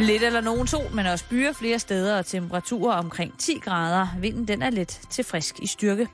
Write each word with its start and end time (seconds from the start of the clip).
Lidt 0.00 0.22
eller 0.22 0.40
nogen 0.40 0.66
sol, 0.66 0.94
men 0.94 1.06
også 1.06 1.24
byer 1.30 1.52
flere 1.52 1.78
steder 1.78 2.18
og 2.18 2.26
temperaturer 2.26 2.94
omkring 2.96 3.38
10 3.38 3.58
grader. 3.58 4.06
Vinden 4.20 4.48
den 4.48 4.62
er 4.62 4.70
let 4.70 5.00
til 5.10 5.24
frisk 5.24 5.54
i 5.62 5.66
styrke. 5.66 6.08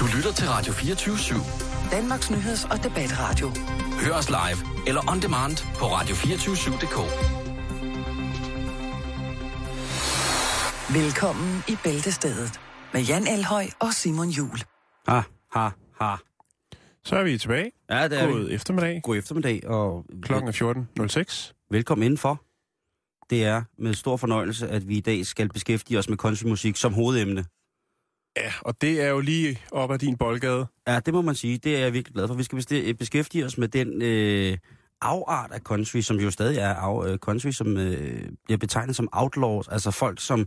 Du 0.00 0.06
lytter 0.16 0.32
til 0.32 0.48
Radio 0.48 0.72
24-7. 0.72 1.90
Danmarks 1.90 2.30
Nyheds- 2.30 2.70
og 2.70 2.84
Debatradio. 2.84 3.48
Hør 4.04 4.12
os 4.12 4.28
live 4.28 4.86
eller 4.86 5.10
on 5.10 5.22
demand 5.22 5.56
på 5.78 5.84
radio247.dk. 5.84 6.98
Velkommen 10.94 11.64
i 11.68 11.76
Bæltestedet 11.84 12.60
med 12.92 13.02
Jan 13.02 13.26
Elhøj 13.26 13.66
og 13.80 13.94
Simon 13.94 14.28
Jul. 14.28 14.58
Ha, 15.08 15.20
ha, 15.52 15.68
ha. 16.00 16.27
Så 17.08 17.16
er 17.16 17.22
vi 17.24 17.38
tilbage. 17.38 17.72
Ja, 17.90 18.08
det 18.08 18.20
er 18.20 18.26
God 18.26 18.44
vi. 18.48 18.54
eftermiddag. 18.54 19.00
God 19.02 19.16
eftermiddag, 19.16 19.66
og 19.66 20.06
Klokken 20.22 20.48
er 20.48 20.52
14.06. 21.52 21.66
velkommen 21.70 22.02
indenfor. 22.04 22.44
Det 23.30 23.44
er 23.44 23.62
med 23.78 23.94
stor 23.94 24.16
fornøjelse, 24.16 24.68
at 24.68 24.88
vi 24.88 24.96
i 24.96 25.00
dag 25.00 25.26
skal 25.26 25.48
beskæftige 25.48 25.98
os 25.98 26.08
med 26.08 26.16
countrymusik 26.16 26.76
som 26.76 26.92
hovedemne. 26.94 27.44
Ja, 28.36 28.52
og 28.60 28.80
det 28.80 29.02
er 29.02 29.08
jo 29.08 29.20
lige 29.20 29.58
op 29.72 29.90
ad 29.90 29.98
din 29.98 30.16
boldgade. 30.16 30.66
Ja, 30.88 31.00
det 31.00 31.14
må 31.14 31.22
man 31.22 31.34
sige. 31.34 31.58
Det 31.58 31.76
er 31.76 31.80
jeg 31.80 31.92
virkelig 31.92 32.14
glad 32.14 32.26
for. 32.28 32.34
Vi 32.34 32.42
skal 32.42 32.58
besti- 32.58 32.92
beskæftige 32.92 33.44
os 33.44 33.58
med 33.58 33.68
den 33.68 34.02
øh, 34.02 34.58
afart 35.00 35.52
af 35.52 35.60
country, 35.60 36.00
som 36.00 36.16
jo 36.16 36.30
stadig 36.30 36.58
er 36.58 36.74
af, 36.74 37.08
øh, 37.12 37.18
country, 37.18 37.50
som 37.50 37.76
øh, 37.76 38.28
bliver 38.44 38.58
betegnet 38.58 38.96
som 38.96 39.08
outlaws. 39.12 39.68
Altså 39.68 39.90
folk, 39.90 40.20
som... 40.20 40.38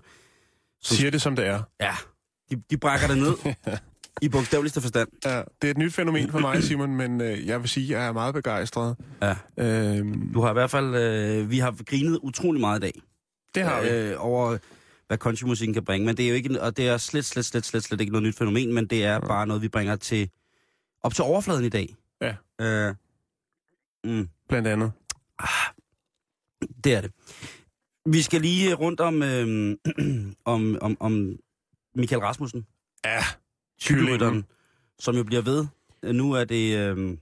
som 0.81 0.95
Siger 0.95 1.11
det, 1.11 1.21
som 1.21 1.35
det 1.35 1.45
er. 1.47 1.61
Ja, 1.79 1.93
de, 2.49 2.61
de 2.69 2.77
brækker 2.77 3.07
det 3.07 3.17
ned 3.17 3.53
i 4.21 4.29
bogstaveligste 4.29 4.81
forstand. 4.81 5.09
Ja, 5.25 5.37
det 5.61 5.67
er 5.67 5.71
et 5.71 5.77
nyt 5.77 5.93
fænomen 5.93 6.31
for 6.31 6.39
mig, 6.39 6.63
Simon, 6.63 6.95
men 6.95 7.21
øh, 7.21 7.47
jeg 7.47 7.61
vil 7.61 7.69
sige, 7.69 7.95
at 7.95 8.01
jeg 8.01 8.07
er 8.07 8.11
meget 8.11 8.33
begejstret. 8.33 8.95
Ja. 9.21 9.35
Øhm, 9.57 10.33
Du 10.33 10.41
har 10.41 10.49
i 10.49 10.53
hvert 10.53 10.69
fald... 10.71 10.95
Øh, 10.95 11.49
vi 11.49 11.59
har 11.59 11.75
grinet 11.85 12.19
utrolig 12.21 12.59
meget 12.61 12.79
i 12.79 12.81
dag. 12.81 13.01
det 13.55 13.63
har 13.63 13.81
vi. 13.81 13.87
øh, 13.89 14.15
over 14.17 14.57
hvad 15.07 15.17
countrymusikken 15.17 15.73
kan 15.73 15.83
bringe. 15.85 16.05
Men 16.05 16.17
det 16.17 16.25
er 16.25 16.29
jo 16.29 16.35
ikke, 16.35 16.61
og 16.61 16.77
det 16.77 16.87
er 16.87 16.97
slet, 16.97 17.25
slet, 17.25 17.45
slet, 17.45 17.65
slet, 17.65 17.83
slet 17.83 18.01
ikke 18.01 18.11
noget 18.11 18.23
nyt 18.27 18.35
fænomen, 18.37 18.73
men 18.73 18.87
det 18.87 19.05
er 19.05 19.19
bare 19.19 19.47
noget, 19.47 19.61
vi 19.61 19.67
bringer 19.67 19.95
til 19.95 20.29
op 21.03 21.13
til 21.13 21.23
overfladen 21.23 21.65
i 21.65 21.69
dag. 21.69 21.95
Ja. 22.21 22.35
Øh, 22.61 22.95
mm, 24.03 24.29
Blandt 24.49 24.67
andet. 24.67 24.91
det 26.83 26.93
er 26.95 27.01
det. 27.01 27.11
Vi 28.05 28.21
skal 28.21 28.41
lige 28.41 28.73
rundt 28.73 28.99
om, 28.99 29.23
øh, 29.23 29.75
om, 30.45 30.77
om, 30.81 30.97
om 30.99 31.35
Michael 31.95 32.21
Rasmussen, 32.21 32.65
Ja, 33.05 33.23
cykelrytteren, 33.81 34.45
som 34.99 35.15
jo 35.15 35.23
bliver 35.23 35.41
ved. 35.41 35.67
Nu 36.13 36.31
er 36.31 36.43
det 36.43 36.77
øh, 36.77 37.17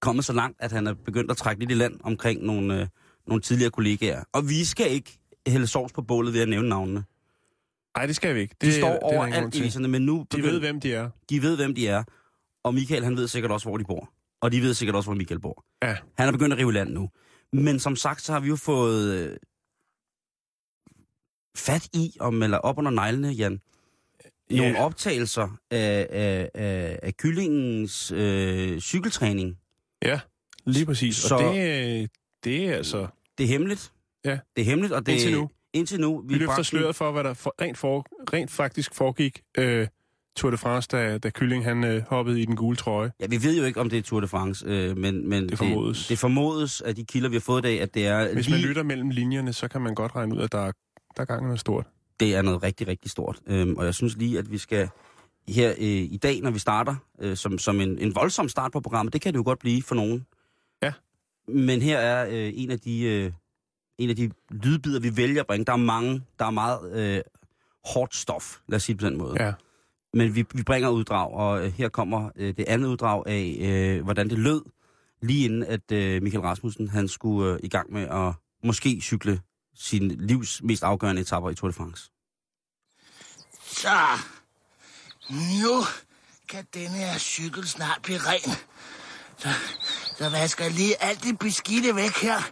kommet 0.00 0.24
så 0.24 0.32
langt, 0.32 0.56
at 0.60 0.72
han 0.72 0.86
er 0.86 0.94
begyndt 0.94 1.30
at 1.30 1.36
trække 1.36 1.60
lidt 1.60 1.70
i 1.70 1.74
land 1.74 2.00
omkring 2.02 2.42
nogle, 2.42 2.80
øh, 2.80 2.86
nogle 3.26 3.42
tidligere 3.42 3.70
kollegaer. 3.70 4.24
Og 4.32 4.48
vi 4.48 4.64
skal 4.64 4.90
ikke 4.90 5.18
hælde 5.46 5.66
sovs 5.66 5.92
på 5.92 6.02
bålet 6.02 6.34
ved 6.34 6.40
at 6.40 6.48
nævne 6.48 6.68
navnene. 6.68 7.04
Nej, 7.96 8.06
det 8.06 8.16
skal 8.16 8.34
vi 8.34 8.40
ikke. 8.40 8.54
De 8.60 8.66
Det, 8.66 8.74
står 8.74 8.86
ingen 8.88 9.00
grund 9.02 9.16
overalt 9.16 9.54
i 9.76 9.86
men 9.88 10.02
nu 10.06 10.26
De 10.32 10.42
ved, 10.42 10.60
hvem 10.60 10.80
de 10.80 10.94
er. 10.94 11.10
de 11.30 11.42
ved, 11.42 11.56
hvem 11.56 11.74
de 11.74 11.88
er. 11.88 12.04
Og 12.64 12.74
Michael, 12.74 13.04
han 13.04 13.16
ved 13.16 13.28
sikkert 13.28 13.50
også, 13.52 13.68
hvor 13.68 13.76
de 13.76 13.84
bor. 13.84 14.10
Og 14.40 14.52
de 14.52 14.60
ved 14.62 14.74
sikkert 14.74 14.96
også, 14.96 15.06
hvor 15.10 15.14
Michael 15.16 15.40
bor. 15.40 15.64
Ja. 15.82 15.96
Han 16.18 16.28
er 16.28 16.32
begyndt 16.32 16.52
at 16.52 16.58
rive 16.58 16.72
land 16.72 16.90
nu. 16.90 17.08
Men 17.52 17.80
som 17.80 17.96
sagt, 17.96 18.22
så 18.22 18.32
har 18.32 18.40
vi 18.40 18.48
jo 18.48 18.56
fået 18.56 19.14
øh, 19.14 19.36
fat 21.56 21.88
i, 21.94 22.16
om, 22.20 22.42
eller 22.42 22.58
op 22.58 22.78
under 22.78 22.90
neglene, 22.90 23.28
Jan, 23.28 23.60
nogle 24.56 24.72
Ja. 24.72 24.84
optagelser 24.84 25.48
af, 25.70 26.06
af, 26.10 26.50
af, 26.54 26.98
af 27.02 27.16
kyllingens 27.16 28.12
øh, 28.12 28.80
cykeltræning. 28.80 29.56
Ja, 30.04 30.20
lige 30.66 30.86
præcis. 30.86 31.16
Så- 31.16 31.34
Og 31.34 31.54
det, 31.54 32.00
øh, 32.02 32.08
det 32.44 32.64
er 32.68 32.74
altså... 32.76 33.06
Det 33.38 33.44
er 33.44 33.48
hemmeligt. 33.48 33.92
Ja. 34.24 34.38
Det 34.56 34.62
er 34.62 34.64
hemmeligt, 34.66 34.92
og 34.94 35.06
det 35.06 35.12
Indtil 35.12 35.32
nu. 35.32 35.50
Indtil 35.72 36.00
nu. 36.00 36.24
Vi 36.28 36.34
løfter 36.34 36.46
bragte- 36.46 36.64
sløret 36.64 36.96
for, 36.96 37.12
hvad 37.12 37.24
der 37.24 37.34
for, 37.34 37.54
rent, 37.60 37.78
for, 37.78 38.06
rent 38.32 38.50
faktisk 38.50 38.94
foregik 38.94 39.40
øh, 39.58 39.88
Tour 40.36 40.50
de 40.50 40.56
France, 40.56 40.88
da, 40.92 41.18
da 41.18 41.30
Kylling 41.30 41.64
han 41.64 41.84
øh, 41.84 42.02
hoppede 42.08 42.40
i 42.40 42.44
den 42.44 42.56
gule 42.56 42.76
trøje. 42.76 43.12
Ja, 43.20 43.26
vi 43.26 43.42
ved 43.42 43.58
jo 43.58 43.64
ikke, 43.64 43.80
om 43.80 43.90
det 43.90 43.98
er 43.98 44.02
Tour 44.02 44.20
de 44.20 44.28
France, 44.28 44.64
øh, 44.68 44.96
men, 44.96 45.28
men 45.28 45.48
Det 45.48 45.58
formodes. 45.58 45.98
Det, 45.98 46.08
det 46.08 46.18
formodes 46.18 46.80
af 46.80 46.94
de 46.94 47.04
kilder, 47.04 47.28
vi 47.28 47.34
har 47.36 47.40
fået 47.40 47.60
i 47.60 47.62
dag, 47.62 47.80
at 47.80 47.94
det 47.94 48.06
er 48.06 48.32
Hvis 48.34 48.46
lige... 48.48 48.58
man 48.60 48.68
lytter 48.68 48.82
mellem 48.82 49.10
linjerne, 49.10 49.52
så 49.52 49.68
kan 49.68 49.80
man 49.80 49.94
godt 49.94 50.16
regne 50.16 50.34
ud, 50.36 50.40
at 50.40 50.52
der 50.52 50.58
er, 50.58 50.72
der 51.16 51.20
er 51.20 51.24
gang 51.24 51.42
i 51.42 51.44
noget 51.44 51.60
stort. 51.60 51.86
Det 52.22 52.34
er 52.34 52.42
noget 52.42 52.62
rigtig, 52.62 52.88
rigtig 52.88 53.10
stort. 53.10 53.40
Øhm, 53.46 53.76
og 53.76 53.84
jeg 53.84 53.94
synes 53.94 54.16
lige, 54.16 54.38
at 54.38 54.50
vi 54.50 54.58
skal 54.58 54.88
her 55.48 55.70
øh, 55.70 55.86
i 55.86 56.16
dag, 56.22 56.40
når 56.40 56.50
vi 56.50 56.58
starter, 56.58 56.96
øh, 57.20 57.36
som, 57.36 57.58
som 57.58 57.80
en, 57.80 57.98
en 57.98 58.14
voldsom 58.14 58.48
start 58.48 58.72
på 58.72 58.80
programmet, 58.80 59.12
det 59.12 59.20
kan 59.20 59.32
det 59.32 59.38
jo 59.38 59.44
godt 59.44 59.58
blive 59.58 59.82
for 59.82 59.94
nogen. 59.94 60.26
Ja. 60.82 60.92
Men 61.48 61.82
her 61.82 61.98
er 61.98 62.26
øh, 62.30 62.52
en 62.54 62.70
af 62.70 62.80
de 62.80 63.02
øh, 63.02 63.32
en 63.98 64.10
af 64.10 64.16
de 64.16 64.30
lydbider, 64.50 65.00
vi 65.00 65.16
vælger 65.16 65.40
at 65.40 65.46
bringe. 65.46 65.64
Der 65.64 65.72
er 65.72 65.76
mange, 65.76 66.22
der 66.38 66.44
er 66.44 66.50
meget 66.50 66.92
øh, 66.92 67.20
hårdt 67.84 68.14
stof, 68.14 68.58
lad 68.68 68.76
os 68.76 68.82
sige 68.82 68.94
det 68.94 69.00
på 69.00 69.06
den 69.06 69.18
måde. 69.18 69.44
Ja. 69.44 69.52
Men 70.14 70.34
vi, 70.34 70.44
vi 70.54 70.62
bringer 70.62 70.88
uddrag, 70.88 71.32
og 71.32 71.64
øh, 71.64 71.72
her 71.72 71.88
kommer 71.88 72.30
øh, 72.36 72.56
det 72.56 72.64
andet 72.68 72.88
uddrag 72.88 73.22
af, 73.26 73.56
øh, 73.60 74.04
hvordan 74.04 74.30
det 74.30 74.38
lød, 74.38 74.62
lige 75.22 75.44
inden 75.44 75.62
at 75.62 75.92
øh, 75.92 76.22
Michael 76.22 76.42
Rasmussen 76.42 76.88
han 76.88 77.08
skulle 77.08 77.52
øh, 77.52 77.60
i 77.62 77.68
gang 77.68 77.92
med 77.92 78.02
at 78.02 78.32
måske 78.64 79.00
cykle 79.00 79.40
sin 79.74 80.08
livs 80.08 80.62
mest 80.62 80.82
afgørende 80.82 81.22
etapper 81.22 81.50
i 81.50 81.54
Tour 81.54 81.68
de 81.70 81.74
France. 81.74 82.11
Så, 83.72 84.18
nu 85.30 85.84
kan 86.48 86.66
denne 86.74 86.96
her 86.96 87.18
cykel 87.18 87.68
snart 87.68 87.98
blive 88.02 88.18
ren. 88.18 88.56
Så, 89.38 89.48
så 90.18 90.28
vasker 90.28 90.64
jeg 90.64 90.72
lige 90.72 91.02
alt 91.02 91.22
det 91.22 91.38
beskidte 91.38 91.96
væk 91.96 92.16
her, 92.16 92.42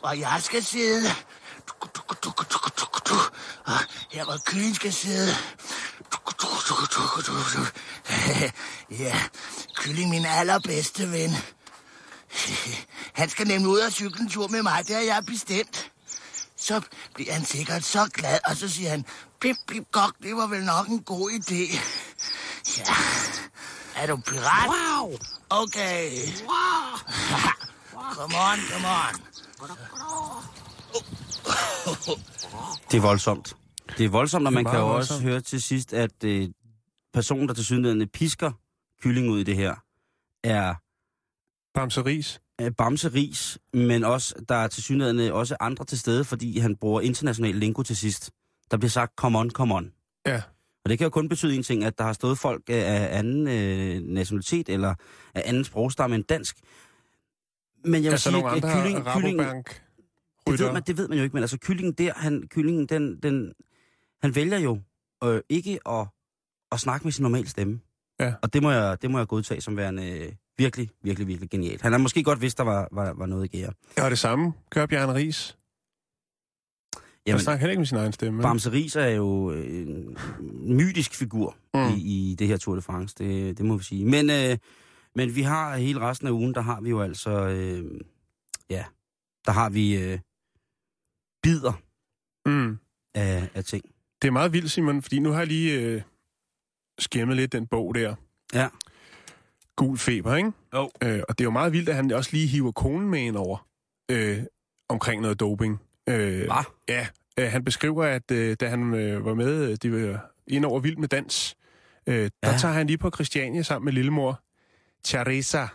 hvor 0.00 0.12
jeg 0.12 0.40
skal 0.42 0.64
sidde. 0.64 1.10
Tuk, 1.66 1.94
tuk, 1.94 2.22
tuk, 2.22 2.50
tuk, 2.50 2.76
tuk, 2.76 3.04
tuk. 3.04 3.34
Og 3.64 3.78
her 4.10 4.24
hvor 4.24 4.38
kylling 4.46 4.76
skal 4.76 4.92
sidde. 4.92 5.34
Ja, 8.90 9.22
kylling 9.74 10.10
min 10.10 10.24
allerbedste 10.24 11.10
ven. 11.12 11.30
Han 13.20 13.28
skal 13.28 13.46
nemlig 13.46 13.68
ud 13.68 13.78
og 13.78 13.92
cykle 13.92 14.20
en 14.20 14.28
tur 14.28 14.48
med 14.48 14.62
mig, 14.62 14.84
det 14.86 14.94
har 14.96 15.02
jeg 15.02 15.26
bestemt. 15.26 15.90
Så 16.60 16.80
bliver 17.14 17.32
han 17.32 17.44
sikkert 17.44 17.84
så 17.84 18.10
glad, 18.14 18.38
og 18.46 18.56
så 18.56 18.68
siger 18.68 18.90
han, 18.90 19.04
pip, 19.40 19.56
pip, 19.68 19.84
gok, 19.92 20.14
det 20.22 20.36
var 20.36 20.46
vel 20.46 20.64
nok 20.64 20.88
en 20.88 21.02
god 21.02 21.30
idé. 21.30 21.78
Ja. 22.78 22.94
Er 24.02 24.06
du 24.06 24.16
pirat? 24.16 24.68
Wow! 24.68 25.18
Okay. 25.50 26.10
Wow! 26.42 26.98
come 28.18 28.34
on, 28.34 28.58
come 28.72 28.88
on. 28.88 29.30
Det 32.90 32.96
er 32.96 33.00
voldsomt. 33.00 33.56
Det 33.98 34.04
er 34.04 34.08
voldsomt, 34.08 34.46
og 34.46 34.52
man 34.52 34.64
kan 34.64 34.78
jo 34.78 34.96
også 34.96 35.20
høre 35.20 35.40
til 35.40 35.62
sidst, 35.62 35.92
at 35.92 36.24
øh, 36.24 36.48
personen, 37.14 37.48
der 37.48 37.54
til 37.54 37.64
synligheden 37.64 38.08
pisker 38.08 38.52
kylling 39.02 39.30
ud 39.30 39.40
i 39.40 39.42
det 39.42 39.56
her, 39.56 39.74
er 40.44 40.74
Bamse 42.60 42.64
Ries. 42.64 42.66
øh, 42.66 42.72
Bamse 42.76 43.08
Ris, 43.08 43.58
men 43.72 44.04
også, 44.04 44.34
der 44.48 44.54
er 44.54 44.68
til 44.68 44.82
synligheden 44.82 45.32
også 45.32 45.56
andre 45.60 45.84
til 45.84 45.98
stede, 45.98 46.24
fordi 46.24 46.58
han 46.58 46.76
bruger 46.76 47.00
international 47.00 47.54
lingo 47.54 47.82
til 47.82 47.96
sidst. 47.96 48.30
Der 48.70 48.76
bliver 48.76 48.90
sagt, 48.90 49.12
come 49.16 49.38
on, 49.38 49.50
come 49.50 49.74
on. 49.74 49.92
Ja. 50.26 50.42
Og 50.84 50.90
det 50.90 50.98
kan 50.98 51.04
jo 51.04 51.10
kun 51.10 51.28
betyde 51.28 51.56
en 51.56 51.62
ting, 51.62 51.84
at 51.84 51.98
der 51.98 52.04
har 52.04 52.12
stået 52.12 52.38
folk 52.38 52.62
øh, 52.70 52.76
af 52.76 53.18
anden 53.18 53.48
øh, 53.48 54.02
nationalitet 54.14 54.68
eller 54.68 54.94
af 55.34 55.42
anden 55.44 55.64
sprogstamme 55.64 56.16
end 56.16 56.24
dansk. 56.24 56.56
Men 57.84 57.94
jeg 57.94 58.02
vil 58.02 58.10
Altså 58.10 58.30
sige, 58.30 58.46
at 58.46 58.62
kylling, 58.62 59.04
kylling, 59.04 59.64
det 60.46 60.58
ved, 60.58 60.72
man, 60.72 60.82
det 60.86 60.96
ved 60.96 61.08
man 61.08 61.18
jo 61.18 61.24
ikke, 61.24 61.34
men 61.34 61.42
altså 61.42 61.58
kyllingen 61.58 61.92
der, 61.92 62.12
han, 62.16 62.48
kyllingen, 62.48 62.86
den, 62.86 63.18
den, 63.22 63.52
han 64.22 64.34
vælger 64.34 64.58
jo 64.58 64.80
øh, 65.24 65.40
ikke 65.48 65.78
at, 65.88 66.06
at 66.72 66.80
snakke 66.80 67.04
med 67.04 67.12
sin 67.12 67.22
normale 67.22 67.48
stemme. 67.48 67.80
Ja. 68.20 68.34
Og 68.42 68.52
det 68.52 68.62
må 68.62 68.70
jeg, 68.70 69.02
det 69.02 69.10
må 69.10 69.18
jeg 69.18 69.26
godtage 69.26 69.60
som 69.60 69.76
værende 69.76 70.08
øh, 70.08 70.32
virkelig, 70.60 70.90
virkelig, 71.02 71.28
virkelig 71.28 71.50
genialt. 71.50 71.82
Han 71.82 71.92
har 71.92 71.98
måske 71.98 72.22
godt 72.22 72.40
vidst, 72.40 72.58
der 72.58 72.64
var, 72.64 72.88
var, 72.92 73.12
var 73.12 73.26
noget 73.26 73.44
i 73.44 73.48
gære. 73.56 73.72
Ja, 73.98 74.04
og 74.04 74.10
det 74.10 74.18
samme 74.18 74.52
gør 74.70 74.86
Bjørn 74.86 75.14
Ries. 75.14 75.56
Han 76.94 77.02
Jamen, 77.26 77.40
snakker 77.40 77.60
heller 77.60 77.70
ikke 77.70 77.80
med 77.80 77.86
sin 77.86 77.96
egen 77.98 78.12
stemme. 78.12 78.42
Bamse 78.42 78.72
Ries 78.72 78.96
er 78.96 79.06
jo 79.08 79.52
øh, 79.52 79.86
en 79.86 80.16
mytisk 80.76 81.14
figur 81.14 81.56
Mm. 81.74 81.80
i, 81.96 82.00
i 82.30 82.34
det 82.38 82.46
her 82.48 82.56
Tour 82.56 82.74
de 82.76 82.82
France, 82.82 83.14
det, 83.18 83.58
det 83.58 83.66
må 83.66 83.76
vi 83.76 83.84
sige. 83.84 84.04
Men, 84.04 84.30
øh, 84.30 84.56
men 85.14 85.34
vi 85.34 85.42
har 85.42 85.76
hele 85.76 86.00
resten 86.00 86.26
af 86.28 86.32
ugen, 86.32 86.54
der 86.54 86.60
har 86.60 86.80
vi 86.80 86.90
jo 86.90 87.00
altså, 87.00 87.30
øh, 87.30 88.00
ja, 88.70 88.84
der 89.46 89.52
har 89.52 89.70
vi 89.70 89.96
øh, 89.96 90.18
bider 91.42 91.72
Mm. 92.46 92.78
af, 93.14 93.48
af 93.54 93.64
ting. 93.64 93.84
Det 94.22 94.28
er 94.28 94.32
meget 94.32 94.52
vildt, 94.52 94.70
Simon, 94.70 95.02
fordi 95.02 95.18
nu 95.18 95.30
har 95.30 95.38
jeg 95.38 95.46
lige 95.46 95.80
øh, 95.80 96.02
skæmmet 96.98 97.36
lidt 97.36 97.52
den 97.52 97.66
bog 97.66 97.94
der. 97.94 98.14
Ja. 98.54 98.68
Gul 99.76 99.98
feber, 99.98 100.36
ikke? 100.36 100.52
Jo. 100.74 100.90
Øh, 101.02 101.20
og 101.28 101.38
det 101.38 101.40
er 101.40 101.46
jo 101.46 101.50
meget 101.50 101.72
vildt, 101.72 101.88
at 101.88 101.94
han 101.94 102.12
også 102.12 102.30
lige 102.32 102.46
hiver 102.46 102.72
konen 102.72 103.10
med 103.10 103.20
ind 103.20 103.36
over 103.36 103.66
øh, 104.10 104.38
omkring 104.88 105.22
noget 105.22 105.40
doping. 105.40 105.80
Øh, 106.08 106.44
Hva? 106.44 106.54
Ja, 106.88 107.06
øh, 107.38 107.50
han 107.52 107.64
beskriver, 107.64 108.04
at 108.04 108.30
øh, 108.30 108.56
da 108.60 108.68
han 108.68 108.94
øh, 108.94 109.24
var 109.24 109.34
med, 109.34 109.70
øh, 109.70 109.76
de 109.82 109.92
var 109.92 110.30
ind 110.46 110.64
over 110.64 110.80
Vild 110.80 110.96
med 110.96 111.08
Dans, 111.08 111.56
øh, 112.06 112.14
der 112.42 112.50
Ja. 112.50 112.56
tager 112.58 112.74
han 112.74 112.86
lige 112.86 112.98
på 112.98 113.10
Christiania 113.14 113.62
sammen 113.62 113.84
med 113.84 113.92
lillemor 113.92 114.40
Teresa. 115.04 115.66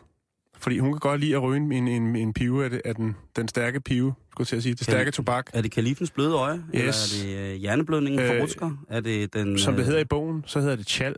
Fordi 0.57 0.79
hun 0.79 0.91
kan 0.93 0.99
godt 0.99 1.21
lide 1.21 1.35
at 1.35 1.41
ryge 1.43 1.57
en, 1.57 1.87
en, 1.87 2.15
en, 2.15 2.33
pive 2.33 2.63
af, 2.63 2.69
det, 2.69 2.81
af 2.85 2.95
den, 2.95 3.15
den 3.35 3.47
stærke 3.47 3.81
pive, 3.81 4.13
skulle 4.31 4.47
jeg 4.51 4.63
sige. 4.63 4.73
Det 4.75 4.83
stærke 4.83 5.11
tobak. 5.11 5.49
Er 5.53 5.61
det 5.61 5.71
kalifens 5.71 6.11
bløde 6.11 6.33
øje? 6.33 6.63
Yes. 6.75 7.23
Eller 7.23 7.33
er 7.37 7.43
det 7.47 7.53
øh, 7.53 7.55
hjerneblødningen 7.59 8.19
Øh, 8.21 8.41
Rutsker? 8.41 8.85
Er 8.89 8.99
det 8.99 9.33
den, 9.33 9.59
Som 9.59 9.73
det 9.73 9.79
øh, 9.81 9.85
hedder 9.85 9.99
i 9.99 10.05
bogen, 10.05 10.43
så 10.47 10.59
hedder 10.59 10.75
det 10.75 10.89
chal. 10.89 11.15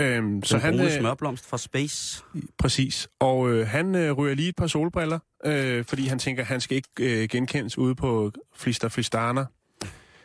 Øhm, 0.00 0.42
så 0.42 0.54
den 0.56 0.62
han, 0.62 0.72
brune 0.74 0.84
øh, 0.84 0.98
smørblomst 1.00 1.46
fra 1.48 1.58
Space? 1.58 2.22
Præcis. 2.58 3.08
Og 3.20 3.50
øh, 3.50 3.66
han 3.68 3.94
øh, 3.94 4.12
ryger 4.12 4.34
lige 4.34 4.48
et 4.48 4.56
par 4.56 4.66
solbriller, 4.66 5.18
øh, 5.44 5.84
fordi 5.84 6.06
han 6.06 6.18
tænker, 6.18 6.42
at 6.42 6.48
han 6.48 6.60
skal 6.60 6.76
ikke 6.76 6.88
øh, 7.22 7.28
genkendes 7.28 7.78
ude 7.78 7.94
på 7.94 8.32
Flister 8.56 8.88
Flistana. 8.88 9.44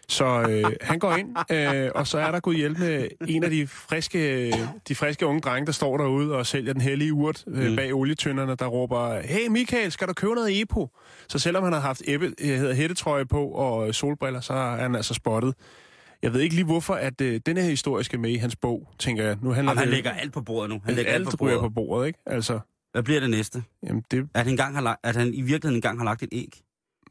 Så 0.07 0.25
øh, 0.49 0.71
han 0.81 0.99
går 0.99 1.15
ind, 1.15 1.29
øh, 1.85 1.91
og 1.95 2.07
så 2.07 2.17
er 2.19 2.31
der 2.31 2.39
gået 2.39 2.57
hjælp 2.57 2.79
med 2.79 3.07
en 3.27 3.43
af 3.43 3.49
de 3.49 3.67
friske, 3.67 4.51
de 4.87 4.95
friske 4.95 5.25
unge 5.25 5.41
drenge, 5.41 5.65
der 5.65 5.71
står 5.71 5.97
derude 5.97 6.35
og 6.35 6.45
sælger 6.45 6.73
den 6.73 6.81
hellige 6.81 7.13
urt 7.13 7.43
øh, 7.47 7.69
Mm. 7.69 7.75
bag 7.75 7.93
olietønderne, 7.93 8.55
der 8.55 8.67
råber, 8.67 9.21
hey 9.21 9.47
Michael, 9.47 9.91
skal 9.91 10.07
du 10.07 10.13
købe 10.13 10.33
noget 10.35 10.61
Epo? 10.61 10.89
Så 11.27 11.39
selvom 11.39 11.63
han 11.63 11.73
har 11.73 11.79
haft 11.79 12.01
ebbe, 12.07 12.25
øh, 12.41 12.47
hedder 12.49 12.73
hættetrøje 12.73 13.25
på 13.25 13.47
og 13.47 13.95
solbriller, 13.95 14.41
så 14.41 14.53
er 14.53 14.75
han 14.75 14.95
altså 14.95 15.13
spottet. 15.13 15.53
Jeg 16.21 16.33
ved 16.33 16.41
ikke 16.41 16.55
lige 16.55 16.65
hvorfor, 16.65 16.93
at 16.93 17.21
øh, 17.21 17.41
denne 17.45 17.61
her 17.61 17.69
historie 17.69 18.03
skal 18.03 18.19
med 18.19 18.29
i 18.29 18.35
hans 18.35 18.55
bog, 18.55 18.89
tænker 18.99 19.23
jeg. 19.23 19.37
Nu 19.41 19.49
handler 19.51 19.71
Jamen, 19.71 19.77
han 19.77 19.87
det 19.87 19.93
lægger 19.95 20.11
alt 20.11 20.33
på 20.33 20.41
bordet 20.41 20.69
nu. 20.69 20.81
Han 20.85 20.95
lægger 20.95 21.11
alt, 21.13 21.21
alt 21.21 21.31
på 21.31 21.37
bordet. 21.37 21.59
på 21.59 21.69
bordet, 21.69 22.07
ikke? 22.07 22.19
Altså, 22.25 22.59
Hvad 22.91 23.03
bliver 23.03 23.19
det 23.19 23.29
næste? 23.29 23.63
jamen 23.83 24.03
det 24.11 24.29
At 24.33 24.43
han, 24.43 24.49
engang 24.53 24.75
har 24.75 24.81
lagt, 24.81 24.99
at 25.03 25.15
han 25.15 25.33
i 25.33 25.41
virkeligheden 25.41 25.75
engang 25.75 25.97
har 25.99 26.05
lagt 26.05 26.23
et 26.23 26.29
æg? 26.31 26.61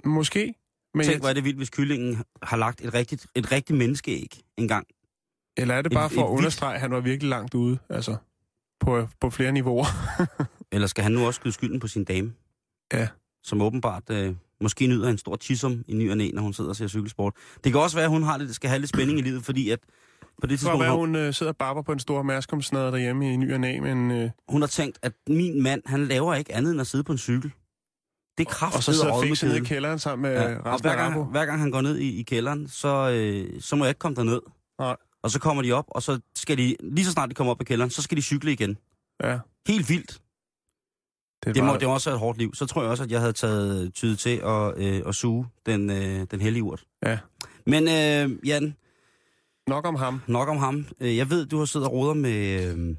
Måske. 0.05 0.55
Men 0.95 1.05
Tænk, 1.05 1.13
jeg, 1.15 1.21
hvor 1.21 1.29
er 1.29 1.33
det 1.33 1.45
vildt, 1.45 1.57
hvis 1.57 1.71
kyllingen 1.71 2.23
har 2.43 2.57
lagt 2.57 2.81
et 2.85 2.95
rigtigt, 2.95 3.27
et 3.35 3.53
rigtigt 3.53 3.79
menneskeæg 3.79 4.41
engang. 4.57 4.87
eller 5.57 5.75
er 5.75 5.83
det 5.83 5.93
et- 5.93 5.97
bare 5.97 6.11
for 6.11 6.21
et 6.21 6.25
at 6.25 6.29
understrege, 6.31 6.75
at 6.75 6.81
han 6.81 6.91
var 6.91 7.01
virkelig 7.01 7.31
langt 7.31 7.55
ude, 7.55 7.79
altså 7.89 8.17
på, 8.81 9.09
på 9.21 9.31
flere 9.31 9.53
niveauer? 9.53 9.85
Eller 10.73 10.87
skal 10.87 11.03
han 11.05 11.13
nu 11.13 11.27
også 11.27 11.39
skyde 11.39 11.53
skylden 11.55 11.81
på 11.81 11.89
sin 11.89 12.05
dame? 12.05 12.33
Ja. 12.93 13.09
Som 13.45 13.63
åbenbart 13.63 14.11
øh, 14.11 14.35
måske 14.61 14.87
nyder 14.87 15.09
en 15.09 15.19
stor 15.19 15.37
tisum 15.37 15.85
i 15.89 15.95
ny 15.95 16.11
og 16.11 16.17
næ, 16.17 16.31
når 16.35 16.43
hun 16.43 16.53
sidder 16.53 16.71
og 16.71 16.77
ser 16.77 16.89
cykelsport. 16.89 17.35
Det 17.65 17.73
kan 17.73 17.81
også 17.81 17.97
være, 17.97 18.05
at 18.05 18.11
hun 18.11 18.23
har 18.23 18.39
lidt, 18.39 18.55
skal 18.55 18.69
have 18.71 18.79
lidt 18.81 18.89
spænding 18.89 19.19
i 19.19 19.23
livet, 19.23 19.45
fordi 19.45 19.71
at 19.71 19.79
på 20.41 20.47
det 20.47 20.59
tidspunkt, 20.59 20.85
være, 20.85 20.97
hun, 20.97 21.17
øh, 21.17 21.35
sidder 21.35 21.53
og 21.53 21.57
barber 21.57 21.83
på 21.83 21.93
en 21.93 21.99
stor 21.99 22.23
mærskomsnade 22.23 22.93
derhjemme 22.93 23.33
i 23.33 23.37
ny 23.37 23.53
og 23.55 23.61
næ, 23.61 23.81
men, 23.81 24.11
øh, 24.11 24.31
hun 24.49 24.63
har 24.63 24.67
tænkt, 24.69 24.99
at 25.03 25.13
min 25.29 25.63
mand, 25.63 25.83
han 25.87 26.07
laver 26.07 26.35
ikke 26.35 26.55
andet 26.55 26.73
end 26.73 26.81
at 26.81 26.87
sidde 26.87 27.05
på 27.05 27.13
en 27.13 27.19
cykel. 27.19 27.53
Det 28.39 28.47
er 28.47 28.51
kraft 28.51 28.77
og 28.77 28.83
så 28.83 28.93
sidder 28.93 29.23
Fix 29.23 29.43
nede 29.43 29.57
i 29.59 29.61
kælderen 29.61 29.99
sammen 29.99 30.23
med 30.23 30.41
Ja. 30.43 30.57
Og 30.59 30.81
hver 30.81 30.97
gang, 30.97 31.15
Rambo. 31.15 31.25
hver 31.31 31.47
gang 31.47 31.61
han 31.61 31.71
går 31.71 31.81
ned 31.81 31.99
i, 31.99 32.21
i 32.21 32.23
kælderen, 32.23 32.69
så, 32.69 33.11
øh, 33.11 33.61
så 33.61 33.77
må 33.77 33.85
jeg 33.85 33.91
ikke 33.91 33.99
komme 33.99 34.17
derned. 34.17 34.41
Nej. 34.79 34.97
Og 35.23 35.31
så 35.31 35.39
kommer 35.41 35.63
de 35.63 35.73
op, 35.73 35.85
og 35.89 36.03
så 36.03 36.21
skal 36.37 36.59
de, 36.59 36.77
lige 36.81 37.05
så 37.05 37.11
snart 37.11 37.29
de 37.31 37.35
kommer 37.35 37.51
op 37.51 37.61
i 37.61 37.65
kælderen, 37.65 37.91
så 37.91 38.03
skal 38.03 38.17
de 38.17 38.23
cykle 38.23 38.53
igen. 38.53 38.77
Ja, 39.25 39.39
Helt 39.69 39.89
vildt. 39.89 40.21
Det, 41.45 41.55
Det 41.55 41.65
må, 41.65 41.77
det 41.77 41.89
må 41.89 41.95
også 41.95 42.11
være 42.11 42.15
et 42.15 42.21
hårdt 42.21 42.39
liv. 42.39 42.55
Så 42.55 42.67
tror 42.67 42.83
jeg 42.83 42.91
også, 42.91 43.03
at 43.05 43.11
jeg 43.11 43.21
havde 43.21 43.33
taget 43.33 43.95
tyde 43.95 44.17
til 44.17 44.41
at, 44.45 44.79
øh, 44.79 45.03
at 45.07 45.15
suge 45.15 45.47
den, 45.67 45.91
øh, 45.91 46.27
den 46.31 46.41
hellige 46.41 46.63
urt. 46.63 46.85
Ja. 47.07 47.19
Men 47.67 47.83
øh, 47.89 48.47
Jan, 48.49 48.77
Nok 49.67 49.87
om 49.87 49.95
ham. 49.95 50.21
nok 50.27 50.49
om 50.49 50.57
ham. 50.57 50.87
Øh, 51.01 51.17
Jeg 51.17 51.31
ved, 51.31 51.47
du 51.47 51.59
har 51.59 51.65
siddet 51.65 51.89
og 51.89 51.93
roder 51.95 52.15
med... 52.15 52.63
Øh, 52.77 52.97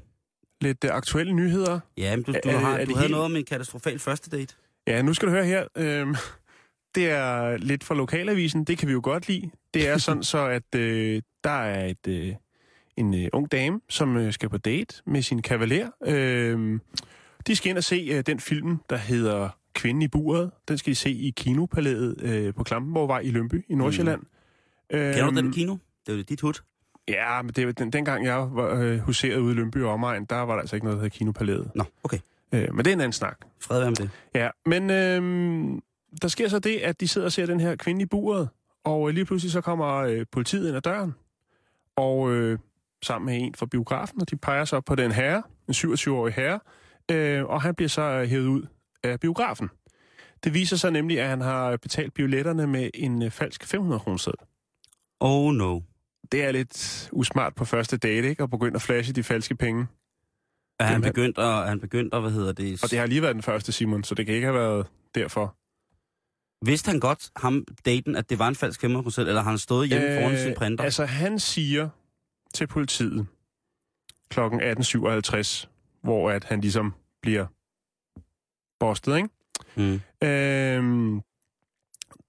Lidt 0.60 0.84
øh, 0.84 0.90
aktuelle 0.94 1.32
nyheder. 1.32 1.80
ja, 1.96 2.16
men 2.16 2.22
du, 2.22 2.32
du, 2.32 2.38
Er- 2.48 2.58
har, 2.58 2.76
er 2.78 2.84
du 2.84 2.90
havde 2.94 3.00
helt- 3.00 3.10
noget 3.10 3.24
om 3.24 3.36
en 3.36 3.44
katastrofal 3.44 3.98
første 3.98 4.30
date. 4.38 4.54
Ja, 4.86 5.02
nu 5.02 5.14
skal 5.14 5.28
du 5.28 5.32
høre 5.32 5.44
her. 5.44 5.64
Øhm, 5.76 6.14
det 6.94 7.10
er 7.10 7.56
lidt 7.56 7.84
fra 7.84 7.94
lokalavisen. 7.94 8.64
Det 8.64 8.78
kan 8.78 8.88
vi 8.88 8.92
jo 8.92 9.00
godt 9.04 9.28
lide. 9.28 9.50
Det 9.74 9.88
er 9.88 9.98
sådan 9.98 10.22
så, 10.32 10.46
at 10.46 10.74
øh, 10.74 11.22
der 11.44 11.50
er 11.50 11.86
et, 11.86 12.06
øh, 12.08 12.34
en 12.96 13.14
øh, 13.14 13.28
ung 13.32 13.52
dame, 13.52 13.80
som 13.88 14.16
øh, 14.16 14.32
skal 14.32 14.48
på 14.48 14.58
date 14.58 14.94
med 15.06 15.22
sin 15.22 15.42
kavaler. 15.42 15.88
Øh, 16.06 16.80
de 17.46 17.56
skal 17.56 17.70
ind 17.70 17.78
og 17.78 17.84
se 17.84 18.08
øh, 18.12 18.22
den 18.26 18.40
film, 18.40 18.78
der 18.90 18.96
hedder 18.96 19.48
Kvinden 19.74 20.02
i 20.02 20.08
buret. 20.08 20.50
Den 20.68 20.78
skal 20.78 20.90
de 20.90 20.94
se 20.94 21.10
i 21.10 21.30
Kinopalæet 21.36 22.22
øh, 22.22 22.54
på 22.54 22.64
Klampenborgvej 22.64 23.18
i 23.18 23.30
Lønby 23.30 23.64
i 23.68 23.74
Nordsjælland. 23.74 24.20
Mm. 24.20 24.26
Kender 24.90 25.30
du 25.30 25.36
den 25.36 25.52
kino? 25.52 25.76
Det 26.06 26.12
er 26.12 26.16
jo 26.16 26.22
dit 26.22 26.40
hud. 26.40 26.54
Ja, 27.08 27.42
men 27.42 27.52
det, 27.52 27.66
var 27.66 27.72
den, 27.72 27.92
dengang 27.92 28.24
jeg 28.24 28.48
var 28.52 28.74
øh, 28.74 28.98
huseret 28.98 29.38
ude 29.38 29.52
i 29.52 29.56
Lønby 29.56 29.76
og 29.76 29.92
omegn, 29.92 30.24
der 30.24 30.36
var 30.36 30.54
der 30.54 30.60
altså 30.60 30.76
ikke 30.76 30.84
noget, 30.84 30.96
der 30.96 31.02
hed 31.02 31.10
Kinopalæet. 31.10 31.70
Nå, 31.74 31.84
okay. 32.04 32.18
Øh, 32.52 32.74
men 32.74 32.84
det 32.84 32.86
er 32.86 32.94
en 32.94 33.00
anden 33.00 33.12
snak. 33.12 33.38
Fred 33.60 33.78
være 33.78 33.90
med 33.90 33.96
det. 33.96 34.10
Ja, 34.34 34.48
men 34.66 34.90
øh, 34.90 35.80
der 36.22 36.28
sker 36.28 36.48
så 36.48 36.58
det, 36.58 36.78
at 36.78 37.00
de 37.00 37.08
sidder 37.08 37.24
og 37.24 37.32
ser 37.32 37.46
den 37.46 37.60
her 37.60 37.76
kvinde 37.76 38.02
i 38.02 38.06
buret, 38.06 38.48
og 38.84 39.08
øh, 39.08 39.14
lige 39.14 39.24
pludselig 39.24 39.52
så 39.52 39.60
kommer 39.60 39.94
øh, 39.94 40.26
politiet 40.32 40.68
ind 40.68 40.76
ad 40.76 40.82
døren, 40.82 41.14
og 41.96 42.32
øh, 42.32 42.58
sammen 43.02 43.26
med 43.26 43.46
en 43.46 43.54
fra 43.54 43.66
biografen, 43.66 44.20
og 44.20 44.30
de 44.30 44.36
peger 44.36 44.64
så 44.64 44.76
op 44.76 44.84
på 44.84 44.94
den 44.94 45.12
herre, 45.12 45.42
en 45.68 45.74
27-årig 45.74 46.34
herre, 46.34 46.60
øh, 47.12 47.44
og 47.44 47.62
han 47.62 47.74
bliver 47.74 47.88
så 47.88 48.02
øh, 48.02 48.28
hævet 48.28 48.46
ud 48.46 48.66
af 49.02 49.20
biografen. 49.20 49.70
Det 50.44 50.54
viser 50.54 50.76
sig 50.76 50.90
nemlig, 50.90 51.20
at 51.20 51.28
han 51.28 51.40
har 51.40 51.76
betalt 51.76 52.14
billetterne 52.14 52.66
med 52.66 52.90
en 52.94 53.22
øh, 53.22 53.30
falsk 53.30 53.64
500 53.64 54.00
kroner 54.00 54.32
Oh 55.20 55.54
no. 55.54 55.80
Det 56.32 56.44
er 56.44 56.52
lidt 56.52 57.08
usmart 57.12 57.54
på 57.54 57.64
første 57.64 57.96
date, 57.96 58.28
ikke? 58.28 58.42
At 58.42 58.50
begynde 58.50 58.74
at 58.76 58.82
flashe 58.82 59.12
de 59.12 59.22
falske 59.22 59.54
penge. 59.54 59.86
Er 60.80 60.84
han 60.84 60.92
Jamen, 60.94 61.02
begyndt 61.02 61.38
at, 61.38 61.68
han 61.68 61.80
begyndt 61.80 62.14
at, 62.14 62.20
hvad 62.20 62.30
hedder 62.30 62.52
det? 62.52 62.82
Og 62.82 62.90
det 62.90 62.98
har 62.98 63.06
lige 63.06 63.22
været 63.22 63.34
den 63.34 63.42
første, 63.42 63.72
Simon, 63.72 64.04
så 64.04 64.14
det 64.14 64.26
kan 64.26 64.34
ikke 64.34 64.46
have 64.46 64.58
været 64.58 64.86
derfor. 65.14 65.56
Vidste 66.64 66.90
han 66.90 67.00
godt, 67.00 67.30
ham 67.36 67.64
daten, 67.86 68.16
at 68.16 68.30
det 68.30 68.38
var 68.38 68.48
en 68.48 68.54
falsk 68.54 68.80
500 68.80 69.02
procent, 69.02 69.28
eller 69.28 69.42
har 69.42 69.50
han 69.50 69.58
stået 69.58 69.88
hjemme 69.88 70.08
øh, 70.08 70.22
foran 70.22 70.38
sin 70.38 70.54
printer? 70.54 70.84
Altså, 70.84 71.04
han 71.04 71.38
siger 71.38 71.88
til 72.54 72.66
politiet 72.66 73.26
kl. 74.30 74.40
18.57, 74.40 75.66
hvor 76.02 76.30
at 76.30 76.44
han 76.44 76.60
ligesom 76.60 76.94
bliver 77.22 77.46
bostet, 78.80 79.16
ikke? 79.16 79.28
Mm. 79.76 80.00
Øhm, 80.28 81.20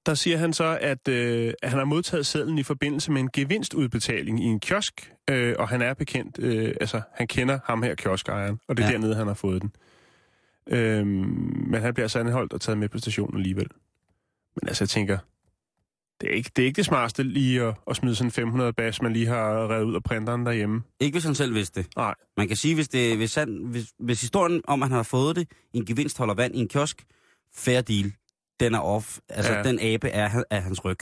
der 0.05 0.13
siger 0.13 0.37
han 0.37 0.53
så, 0.53 0.77
at, 0.81 1.07
øh, 1.07 1.53
at 1.63 1.69
han 1.69 1.79
har 1.79 1.85
modtaget 1.85 2.25
sedlen 2.25 2.57
i 2.57 2.63
forbindelse 2.63 3.11
med 3.11 3.21
en 3.21 3.29
gevinstudbetaling 3.33 4.39
i 4.43 4.45
en 4.45 4.59
kiosk, 4.59 5.13
øh, 5.29 5.55
og 5.59 5.69
han 5.69 5.81
er 5.81 5.93
bekendt, 5.93 6.39
øh, 6.39 6.75
altså 6.81 7.01
han 7.13 7.27
kender 7.27 7.59
ham 7.65 7.83
her, 7.83 7.95
kioskejeren, 7.95 8.59
og 8.67 8.77
det 8.77 8.83
er 8.83 8.87
Ja. 8.87 8.93
dernede, 8.93 9.15
han 9.15 9.27
har 9.27 9.33
fået 9.33 9.61
den. 9.61 9.75
Øhm, 10.67 11.07
men 11.69 11.81
han 11.81 11.93
bliver 11.93 12.05
altså 12.05 12.19
anholdt 12.19 12.53
og 12.53 12.61
taget 12.61 12.77
med 12.77 12.89
på 12.89 12.97
stationen 12.97 13.37
alligevel. 13.37 13.67
Men 14.55 14.67
altså, 14.67 14.83
jeg 14.83 14.89
tænker, 14.89 15.17
det 16.21 16.29
er 16.31 16.33
ikke 16.33 16.51
det, 16.55 16.61
er 16.61 16.65
ikke 16.65 16.77
det 16.77 16.85
smarteste 16.85 17.23
lige 17.23 17.61
at, 17.63 17.75
at 17.89 17.95
smide 17.95 18.15
sådan 18.15 18.27
en 18.27 18.31
500 18.31 18.73
bas, 18.73 19.01
man 19.01 19.13
lige 19.13 19.27
har 19.27 19.71
revet 19.71 19.83
ud 19.83 19.95
af 19.95 20.03
printeren 20.03 20.45
derhjemme. 20.45 20.81
Ikke 20.99 21.15
hvis 21.15 21.23
han 21.23 21.35
selv 21.35 21.53
vidste 21.55 21.81
det. 21.81 21.89
Nej. 21.95 22.15
Man 22.37 22.47
kan 22.47 22.57
sige, 22.57 22.75
hvis, 22.75 22.87
det, 22.87 23.17
hvis, 23.17 23.35
han, 23.35 23.63
hvis, 23.65 23.85
hvis 23.99 24.21
historien 24.21 24.61
om, 24.67 24.83
at 24.83 24.89
han 24.89 24.95
har 24.95 25.03
fået 25.03 25.35
det 25.35 25.47
i 25.73 25.77
en 25.77 25.85
gevinst 25.85 26.17
holder 26.17 26.33
vand 26.33 26.55
i 26.55 26.59
en 26.59 26.67
kiosk, 26.67 27.03
fair 27.55 27.81
deal, 27.81 28.13
den 28.59 28.75
er 28.75 28.79
off. 28.79 29.17
Altså, 29.29 29.51
ja. 29.51 29.57
Ja. 29.57 29.63
den 29.63 29.79
abe 29.81 30.09
er 30.09 30.43
af 30.49 30.63
hans 30.63 30.85
ryg. 30.85 30.99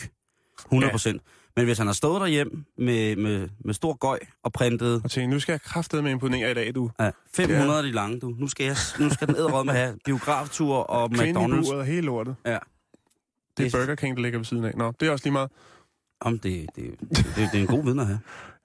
100 0.65 0.91
procent. 0.91 1.15
Ja. 1.15 1.31
Men 1.55 1.65
hvis 1.65 1.77
han 1.77 1.87
har 1.87 1.93
stået 1.93 2.21
derhjemme 2.21 2.65
med, 2.77 3.15
med, 3.15 3.49
med 3.65 3.73
stor 3.73 3.93
gøj 3.93 4.19
og 4.43 4.53
printet 4.53 5.01
Og 5.03 5.11
tænkte, 5.11 5.33
nu 5.35 5.39
skal 5.39 5.53
jeg 5.53 5.61
kraftedeme 5.61 6.03
med 6.03 6.11
imponere 6.11 6.51
i 6.51 6.53
dag, 6.53 6.75
du. 6.75 6.91
ja, 6.99 7.11
500 7.33 7.77
af 7.77 7.83
de 7.83 7.91
lange, 7.91 8.19
du. 8.19 8.35
Nu 8.39 8.47
skal, 8.47 8.65
jeg, 8.65 8.75
nu 8.99 9.09
skal 9.09 9.27
den 9.27 9.35
æderrød 9.35 9.65
med 9.65 9.73
have 9.73 9.97
biograftur 10.05 10.75
og 10.75 11.11
Kvinde 11.11 11.29
i 11.29 11.33
McDonald's. 11.33 11.71
buret 11.71 11.85
hele 11.85 12.01
lortet. 12.01 12.35
Ja. 12.45 12.57
Det 13.63 13.73
er 13.73 13.77
Burger 13.79 13.95
King, 13.95 14.15
der 14.17 14.23
ligger 14.23 14.39
ved 14.39 14.45
siden 14.45 14.63
af. 14.65 14.73
Nå, 14.77 14.93
det 14.99 15.07
er 15.07 15.11
også 15.11 15.25
lige 15.25 15.33
meget. 15.33 15.51
Om 16.21 16.39
det, 16.39 16.69
det, 16.75 16.99
det, 16.99 17.09
det, 17.09 17.35
det 17.35 17.55
er 17.55 17.59
en 17.61 17.67
god 17.67 17.83
vidne 17.83 18.01
at 18.01 18.07
have. 18.07 18.19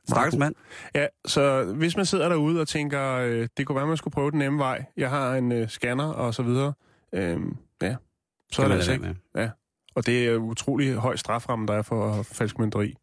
Stakkels 0.09 0.37
mand. 0.39 0.55
Ja, 0.95 1.07
så 1.27 1.65
hvis 1.65 1.97
man 1.97 2.07
sidder 2.07 2.29
derude 2.29 2.61
og 2.61 2.69
tænker, 2.69 3.13
øh, 3.13 3.49
det 3.57 3.67
kunne 3.67 3.77
være, 3.77 3.87
man 3.87 3.97
skulle 3.97 4.13
prøve 4.13 4.31
den 4.31 4.39
nemme 4.39 4.59
vej. 4.59 4.85
Jeg 4.97 5.11
har 5.11 5.35
en 5.35 5.53
øh, 5.53 5.69
scanner 5.69 6.05
og 6.05 6.35
så 6.35 6.43
videre. 6.43 6.73
Øhm, 7.13 7.57
ja, 7.83 7.97
så 8.53 8.63
er 8.63 8.69
det 8.69 8.75
altså 8.75 8.93
ikke. 8.93 9.15
Med. 9.35 9.49
Og 9.95 10.07
det 10.07 10.29
er 10.29 10.37
utrolig 10.37 10.95
høj 10.95 11.17
straframme, 11.17 11.67
der 11.67 11.75
er 11.75 11.83
for 11.83 12.23
falsk 12.23 12.59
mønteri. 12.59 12.95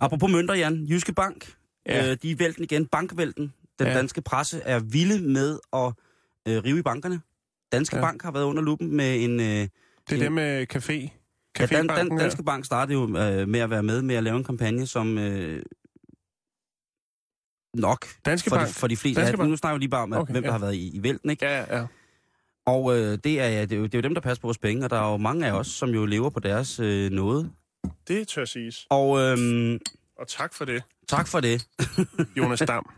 Apropos 0.00 0.30
mønter, 0.32 0.54
Jan. 0.54 0.84
Jyske 0.84 1.12
Bank, 1.12 1.52
Ja. 1.86 2.04
ja. 2.04 2.10
øh, 2.10 2.16
de 2.22 2.30
er 2.30 2.36
vælten 2.36 2.64
igen. 2.64 2.86
Bankvælten. 2.86 3.52
Den 3.78 3.86
Ja. 3.86 3.92
ja. 3.92 3.98
danske 3.98 4.22
presse 4.22 4.60
er 4.64 4.78
vilde 4.78 5.28
med 5.28 5.58
at 5.72 5.92
øh, 6.48 6.64
rive 6.64 6.78
i 6.78 6.82
bankerne. 6.82 7.20
Danske 7.72 7.96
Ja. 7.96 8.00
ja. 8.02 8.06
Bank 8.06 8.22
har 8.22 8.30
været 8.30 8.44
under 8.44 8.62
lupen 8.62 8.96
med 8.96 9.24
en... 9.24 9.40
Øh, 9.40 9.46
Det 9.46 9.70
er 10.10 10.14
en- 10.14 10.20
det 10.20 10.32
med 10.32 10.66
café. 10.76 11.17
Ja, 11.60 11.66
Dan, 11.66 11.86
Dan, 11.86 12.18
Danske 12.18 12.42
Bank 12.42 12.64
startede 12.64 12.98
jo 12.98 13.02
øh, 13.02 13.48
med 13.48 13.60
at 13.60 13.70
være 13.70 13.82
med 13.82 14.02
med 14.02 14.14
at 14.14 14.22
lave 14.22 14.36
en 14.36 14.44
kampagne, 14.44 14.86
som 14.86 15.18
øh, 15.18 15.62
nok 17.74 18.06
Danske 18.24 18.50
for 18.50 18.56
Bank. 18.56 18.68
de, 18.68 18.74
for 18.74 18.86
de 18.86 18.96
fleste... 18.96 19.20
Danske 19.22 19.42
Ja, 19.42 19.48
nu 19.48 19.56
snakker 19.56 19.74
vi 19.74 19.80
lige 19.80 19.90
bare 19.90 20.02
om, 20.02 20.12
Okay, 20.12 20.32
hvem 20.32 20.42
der 20.42 20.48
ja. 20.48 20.52
har 20.52 20.58
været 20.58 20.74
i, 20.74 20.96
i 20.96 21.02
vælten, 21.02 21.30
ikke? 21.30 21.46
Ja, 21.46 21.78
ja. 21.78 21.86
Og 22.66 22.96
øh, 22.98 23.18
det, 23.24 23.40
er, 23.40 23.66
det, 23.66 23.72
er 23.72 23.76
jo, 23.76 23.84
det 23.84 23.94
er 23.94 23.98
jo 23.98 24.02
dem, 24.02 24.14
der 24.14 24.20
passer 24.20 24.40
på 24.40 24.46
vores 24.46 24.58
penge, 24.58 24.84
og 24.84 24.90
der 24.90 25.00
er 25.00 25.10
jo 25.10 25.16
mange 25.16 25.46
af 25.46 25.52
os, 25.52 25.66
som 25.66 25.88
jo 25.90 26.06
lever 26.06 26.30
på 26.30 26.40
deres 26.40 26.80
øh, 26.80 27.10
nåde. 27.10 27.50
Det 28.08 28.28
tør 28.28 28.44
siges. 28.44 28.86
Og 28.90 29.18
øh, 29.20 29.78
Og 30.18 30.28
tak 30.28 30.54
for 30.54 30.64
det, 30.64 30.82
tak 31.08 31.28
for 31.28 31.40
det. 31.40 31.66
Jonas 32.38 32.62
Dam. 32.68 32.90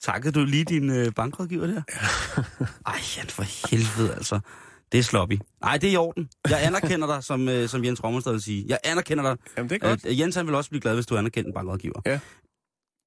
Takkede 0.00 0.32
du 0.40 0.44
lige 0.44 0.64
din 0.64 0.90
øh, 0.90 1.12
bankrådgiver 1.12 1.66
der? 1.66 1.82
Ej, 2.86 2.98
Jan, 3.16 3.26
for 3.26 3.70
helvede 3.70 4.14
altså. 4.14 4.40
Det 4.92 4.98
er 4.98 5.02
sloppy. 5.02 5.38
Nej, 5.62 5.76
det 5.78 5.88
er 5.88 5.92
i 5.92 5.96
orden. 5.96 6.28
Jeg 6.50 6.66
anerkender 6.66 7.06
dig, 7.06 7.24
som, 7.24 7.48
øh, 7.48 7.68
som 7.68 7.84
Jens 7.84 8.04
Rommelstad 8.04 8.32
vil 8.32 8.42
sige. 8.42 8.64
Jeg 8.68 8.78
anerkender 8.84 9.24
dig. 9.24 9.36
Jamen, 9.56 9.70
det 9.70 9.82
er 9.82 9.88
godt. 9.88 10.06
Øh, 10.06 10.20
Jens 10.20 10.34
han 10.36 10.46
vil 10.46 10.54
også 10.54 10.70
blive 10.70 10.80
glad, 10.80 10.94
hvis 10.94 11.06
du 11.06 11.16
anerkender 11.16 11.48
en 11.50 11.54
bankrådgiver. 11.54 12.00
Ja. 12.06 12.20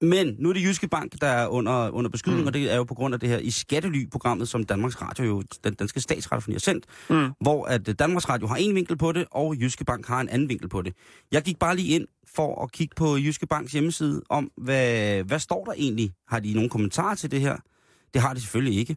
Men 0.04 0.36
nu 0.40 0.50
er 0.50 0.54
det 0.54 0.62
Jyske 0.64 0.88
Bank, 0.88 1.22
der 1.22 1.28
er 1.28 1.48
under, 1.48 1.90
under 1.90 2.10
beskydning, 2.10 2.42
Mm. 2.42 2.48
og 2.48 2.54
det 2.54 2.72
er 2.72 2.76
jo 2.76 2.84
på 2.84 2.94
grund 2.94 3.14
af 3.14 3.20
det 3.20 3.30
her 3.30 3.38
i 3.38 3.50
Skattely-programmet, 3.52 4.50
som 4.50 4.64
Danmarks 4.64 5.02
Radio 5.02 5.26
jo, 5.26 5.44
den 5.64 5.74
danske 5.74 6.02
statsradio 6.02 6.52
har 6.54 6.60
sendt, 6.60 6.86
Mm. 7.10 7.32
hvor 7.42 7.66
at 7.66 7.88
øh, 7.88 7.96
Danmarks 8.00 8.30
Radio 8.30 8.48
har 8.48 8.56
en 8.56 8.76
vinkel 8.76 8.98
på 8.98 9.12
det, 9.12 9.26
og 9.32 9.56
Jyske 9.56 9.86
Bank 9.86 10.08
har 10.08 10.22
en 10.22 10.30
anden 10.30 10.50
vinkel 10.50 10.70
på 10.70 10.82
det. 10.82 10.94
Jeg 11.32 11.42
gik 11.44 11.60
bare 11.60 11.76
lige 11.76 11.88
ind 11.96 12.08
for 12.36 12.64
at 12.64 12.72
kigge 12.72 12.94
på 12.96 13.18
Jyske 13.18 13.48
Banks 13.48 13.72
hjemmeside 13.72 14.22
om, 14.30 14.52
hvad, 14.58 15.24
hvad 15.24 15.40
står 15.40 15.66
der 15.66 15.74
egentlig? 15.78 16.12
Har 16.28 16.40
de 16.40 16.54
nogle 16.54 16.70
kommentarer 16.70 17.16
til 17.16 17.32
det 17.32 17.42
her? 17.42 17.58
Det 18.14 18.22
har 18.22 18.34
de 18.34 18.42
selvfølgelig 18.42 18.80
ikke. 18.80 18.96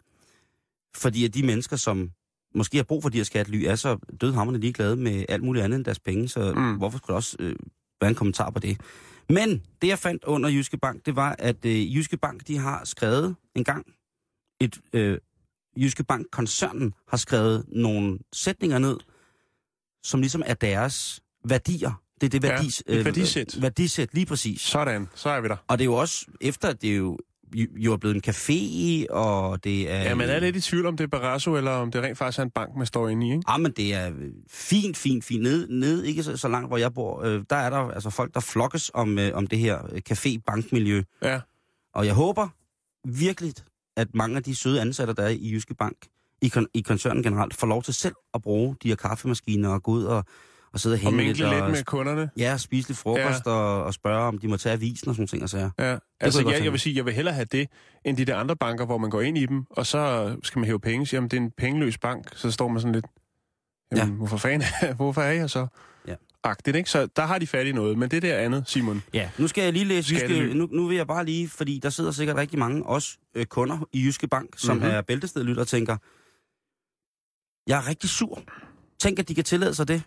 Fordi 0.96 1.24
at 1.24 1.34
de 1.34 1.42
mennesker, 1.42 1.76
som 1.76 2.10
måske 2.54 2.76
har 2.76 2.84
brug 2.84 3.02
for 3.02 3.08
de 3.10 3.16
her 3.16 3.24
skattely, 3.24 3.64
er 3.64 3.74
så 3.76 3.98
dødhammerne 4.20 4.58
ligeglade 4.58 4.96
med 4.96 5.24
alt 5.28 5.42
muligt 5.42 5.64
andet 5.64 5.76
end 5.76 5.84
deres 5.84 6.00
penge, 6.00 6.28
så 6.28 6.52
Mm. 6.56 6.74
hvorfor 6.76 6.98
skulle 6.98 7.08
der 7.12 7.16
også 7.16 7.36
øh, 7.40 7.56
være 8.00 8.08
en 8.08 8.14
kommentar 8.14 8.50
på 8.50 8.58
det? 8.58 8.80
Men 9.28 9.62
det, 9.82 9.88
jeg 9.88 9.98
fandt 9.98 10.24
under 10.24 10.48
Jyske 10.50 10.76
Bank, 10.78 11.06
det 11.06 11.16
var, 11.16 11.36
at 11.38 11.64
øh, 11.64 11.96
Jyske 11.96 12.16
Bank, 12.16 12.46
de 12.48 12.58
har 12.58 12.84
skrevet 12.84 13.36
en 13.54 13.64
gang, 13.64 13.86
et 14.60 14.78
øh, 14.92 15.18
Jyske 15.76 16.04
Bank-koncernen 16.04 16.94
har 17.08 17.16
skrevet 17.16 17.64
nogle 17.68 18.18
sætninger 18.32 18.78
ned, 18.78 18.96
som 20.04 20.20
ligesom 20.20 20.42
er 20.46 20.54
deres 20.54 21.20
værdier. 21.44 22.02
Det 22.20 22.26
er 22.26 22.30
det 22.40 22.44
Ja, 22.48 22.48
værdis, 22.54 22.82
et 22.86 23.04
værdisæt. 23.04 23.62
værdisæt, 23.62 24.14
lige 24.14 24.26
præcis. 24.26 24.60
Sådan, 24.60 25.08
så 25.14 25.28
er 25.28 25.40
vi 25.40 25.48
der. 25.48 25.56
Og 25.68 25.78
det 25.78 25.82
er 25.84 25.86
jo 25.86 25.94
også, 25.94 26.26
efter 26.40 26.72
det 26.72 26.90
er 26.90 26.96
jo, 26.96 27.18
jo 27.54 27.92
er 27.92 27.96
blevet 27.96 28.16
en 28.16 28.22
café, 28.26 29.06
og 29.10 29.64
det 29.64 29.90
er... 29.90 30.02
Ja, 30.02 30.14
man 30.14 30.28
er 30.28 30.40
lidt 30.40 30.56
i 30.56 30.60
tvivl 30.60 30.86
om 30.86 30.96
det 30.96 31.04
er 31.04 31.08
Barrasso, 31.08 31.56
eller 31.56 31.70
om 31.70 31.90
det 31.90 32.02
rent 32.02 32.18
faktisk 32.18 32.38
er 32.38 32.42
en 32.42 32.50
bank, 32.50 32.76
man 32.76 32.86
står 32.86 33.08
inde 33.08 33.26
i, 33.26 33.30
ikke? 33.30 33.42
Ja, 33.48 33.56
men 33.56 33.72
det 33.72 33.94
er 33.94 34.08
øh, 34.08 34.30
fint, 34.50 34.96
fint, 34.96 35.24
fint. 35.24 35.42
Ned, 35.42 35.68
ned 35.68 36.02
ikke 36.02 36.22
så, 36.22 36.36
så 36.36 36.48
langt, 36.48 36.68
hvor 36.68 36.76
jeg 36.76 36.94
bor, 36.94 37.22
øh, 37.22 37.42
der 37.50 37.56
er 37.56 37.70
der 37.70 37.76
altså 37.76 38.10
folk, 38.10 38.34
der 38.34 38.40
flokkes 38.40 38.90
om, 38.94 39.18
øh, 39.18 39.30
om 39.34 39.46
det 39.46 39.58
her 39.58 39.78
øh, 39.92 40.00
café-bankmiljø. 40.10 41.02
Ja. 41.22 41.40
Og 41.94 42.06
jeg 42.06 42.14
håber 42.14 42.48
virkelig, 43.08 43.54
at 43.96 44.14
mange 44.14 44.36
af 44.36 44.42
de 44.42 44.54
søde 44.54 44.80
ansatte, 44.80 45.14
der 45.14 45.22
er 45.22 45.28
i 45.28 45.52
Jyske 45.52 45.74
Bank, 45.74 45.96
i, 46.42 46.52
kon- 46.56 46.70
i 46.74 46.80
koncernen 46.80 47.22
generelt, 47.22 47.54
får 47.54 47.66
lov 47.66 47.82
til 47.82 47.94
selv 47.94 48.14
at 48.34 48.42
bruge 48.42 48.76
de 48.82 48.88
her 48.88 48.96
kaffemaskiner 48.96 49.68
og 49.68 49.82
gå 49.82 49.90
ud 49.90 50.04
og, 50.04 50.24
og 50.74 50.80
sidde 50.80 50.94
og 50.94 50.96
Og 50.96 51.00
hænge 51.02 51.16
minkle 51.16 51.50
lidt 51.50 51.62
og, 51.62 51.70
med 51.70 51.84
kunderne. 51.84 52.30
ja, 52.36 52.56
spise 52.56 52.88
lidt 52.88 52.98
frokost 52.98 53.46
ja. 53.46 53.50
og, 53.50 53.84
og 53.84 53.94
spørge, 53.94 54.22
om 54.28 54.38
de 54.38 54.48
må 54.48 54.56
tage 54.56 54.72
avisen 54.72 55.08
og 55.08 55.14
sådan 55.14 55.26
ting. 55.26 55.42
Og 55.42 55.50
sager. 55.50 55.70
Ja, 55.78 55.96
altså 56.20 56.40
jeg 56.40 56.52
jeg, 56.52 56.64
jeg 56.64 56.72
vil 56.72 56.80
sige, 56.80 56.96
jeg 56.96 57.04
vil 57.04 57.14
hellere 57.14 57.34
have 57.34 57.44
det, 57.52 57.68
end 58.04 58.16
de 58.16 58.24
der 58.24 58.36
andre 58.36 58.56
banker, 58.56 58.86
hvor 58.86 58.98
man 58.98 59.10
går 59.10 59.20
ind 59.20 59.38
i 59.38 59.46
dem, 59.46 59.64
og 59.70 59.86
så 59.86 60.36
skal 60.42 60.58
man 60.58 60.66
hæve 60.66 60.80
penge, 60.80 61.06
siger, 61.06 61.16
jamen, 61.18 61.30
det 61.30 61.36
er 61.36 61.40
en 61.40 61.50
pengeløs 61.50 61.98
bank, 61.98 62.28
så 62.36 62.50
står 62.50 62.68
man 62.68 62.80
sådan 62.80 62.92
lidt, 62.94 63.06
jamen, 63.96 64.08
ja. 64.12 64.16
hvorfor 64.16 64.36
fanden, 64.36 64.68
hvorfor 64.96 65.22
er 65.22 65.32
jeg 65.32 65.50
så? 65.50 65.66
Ja. 66.08 66.14
Agtigt, 66.44 66.76
ikke? 66.76 66.90
Så 66.90 67.06
der 67.16 67.22
har 67.22 67.38
de 67.38 67.46
fat 67.46 67.66
i 67.66 67.72
noget, 67.72 67.98
men 67.98 68.10
det 68.10 68.22
der 68.22 68.36
andet, 68.38 68.64
Simon, 68.66 69.02
Ja, 69.14 69.30
nu 69.38 69.48
skal 69.48 69.64
jeg 69.64 69.72
lige 69.72 69.84
læse 69.84 70.16
Skattely. 70.16 70.42
Jyske, 70.42 70.58
nu, 70.58 70.68
nu 70.72 70.86
vil 70.86 70.96
jeg 70.96 71.06
bare 71.06 71.24
lige, 71.24 71.48
fordi 71.48 71.78
der 71.82 71.90
sidder 71.90 72.10
sikkert 72.10 72.36
rigtig 72.36 72.58
mange 72.58 72.86
også 72.86 73.16
øh, 73.34 73.46
kunder 73.46 73.88
i 73.92 74.04
Jyske 74.04 74.28
Bank, 74.28 74.48
som 74.56 74.76
Mhm. 74.76 74.84
mm-hmm. 74.84 74.96
er 74.96 75.02
bæltestedlytter 75.02 75.62
og 75.62 75.68
tænker, 75.68 75.96
jeg 77.66 77.78
er 77.78 77.88
rigtig 77.88 78.10
sur. 78.10 78.42
Tænk, 79.00 79.18
at 79.18 79.28
de 79.28 79.34
kan 79.34 79.44
tillade 79.44 79.74
sig 79.74 79.88
det. 79.88 80.02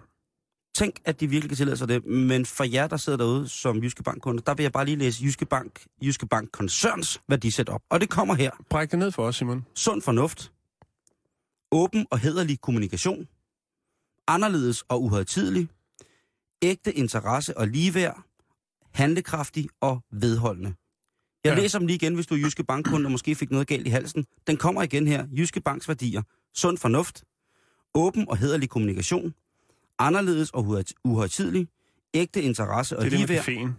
Tænk, 0.78 0.96
at 1.06 1.20
de 1.20 1.28
virkelig 1.30 1.50
kan 1.50 1.58
tillade 1.58 1.78
sig 1.78 1.88
det. 1.88 2.06
Men 2.06 2.46
for 2.46 2.64
jer, 2.64 2.88
der 2.88 2.98
sidder 2.98 3.18
derude 3.18 3.48
som 3.50 3.84
Jyske 3.84 4.04
Bank-kunder, 4.04 4.42
der 4.44 4.54
vil 4.54 4.64
jeg 4.64 4.72
bare 4.72 4.86
lige 4.86 4.96
læse 4.98 5.24
Jyske 5.24 5.46
Bank, 5.46 5.86
Jyske 6.04 6.28
Bank 6.28 6.52
Koncerns 6.52 7.22
værdisæt 7.28 7.70
op. 7.70 7.82
Og 7.90 8.02
det 8.02 8.10
kommer 8.10 8.36
her. 8.36 8.52
bræk 8.70 8.92
det 8.92 9.00
ned 9.00 9.12
for 9.12 9.24
os, 9.24 9.36
Simon. 9.36 9.66
Sund 9.76 10.02
fornuft. 10.02 10.52
Åben 11.72 12.06
og 12.12 12.20
hederlig 12.20 12.62
kommunikation. 12.62 13.28
Anderledes 14.28 14.82
og 14.82 15.04
uhøjtidelig. 15.04 15.70
Ægte 16.62 16.94
interesse 16.94 17.58
og 17.58 17.68
ligeværd. 17.68 18.24
Handlekraftig 18.94 19.70
og 19.82 20.02
vedholdende. 20.12 20.74
Jeg 21.44 21.56
Ja. 21.56 21.62
læser 21.62 21.80
dem 21.80 21.88
lige 21.88 21.96
igen, 21.96 22.16
hvis 22.16 22.28
du 22.28 22.36
er 22.36 22.40
Jyske 22.40 22.64
Bankkunde 22.64 23.08
og 23.08 23.12
måske 23.12 23.36
fik 23.36 23.52
noget 23.52 23.68
galt 23.68 23.88
i 23.88 23.90
halsen. 23.90 24.26
Den 24.48 24.58
kommer 24.58 24.84
igen 24.84 25.08
her. 25.08 25.28
Jyske 25.38 25.62
Banks 25.62 25.88
værdier. 25.88 26.22
Sund 26.56 26.78
fornuft. 26.78 27.24
Åben 27.96 28.30
og 28.30 28.38
hederlig 28.38 28.70
kommunikation. 28.70 29.34
Anderledes 30.00 30.50
og 30.50 30.64
uhøjt- 30.66 30.94
uhøjtidelig. 31.04 31.68
Ægte 32.14 32.42
interesse 32.42 32.98
og 32.98 33.06
Det 33.06 33.14
er 33.14 33.18
ligeværd. 33.18 33.74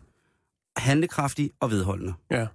Handlekraftig 0.77 1.51
og 1.61 1.71
vedholdende. 1.71 2.15
Ja. 2.31 2.47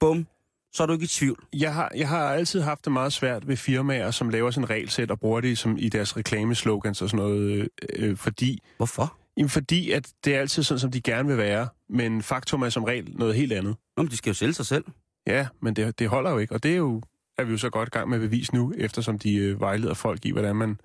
Bum. 0.00 0.26
Så 0.72 0.82
er 0.82 0.86
du 0.86 0.92
ikke 0.92 1.04
i 1.04 1.06
tvivl. 1.08 1.44
Jeg 1.52 1.74
har, 1.74 1.92
jeg 1.96 2.08
har 2.08 2.32
altid 2.32 2.60
haft 2.60 2.84
det 2.84 2.92
meget 2.92 3.12
svært 3.12 3.48
ved 3.48 3.56
firmaer, 3.56 4.10
som 4.10 4.28
laver 4.28 4.50
sådan 4.50 4.64
en 4.64 4.70
regelsæt 4.70 5.10
og 5.10 5.20
bruger 5.20 5.40
det 5.40 5.58
som 5.58 5.76
i 5.78 5.88
deres 5.88 6.16
reklameslogans 6.16 7.02
og 7.02 7.10
sådan 7.10 7.26
noget, 7.26 7.40
øh, 7.50 7.66
øh, 7.96 8.16
fordi, 8.16 8.62
Hvorfor? 8.76 9.16
jamen, 9.36 9.48
fordi 9.50 9.90
at 9.90 10.08
det 10.24 10.34
er 10.34 10.40
altid 10.40 10.62
sådan, 10.62 10.78
som 10.78 10.90
de 10.90 11.00
gerne 11.00 11.28
vil 11.28 11.36
være, 11.36 11.68
men 11.88 12.22
faktum 12.22 12.62
er 12.62 12.68
som 12.68 12.84
regel 12.84 13.12
noget 13.18 13.34
helt 13.34 13.52
andet. 13.52 13.76
Nå, 13.96 14.02
men 14.02 14.10
de 14.10 14.16
skal 14.16 14.30
jo 14.30 14.34
sælge 14.34 14.52
sig 14.52 14.66
selv. 14.66 14.84
Ja, 15.26 15.46
men 15.62 15.76
det, 15.76 15.98
det 15.98 16.08
holder 16.08 16.30
jo 16.30 16.38
ikke, 16.38 16.54
og 16.54 16.62
det 16.62 16.72
er 16.72 16.76
jo 16.76 17.02
er 17.38 17.44
vi 17.44 17.52
jo 17.52 17.58
så 17.58 17.70
godt 17.70 17.88
i 17.88 17.90
gang 17.90 18.08
med 18.08 18.16
at 18.16 18.20
bevise 18.22 18.54
nu, 18.54 18.72
eftersom 18.76 19.18
de 19.18 19.34
øh, 19.34 19.60
vejleder 19.60 19.94
folk 19.94 20.24
i, 20.26 20.30
hvordan 20.32 20.56
man 20.56 20.80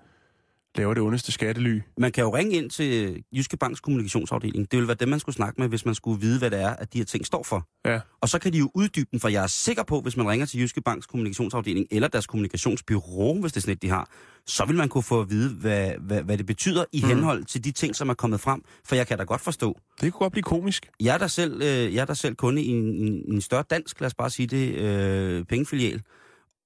laver 0.76 0.94
det 0.94 1.02
ondeste 1.02 1.32
skattely. 1.32 1.80
Man 1.98 2.12
kan 2.12 2.22
jo 2.24 2.36
ringe 2.36 2.56
ind 2.56 2.70
til 2.70 3.22
Jyske 3.32 3.56
Banks 3.56 3.80
kommunikationsafdeling. 3.80 4.70
Det 4.70 4.78
vil 4.78 4.86
være 4.88 4.96
dem, 5.00 5.08
man 5.08 5.20
skulle 5.20 5.36
snakke 5.36 5.60
med, 5.60 5.68
hvis 5.68 5.84
man 5.86 5.94
skulle 5.94 6.20
vide, 6.20 6.38
hvad 6.38 6.50
det 6.50 6.60
er, 6.62 6.68
at 6.70 6.92
de 6.92 6.98
her 6.98 7.04
ting 7.04 7.26
står 7.26 7.42
for. 7.42 7.68
Ja. 7.86 8.00
Og 8.20 8.28
så 8.28 8.38
kan 8.38 8.52
de 8.52 8.58
jo 8.58 8.70
uddybe 8.74 9.08
den, 9.10 9.20
for 9.20 9.28
jeg 9.28 9.42
er 9.42 9.46
sikker 9.46 9.82
på, 9.82 10.00
hvis 10.00 10.16
man 10.16 10.28
ringer 10.28 10.46
til 10.46 10.60
Jyske 10.60 10.80
Banks 10.82 11.06
kommunikationsafdeling, 11.06 11.86
eller 11.90 12.08
deres 12.08 12.26
kommunikationsbyrå, 12.26 13.40
hvis 13.40 13.52
det 13.52 13.56
er 13.56 13.60
sådan 13.60 13.72
et, 13.72 13.82
de 13.82 13.88
har, 13.88 14.10
så 14.46 14.64
vil 14.64 14.76
man 14.76 14.88
kunne 14.88 15.02
få 15.02 15.20
at 15.20 15.30
vide, 15.30 15.54
hvad, 15.54 15.90
hvad, 16.00 16.22
hvad 16.22 16.38
det 16.38 16.46
betyder 16.46 16.84
i 16.92 17.00
Mm. 17.02 17.08
henhold 17.08 17.44
til 17.44 17.64
de 17.64 17.70
ting, 17.72 17.96
som 17.96 18.08
er 18.08 18.14
kommet 18.14 18.40
frem. 18.40 18.62
For 18.86 18.94
jeg 18.94 19.06
kan 19.06 19.18
da 19.18 19.24
godt 19.24 19.40
forstå. 19.40 19.78
Det 20.00 20.12
kunne 20.12 20.18
godt 20.24 20.32
blive 20.32 20.42
komisk. 20.42 20.88
Jeg 21.00 21.14
er 21.14 21.18
der 21.18 21.26
selv, 21.26 21.62
øh, 21.62 21.94
jeg 21.94 22.00
er 22.00 22.04
der 22.04 22.14
selv 22.14 22.34
kunde 22.34 22.62
i 22.62 22.68
en, 22.68 22.84
en, 22.84 23.32
en 23.34 23.40
større 23.40 23.64
dansk, 23.70 24.00
lad 24.00 24.06
os 24.06 24.14
bare 24.14 24.30
sige 24.30 24.46
det, 24.46 24.74
øh, 24.74 25.44
pengefilial. 25.44 26.02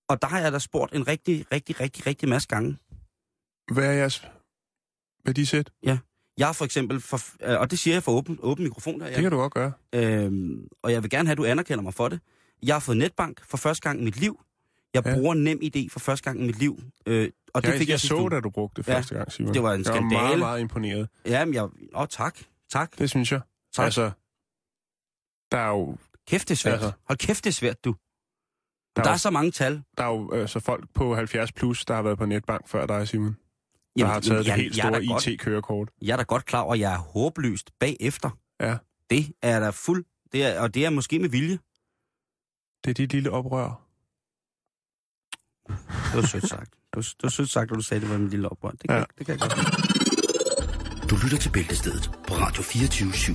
Og 0.09 0.23
der 0.23 0.29
har 0.29 0.41
jeg 0.41 0.53
da 0.53 0.59
spurgt 0.59 0.95
en 0.95 1.09
rigtig, 1.09 1.45
rigtig, 1.53 1.81
rigtig, 1.81 2.07
rigtig 2.07 2.29
masse 2.29 2.49
gange. 2.49 2.77
Hvad 3.73 3.85
er 3.85 3.93
jeres 3.93 4.25
værdisæt? 5.25 5.71
Jeg 6.39 6.47
har 6.47 6.53
for 6.53 6.65
eksempel, 6.65 7.01
for, 7.01 7.21
øh, 7.43 7.61
og 7.61 7.71
det 7.71 7.79
siger 7.79 7.95
jeg 7.95 8.03
for 8.03 8.13
åben, 8.13 8.39
åben 8.43 8.65
mikrofon 8.65 9.01
her, 9.01 9.09
Det 9.09 9.23
kan 9.23 9.31
du 9.31 9.37
godt 9.37 9.55
gøre. 9.55 9.73
Øhm, 9.95 10.69
og 10.83 10.93
jeg 10.93 11.03
vil 11.03 11.11
gerne 11.11 11.27
have, 11.29 11.33
at 11.33 11.39
du 11.39 11.45
anerkender 11.45 11.83
mig 11.83 11.95
for 11.95 12.09
det. 12.09 12.21
Jeg 12.63 12.75
har 12.75 12.81
fået 12.81 12.97
netbank 12.97 13.45
for 13.45 13.57
første 13.57 13.83
gang 13.83 14.01
i 14.01 14.05
mit 14.05 14.17
liv. 14.21 14.41
Jeg 14.95 15.05
Ja. 15.07 15.11
ja. 15.11 15.17
bruger 15.17 15.35
nem 15.35 15.61
idé 15.63 15.89
for 15.91 16.01
første 16.01 16.25
gang 16.25 16.41
i 16.43 16.47
mit 16.47 16.59
liv. 16.59 16.81
Øh, 17.07 17.31
og 17.55 17.63
det 17.63 17.69
jeg, 17.69 17.79
fik 17.79 17.89
jeg, 17.89 17.93
jeg 17.93 18.01
så, 18.01 18.17
uge. 18.17 18.31
da 18.31 18.41
du 18.41 18.51
brugte 18.51 18.83
det 18.83 18.89
Ja, 18.89 18.97
første 18.97 19.15
gang, 19.15 19.33
Simon. 19.33 19.55
det 19.55 19.63
var 19.63 19.73
en 19.75 19.85
Jeg 19.85 19.95
var 19.95 20.01
meget, 20.01 20.13
skandale. 20.21 20.39
meget 20.41 20.61
imponeret. 20.61 21.09
Ja, 21.27 21.45
men 21.45 21.55
jeg... 21.55 21.69
Åh, 21.95 22.07
tak. 22.11 22.39
Tak. 22.71 22.99
Det 22.99 23.11
synes 23.11 23.33
jeg. 23.33 23.41
tak. 23.75 23.85
Altså, 23.85 24.11
der 25.53 25.59
er 25.59 25.69
jo, 25.69 25.97
Kæft, 26.29 26.49
det 26.49 26.55
er 26.55 26.57
svært. 26.57 26.75
altså. 26.75 26.93
Hold 27.05 27.19
kæft, 27.19 27.45
det 27.45 27.51
er 27.51 27.55
svært, 27.55 27.85
du. 27.85 27.91
der 27.91 27.97
Der, 28.97 29.01
er, 29.03 29.05
der 29.05 29.11
er 29.11 29.15
jo, 29.15 29.19
så 29.19 29.31
mange 29.31 29.51
tal. 29.51 29.83
der 29.99 30.05
er 30.05 30.09
jo 30.09 30.33
altså, 30.33 30.61
folk 30.61 30.85
på 30.95 31.15
70 31.15 31.53
plus, 31.53 31.85
der 31.85 31.95
har 31.95 32.03
været 32.03 32.19
på 32.19 32.27
netbank 32.27 32.69
før 32.69 32.87
dig, 32.87 33.09
Simon. 33.09 33.37
Der 34.07 34.13
har 34.13 34.21
taget 34.21 34.39
det 34.45 34.47
jeg, 34.47 34.57
helt 34.57 34.77
store 34.77 35.33
IT-kørekort. 35.33 35.89
jeg 36.03 36.13
er 36.13 36.17
da 36.17 36.23
godt 36.23 36.45
klar 36.45 36.61
over, 36.61 36.75
at 36.75 36.81
jeg 36.81 36.93
er 36.95 36.99
håbløst 36.99 37.71
bagefter. 37.81 38.31
Ja. 38.61 38.77
Det 39.11 39.33
er 39.43 39.61
da 39.61 39.71
fuld... 39.71 40.05
Det 40.33 40.45
er, 40.47 40.61
og 40.61 40.75
det 40.75 40.85
er 40.87 40.91
måske 40.91 41.19
med 41.19 41.29
vilje. 41.29 41.59
Det 42.85 42.91
er 42.91 42.95
dit 42.95 43.13
lille 43.13 43.31
oprør. 43.31 43.85
Det 45.69 46.15
var 46.15 46.27
sødt 46.27 46.49
sagt. 46.49 46.71
Det 46.71 46.97
var, 46.97 47.03
det 47.03 47.23
var 47.23 47.29
sødt 47.29 47.51
sagt, 47.51 47.71
at 47.71 47.77
du 47.77 47.83
sagde, 47.83 48.01
det 48.01 48.11
var 48.11 48.19
min 48.19 48.29
lille 48.29 48.49
oprør. 48.49 48.71
Det 48.71 48.81
kan, 48.81 48.91
Ja. 48.91 48.97
ja. 48.99 49.05
det 49.19 49.27
kan 49.27 49.39
jeg 49.39 49.41
godt. 49.41 51.11
Du 51.11 51.17
lytter 51.25 51.39
til 51.39 51.51
Bæltestedet 51.51 52.11
på 52.29 52.35
Radio 52.35 52.63
24 52.63 53.11
/7. 53.11 53.35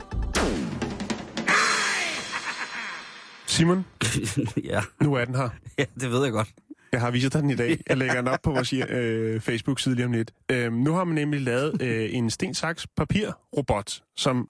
Simon, 3.47 3.85
ja. 4.71 4.81
nu 5.01 5.13
er 5.13 5.25
den 5.25 5.35
her. 5.35 5.49
ja, 5.77 5.85
det 5.99 6.11
ved 6.11 6.23
jeg 6.23 6.31
godt. 6.31 6.49
Jeg 6.93 7.01
har 7.01 7.11
vist 7.11 7.33
dig 7.33 7.41
den 7.41 7.49
i 7.49 7.55
dag. 7.55 7.79
Jeg 7.89 7.97
lægger 7.97 8.15
den 8.15 8.27
op 8.27 8.39
på 8.43 8.51
vores 8.51 8.73
øh, 8.73 9.41
Facebook-side 9.41 9.95
lige 9.95 10.05
om 10.05 10.11
lidt. 10.11 10.31
Øhm, 10.51 10.73
nu 10.73 10.93
har 10.93 11.03
man 11.03 11.15
nemlig 11.15 11.41
lavet 11.41 11.81
øh, 11.81 12.09
en 12.11 12.29
stensaks 12.29 12.87
papirrobot, 12.87 13.35
papir 13.35 13.57
robot, 13.57 14.01
som 14.15 14.49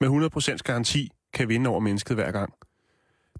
med 0.00 0.08
100% 0.08 0.56
garanti 0.64 1.10
kan 1.34 1.48
vinde 1.48 1.70
over 1.70 1.80
mennesket 1.80 2.16
hver 2.16 2.32
gang. 2.32 2.52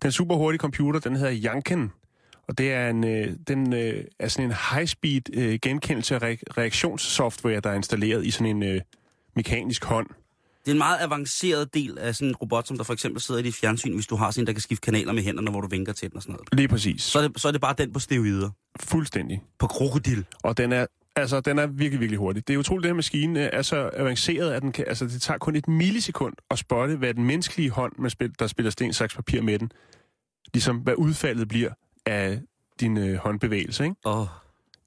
Den 0.03 0.13
super 0.13 0.35
hurtige 0.35 0.59
computer, 0.59 1.01
den 1.01 1.17
hedder 1.17 1.37
Yanken, 1.45 1.93
og 2.49 2.59
det 2.59 2.73
er, 2.73 2.91
en, 2.91 3.05
øh, 3.05 3.37
den, 3.49 3.73
øh, 3.75 4.05
er 4.19 4.29
sådan 4.29 4.51
en 4.51 4.57
high-speed 4.57 5.39
øh, 5.39 5.59
genkendelse 5.63 6.15
af 6.15 6.19
re- 6.19 6.43
reaktionssoftware, 6.59 7.61
der 7.61 7.71
er 7.71 7.75
installeret 7.75 8.27
i 8.27 8.31
sådan 8.31 8.57
en 8.57 8.63
øh, 8.63 8.81
mekanisk 9.37 9.85
hånd. 9.85 10.07
Det 10.67 10.73
er 10.73 10.75
en 10.75 10.79
meget 10.79 10.99
avanceret 11.01 11.75
del 11.75 11.99
af 11.99 12.15
sådan 12.15 12.29
en 12.29 12.37
robot, 12.37 12.67
som 12.67 12.77
der 12.77 12.85
for 12.85 12.93
eksempel 12.93 13.23
sidder 13.23 13.41
i 13.41 13.43
dit 13.45 13.55
fjernsyn, 13.55 13.95
hvis 13.95 14.07
du 14.07 14.17
har 14.17 14.31
sådan 14.31 14.43
en, 14.43 14.47
der 14.47 14.53
kan 14.53 14.63
skifte 14.63 14.85
kanaler 14.85 15.13
med 15.13 15.23
hænderne, 15.23 15.51
hvor 15.51 15.61
du 15.61 15.69
vinker 15.69 15.93
til 15.93 16.09
den 16.11 16.17
og 16.17 16.23
sådan 16.23 16.33
noget. 16.33 16.49
Lige 16.53 16.69
præcis. 16.69 17.03
Så 17.03 17.19
er 17.19 17.29
det, 17.29 17.41
så 17.41 17.49
er 17.49 17.53
det 17.53 17.61
bare 17.61 17.75
den 17.79 17.93
på 17.93 17.99
steroider. 17.99 18.51
Fuldstændig. 18.81 19.43
På 19.59 19.67
krokodil. 19.67 20.25
Og 20.43 20.57
den 20.57 20.73
er, 20.73 20.87
altså, 21.17 21.41
den 21.41 21.59
er 21.59 21.67
virkelig, 21.67 22.01
virkelig 22.01 22.19
hurtig. 22.19 22.49
Det 22.49 22.55
er 22.55 22.59
utroligt, 22.59 22.85
at 22.85 22.89
den 22.89 22.95
her 22.95 22.97
maskine 22.97 23.41
øh, 23.45 23.51
er 23.53 23.63
så 23.63 23.91
avanceret, 23.93 24.53
at 24.53 24.63
den 24.63 24.73
kan, 24.73 24.85
altså, 24.89 25.05
det 25.05 25.23
tager 25.23 25.39
kun 25.39 25.57
et 25.57 25.69
millisekund 25.69 26.35
at 26.51 26.59
spotte, 26.59 26.97
hvad 26.97 27.15
den 27.15 27.25
menneskelige 27.25 27.71
hånd, 27.71 27.93
man 27.99 28.11
spil, 28.11 28.33
der 28.39 28.47
spiller 28.47 28.71
sten, 28.71 28.93
saks, 28.93 29.15
papir 29.15 29.43
med 29.43 29.59
den, 29.59 29.71
ligesom 30.55 30.77
hvad 30.77 30.95
udfaldet 30.97 31.49
bliver 31.49 31.71
af 32.07 32.41
din 32.81 32.97
øh, 32.97 33.17
håndbevægelse. 33.17 33.85
Ikke? 33.85 33.97
Åh, 34.05 34.27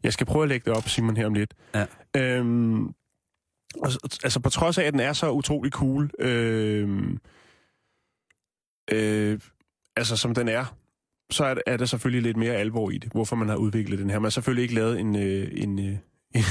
Jeg 0.04 0.14
skal 0.14 0.26
prøve 0.26 0.44
at 0.44 0.50
lægge 0.50 0.70
det 0.70 0.78
op, 0.78 0.90
Simon, 0.90 1.18
her 1.18 1.26
om 1.26 1.34
lidt. 1.34 1.54
Ja. 1.76 1.86
Øhm, 2.18 2.94
og, 3.78 3.92
altså, 4.24 4.40
på 4.40 4.50
trods 4.50 4.78
af, 4.78 4.84
at 4.84 4.94
den 4.94 5.00
er 5.00 5.14
så 5.14 5.32
utrolig 5.32 5.72
cool, 5.72 6.10
øhm, 6.20 7.18
øh, 8.92 9.40
altså 9.96 10.18
som 10.18 10.36
den 10.36 10.48
er, 10.48 10.66
så 11.32 11.46
er, 11.46 11.56
er 11.68 11.78
der 11.78 11.86
selvfølgelig 11.86 12.24
lidt 12.24 12.38
mere 12.38 12.54
alvor 12.54 12.90
i 12.90 12.98
det, 12.98 13.12
hvorfor 13.12 13.36
man 13.36 13.50
har 13.50 13.56
udviklet 13.56 14.00
den 14.00 14.10
her. 14.10 14.20
Man 14.20 14.26
har 14.26 14.30
selvfølgelig 14.30 14.62
ikke 14.64 14.76
lavet 14.76 15.00
en, 15.00 15.16
øh, 15.16 15.52
en, 15.52 15.80
øh, 15.80 15.98
en, 16.36 16.44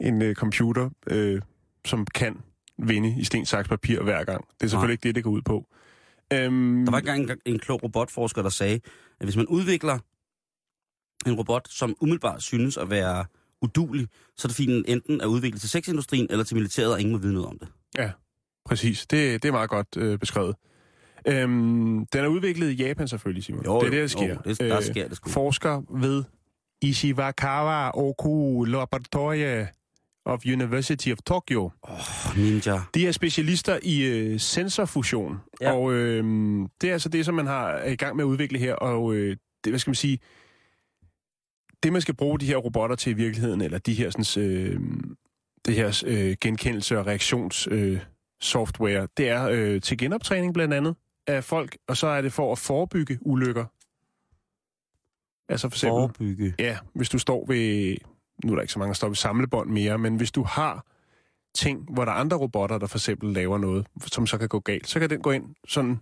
en 0.08 0.22
øh, 0.22 0.34
computer, 0.34 0.90
øh, 1.06 1.42
som 1.84 2.06
kan 2.06 2.38
vinde 2.78 3.14
i 3.20 3.24
sten, 3.24 3.46
saks, 3.46 3.68
papir 3.68 4.02
hver 4.02 4.24
gang. 4.24 4.44
Det 4.60 4.64
er 4.64 4.68
selvfølgelig 4.68 4.88
Nej. 4.88 4.92
ikke 4.92 5.08
det, 5.08 5.14
det 5.14 5.24
går 5.24 5.30
ud 5.30 5.42
på. 5.42 5.66
Øhm, 6.32 6.84
Der 6.84 6.90
var 6.90 6.98
engang 6.98 7.30
en, 7.30 7.38
en 7.46 7.58
klog 7.58 7.82
robotforsker, 7.82 8.42
der 8.42 8.48
sagde, 8.48 8.80
at 9.20 9.26
hvis 9.26 9.36
man 9.36 9.46
udvikler 9.46 9.98
en 11.26 11.34
robot, 11.34 11.68
som 11.68 11.94
umiddelbart 12.00 12.42
synes 12.42 12.76
at 12.76 12.90
være 12.90 13.24
udulig, 13.62 14.08
så 14.36 14.48
er 14.48 14.52
det 14.52 14.58
den 14.66 14.84
enten 14.88 15.20
er 15.20 15.26
udviklet 15.26 15.60
til 15.60 15.70
sexindustrien 15.70 16.26
eller 16.30 16.44
til 16.44 16.56
militæret, 16.56 16.92
og 16.92 17.00
ingen 17.00 17.12
må 17.12 17.18
vide 17.18 17.32
noget 17.34 17.48
om 17.48 17.58
det. 17.58 17.68
Præcis, 18.66 19.06
det, 19.06 19.42
det 19.42 19.48
er 19.48 19.52
meget 19.52 19.70
godt 19.70 19.86
øh, 19.96 20.18
beskrevet. 20.18 20.56
Øhm, 21.28 22.06
den 22.06 22.24
er 22.24 22.26
udviklet 22.26 22.70
i 22.70 22.74
Japan 22.74 23.08
selvfølgelig, 23.08 23.44
Simon. 23.44 23.64
Jo, 23.64 23.80
det 23.80 23.86
er 23.86 23.90
det, 23.90 24.00
der 24.00 24.06
sker. 24.06 24.28
jo, 24.28 24.36
det- 24.44 24.58
der 24.60 24.80
sker 24.80 25.08
det 25.08 25.16
sgu. 25.16 25.30
Forsker 25.30 25.82
ved 26.00 26.24
Ishiwakawa 26.82 27.90
Oku 27.94 28.64
Laboratory 28.64 29.64
of 30.24 30.44
University 30.46 31.08
of 31.12 31.18
Tokyo. 31.26 31.70
Oh, 31.82 31.98
ninja. 32.36 32.80
De 32.94 33.06
er 33.06 33.12
specialister 33.12 33.78
i 33.82 34.02
øh, 34.04 34.40
sensorfusion, 34.40 35.36
Ja. 35.60 35.68
ja. 35.68 35.74
og 35.76 35.92
øh, 35.92 36.24
det 36.80 36.88
er 36.88 36.92
altså 36.92 37.08
det, 37.08 37.24
som 37.24 37.34
man 37.34 37.46
har 37.46 37.68
er 37.68 37.90
i 37.90 37.96
gang 37.96 38.16
med 38.16 38.24
at 38.24 38.28
udvikle 38.28 38.58
her, 38.58 38.74
og 38.74 39.14
øh, 39.14 39.36
det, 39.64 39.72
hvad 39.72 39.78
skal 39.78 39.90
man 39.90 39.94
sige, 39.94 40.18
det 41.82 41.92
man 41.92 42.00
skal 42.02 42.14
bruge 42.14 42.38
de 42.38 42.46
her 42.46 42.56
robotter 42.56 42.96
til 42.96 43.10
i 43.10 43.14
virkeligheden, 43.14 43.60
eller 43.60 43.78
de 43.78 43.94
her 43.94 44.10
sådan, 44.10 44.44
øh, 44.44 44.80
det 45.64 45.74
her 45.74 46.02
øh, 46.06 46.36
genkendelse 46.40 46.98
og 46.98 47.06
reaktions 47.06 47.68
øh, 47.70 48.00
software, 48.40 49.08
det 49.16 49.28
er 49.28 49.48
øh, 49.48 49.80
til 49.80 49.98
genoptræning 49.98 50.54
blandt 50.54 50.74
andet 50.74 50.96
af 51.26 51.44
folk, 51.44 51.76
og 51.88 51.96
så 51.96 52.06
er 52.06 52.22
det 52.22 52.32
for 52.32 52.52
at 52.52 52.58
forebygge 52.58 53.18
ulykker. 53.20 53.64
Altså 55.48 55.68
for 55.68 55.76
eksempel, 55.76 56.00
Forebygge. 56.00 56.54
ja, 56.58 56.78
hvis 56.94 57.08
du 57.08 57.18
står 57.18 57.46
ved, 57.46 57.96
nu 58.44 58.52
er 58.52 58.56
der 58.56 58.62
ikke 58.62 58.72
så 58.72 58.78
mange, 58.78 58.88
der 58.88 58.94
står 58.94 59.08
ved 59.08 59.16
samlebånd 59.16 59.70
mere, 59.70 59.98
men 59.98 60.16
hvis 60.16 60.32
du 60.32 60.42
har 60.42 60.86
ting, 61.54 61.94
hvor 61.94 62.04
der 62.04 62.12
er 62.12 62.16
andre 62.16 62.36
robotter, 62.36 62.78
der 62.78 62.86
for 62.86 62.98
eksempel 62.98 63.32
laver 63.32 63.58
noget, 63.58 63.86
som 64.06 64.26
så 64.26 64.38
kan 64.38 64.48
gå 64.48 64.60
galt, 64.60 64.88
så 64.88 65.00
kan 65.00 65.10
den 65.10 65.22
gå 65.22 65.30
ind 65.30 65.54
sådan, 65.68 66.00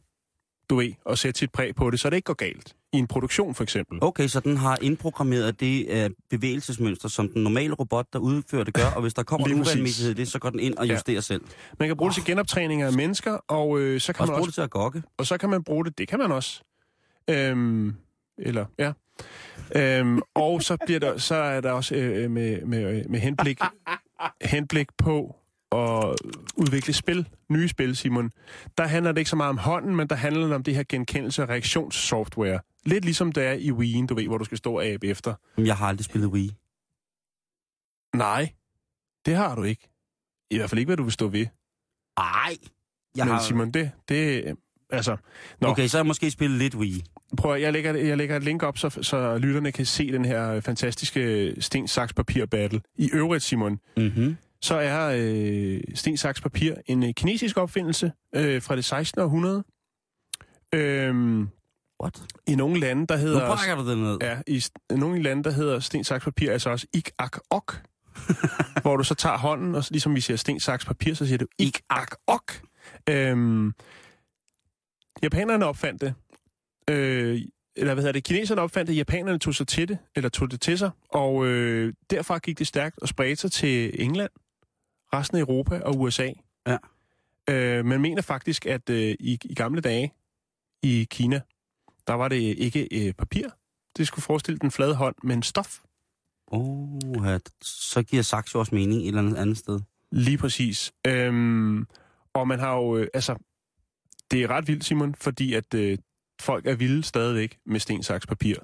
du 0.71 0.77
ved, 0.77 0.93
og 1.05 1.19
sætte 1.19 1.39
sit 1.39 1.53
præg 1.53 1.75
på 1.75 1.91
det, 1.91 2.01
så 2.01 2.11
det 2.11 2.17
ikke 2.17 2.27
går 2.27 2.35
galt. 2.35 2.77
I 2.93 2.97
en 2.99 3.07
produktion 3.07 3.55
for 3.55 3.63
eksempel. 3.63 3.99
Okay, 4.03 4.29
så 4.29 4.41
den 4.41 4.57
har 4.57 4.79
indprogrammeret 4.83 5.61
det 5.61 6.05
uh, 6.07 6.11
bevægelsesmønster, 6.31 7.09
som 7.09 7.29
den 7.29 7.43
normale 7.43 7.75
robot, 7.75 8.07
der 8.13 8.19
udfører 8.19 8.65
det, 8.65 8.75
gør, 8.75 8.85
og 8.97 9.03
hvis 9.03 9.15
der 9.15 9.23
kommer 9.23 9.47
en 9.47 9.61
uregelmæssighed 9.61 10.11
i 10.13 10.15
det, 10.15 10.29
så 10.29 10.39
går 10.39 10.51
den 10.51 10.61
ind 10.61 10.75
og 10.75 10.87
Ja. 10.87 10.93
justerer 10.93 11.21
selv. 11.21 11.43
Man 11.79 11.89
kan 11.89 11.97
bruge 11.97 12.09
det 12.11 12.15
til 12.15 12.25
genoptræning 12.25 12.83
af 12.83 12.93
mennesker, 12.93 13.33
og 13.49 13.81
øh, 13.81 14.01
så 14.01 14.13
kan 14.13 14.21
Også 14.21 14.33
man 14.33 14.37
bruge 14.37 14.41
også 14.41 14.47
det 14.47 14.55
til 14.55 14.61
at 14.63 14.71
gokke. 14.71 15.03
Og 15.17 15.27
så 15.27 15.39
kan 15.39 15.51
man 15.51 15.65
bruge 15.65 15.85
det, 15.85 15.99
det 15.99 16.09
kan 16.09 16.19
man 16.19 16.33
også. 16.33 16.63
Øhm, 17.31 17.95
eller, 18.39 18.65
ja. 18.79 18.93
Øhm, 19.77 20.21
og 20.35 20.63
så, 20.63 20.77
bliver 20.87 21.01
der, 21.01 21.19
så 21.19 21.35
er 21.35 21.61
der 21.61 21.73
også 21.73 21.95
øh, 21.95 22.31
med, 22.31 22.63
med, 22.65 23.05
med 23.05 23.21
henblik, 23.21 23.59
henblik 24.43 24.89
på 24.99 25.37
at 25.73 26.15
udvikle 26.57 26.93
spil, 26.93 27.29
nye 27.49 27.69
spil, 27.69 27.97
Simon. 27.97 28.31
Der 28.79 28.87
handler 28.87 29.13
det 29.13 29.19
ikke 29.19 29.31
så 29.31 29.37
meget 29.37 29.51
om 29.51 29.59
hånden, 29.59 29.97
men 29.97 30.07
der 30.09 30.17
handler 30.17 30.43
det 30.47 30.55
om 30.55 30.63
det 30.63 30.75
her 30.75 30.85
genkendelse- 30.89 31.43
og 31.43 31.49
reaktionssoftware. 31.49 32.61
Lidt 32.87 33.05
ligesom 33.05 33.33
det 33.33 33.47
er 33.47 33.53
i 33.53 33.71
Wii'en, 33.71 34.07
du 34.07 34.15
ved, 34.15 34.27
hvor 34.27 34.39
du 34.39 34.45
skal 34.45 34.59
stå 34.59 34.75
og 34.77 34.85
abe 34.85 35.07
efter. 35.07 35.35
Jeg 35.59 35.77
har 35.77 35.87
aldrig 35.87 36.05
spillet 36.05 36.29
Wii. 36.31 36.51
Nej, 38.17 38.53
det 39.27 39.37
har 39.37 39.55
du 39.55 39.63
ikke. 39.63 39.89
I 40.51 40.57
hvert 40.57 40.71
fald 40.71 40.79
ikke, 40.79 40.89
hvad 40.89 40.97
du 40.97 41.03
vil 41.03 41.13
stå 41.13 41.29
ved. 41.29 41.47
Ej! 42.17 42.57
Jeg 43.17 43.27
men 43.27 43.35
har... 43.35 43.43
Simon, 43.43 43.71
det, 43.71 43.91
det, 44.09 44.45
altså... 44.91 45.17
Nå. 45.61 45.69
Okay, 45.69 45.87
så 45.89 45.97
har 45.97 46.03
jeg 46.03 46.07
måske 46.07 46.31
spillet 46.31 46.59
lidt 46.59 46.75
Wii. 46.75 47.05
Prøv 47.37 47.55
at, 47.55 47.61
jeg 47.63 47.73
lægger, 47.73 47.95
jeg 47.97 48.17
lægger 48.17 48.37
et 48.37 48.43
link 48.43 48.63
op, 48.63 48.79
så, 48.79 48.99
så 49.03 49.39
lytterne 49.39 49.73
kan 49.73 49.87
se 49.87 50.13
den 50.13 50.25
her 50.25 50.61
fantastiske 50.61 51.55
sten, 51.63 51.89
saks, 51.89 52.13
papir 52.13 52.47
battle. 52.47 52.81
I 52.97 53.11
øvrigt, 53.13 53.43
Simon, 53.45 53.81
Mhm. 53.97 54.37
Så 54.63 54.75
er 54.75 55.17
øh, 55.19 55.81
sten, 55.95 56.17
saks, 56.17 56.41
papir 56.41 56.75
en 56.87 57.03
øh, 57.03 57.15
kinesisk 57.15 57.57
opfindelse 57.57 58.13
øh, 58.35 58.63
fra 58.63 58.77
det 58.77 58.85
16. 58.85 59.21
århundrede. 59.21 59.65
Øhm, 60.75 61.49
What? 62.03 62.23
I 62.47 62.55
nogle 62.55 62.81
lande, 62.81 63.07
der 63.07 63.17
Nu 63.17 63.23
hedder... 63.23 63.47
brækker 63.47 63.75
du 63.75 63.91
den 63.91 63.99
ned. 63.99 64.19
Ja, 64.21 64.39
i 64.47 64.63
nogle 64.91 65.23
lande, 65.23 65.45
der 65.45 65.51
hedder 65.51 65.81
sten, 65.81 66.05
saks, 66.05 66.25
papir, 66.25 66.53
altså 66.53 66.71
også 66.71 66.87
ik, 66.93 67.11
ak, 67.19 67.39
ok. 67.51 67.83
hvor 68.83 68.97
du 68.97 69.05
så 69.05 69.15
tager 69.15 69.39
hånden, 69.39 69.75
og 69.75 69.85
så, 69.85 69.91
ligesom 69.91 70.15
vi 70.15 70.21
siger 70.21 70.37
sten, 70.37 70.61
saks, 70.61 70.85
papir, 70.85 71.15
så 71.15 71.27
siger 71.27 71.39
du 71.39 71.47
ik, 71.59 71.81
ak, 71.91 72.15
ok. 72.27 72.63
Øhm, 73.09 73.73
japanerne 75.23 75.67
opfandt 75.67 76.01
det. 76.01 76.15
Øh, 76.91 77.41
eller 77.77 77.95
hvad 77.95 78.03
hedder 78.03 78.13
det? 78.13 78.25
Kineserne 78.25 78.61
opfandt 78.61 78.89
det, 78.89 78.97
japanerne 78.97 79.39
tog 79.39 79.55
sig 79.55 79.67
til 79.69 79.89
det, 79.89 79.99
eller 80.17 80.29
tog 80.29 80.51
det 80.51 80.61
til 80.61 80.79
sig, 80.79 80.91
og 81.09 81.47
øh, 81.47 81.93
derfra 82.11 82.39
gik 82.39 82.59
det 82.59 82.67
stærkt 82.67 82.99
og 82.99 83.09
spredte 83.09 83.37
sig 83.37 83.53
til 83.53 84.03
England, 84.05 84.31
resten 85.15 85.37
af 85.37 85.41
Europa 85.41 85.81
og 85.81 86.01
USA. 86.01 86.33
Ja. 86.67 86.77
Øh, 87.51 87.85
man 87.85 88.01
mener 88.01 88.23
faktisk, 88.23 88.67
at 88.67 88.91
øh, 88.91 89.17
i, 89.21 89.39
i 89.45 89.55
gamle 89.55 89.81
dage 89.81 90.13
i 90.83 91.07
Kina, 91.11 91.41
der 92.07 92.15
var 92.15 92.29
det 92.29 92.37
ikke 92.37 92.89
øh, 92.93 93.13
papir. 93.13 93.49
Det 93.97 94.07
skulle 94.07 94.23
forestille 94.23 94.59
den 94.59 94.71
flade 94.71 94.95
hånd, 94.95 95.15
men 95.23 95.43
stof. 95.43 95.79
Oh, 96.47 97.27
ja. 97.27 97.39
så 97.63 98.03
giver 98.03 98.45
jo 98.55 98.59
også 98.59 98.75
mening 98.75 99.03
et 99.03 99.09
eller 99.09 99.21
andet 99.21 99.37
andet 99.37 99.59
sted. 99.59 99.81
Lige 100.13 100.39
præcis. 100.39 100.93
Øhm, 101.07 101.87
og 102.35 102.49
man 102.49 102.59
har 102.59 102.77
jo, 102.77 102.97
øh, 102.97 103.07
altså, 103.15 103.37
det 104.31 104.43
er 104.43 104.51
ret 104.51 104.69
vildt, 104.69 104.85
Simon, 104.85 105.15
fordi 105.15 105.55
at 105.55 105.75
øh, 105.75 105.99
folk 106.41 106.67
er 106.67 106.75
vilde 106.75 107.03
stadigvæk 107.03 107.59
med 107.67 107.81
sten, 107.81 108.03
saks, 108.03 108.27
papir. 108.27 108.57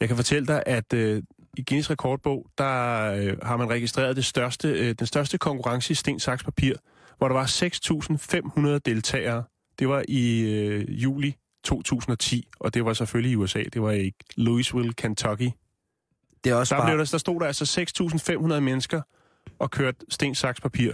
Jeg 0.00 0.08
kan 0.08 0.16
fortælle 0.16 0.46
dig, 0.46 0.62
at 0.66 0.92
øh, 0.92 1.22
i 1.58 1.64
Guinness 1.68 1.90
rekordbog, 1.90 2.46
der 2.58 3.02
øh, 3.14 3.36
har 3.42 3.56
man 3.56 3.70
registreret 3.70 4.16
det 4.16 4.24
største, 4.24 4.68
øh, 4.68 4.94
den 4.98 5.06
største 5.06 5.38
konkurrence 5.38 5.90
i 5.90 5.94
sten, 5.94 6.20
saks, 6.20 6.44
papir, 6.44 6.74
hvor 7.18 7.28
der 7.28 7.34
var 7.34 7.46
6.500 8.74 8.78
deltagere. 8.84 9.44
Det 9.78 9.88
var 9.88 10.04
i 10.08 10.40
øh, 10.40 11.02
juli 11.02 11.36
2010, 11.64 12.48
og 12.60 12.74
det 12.74 12.84
var 12.84 12.92
selvfølgelig 12.92 13.32
i 13.32 13.36
USA. 13.36 13.62
Det 13.72 13.82
var 13.82 13.90
i 13.92 14.12
Louisville, 14.36 14.92
Kentucky. 14.92 15.50
Det 16.44 16.50
er 16.50 16.54
også 16.54 16.74
Der, 16.74 16.80
bare... 16.80 16.88
blev 16.90 16.98
der, 16.98 17.04
der 17.04 17.18
stod 17.18 17.40
der 17.40 17.46
altså 17.46 17.86
6.500 18.54 18.60
mennesker 18.60 19.02
og 19.58 19.70
kørt 19.70 19.94
sten, 20.08 20.34
saks, 20.34 20.60
papir. 20.60 20.92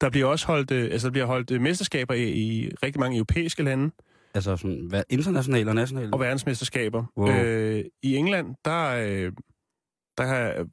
Der 0.00 0.10
bliver 0.10 0.26
også 0.26 0.46
holdt, 0.46 0.70
øh, 0.70 0.92
altså 0.92 1.06
der 1.08 1.12
bliver 1.12 1.26
holdt 1.26 1.50
øh, 1.50 1.60
mesterskaber 1.60 2.14
i, 2.14 2.28
i 2.30 2.70
rigtig 2.82 3.00
mange 3.00 3.16
europæiske 3.16 3.62
lande, 3.62 3.90
Altså 4.34 4.56
sådan, 4.56 4.86
hvad, 4.88 5.02
internationalt 5.08 5.68
og 5.68 5.74
nationalt? 5.74 6.12
og 6.14 6.20
verdensmesterskaber. 6.20 7.04
Wow. 7.16 7.28
Øh, 7.30 7.84
I 8.02 8.16
England, 8.16 8.54
der, 8.64 8.86
øh, 9.06 9.32
der 10.24 10.64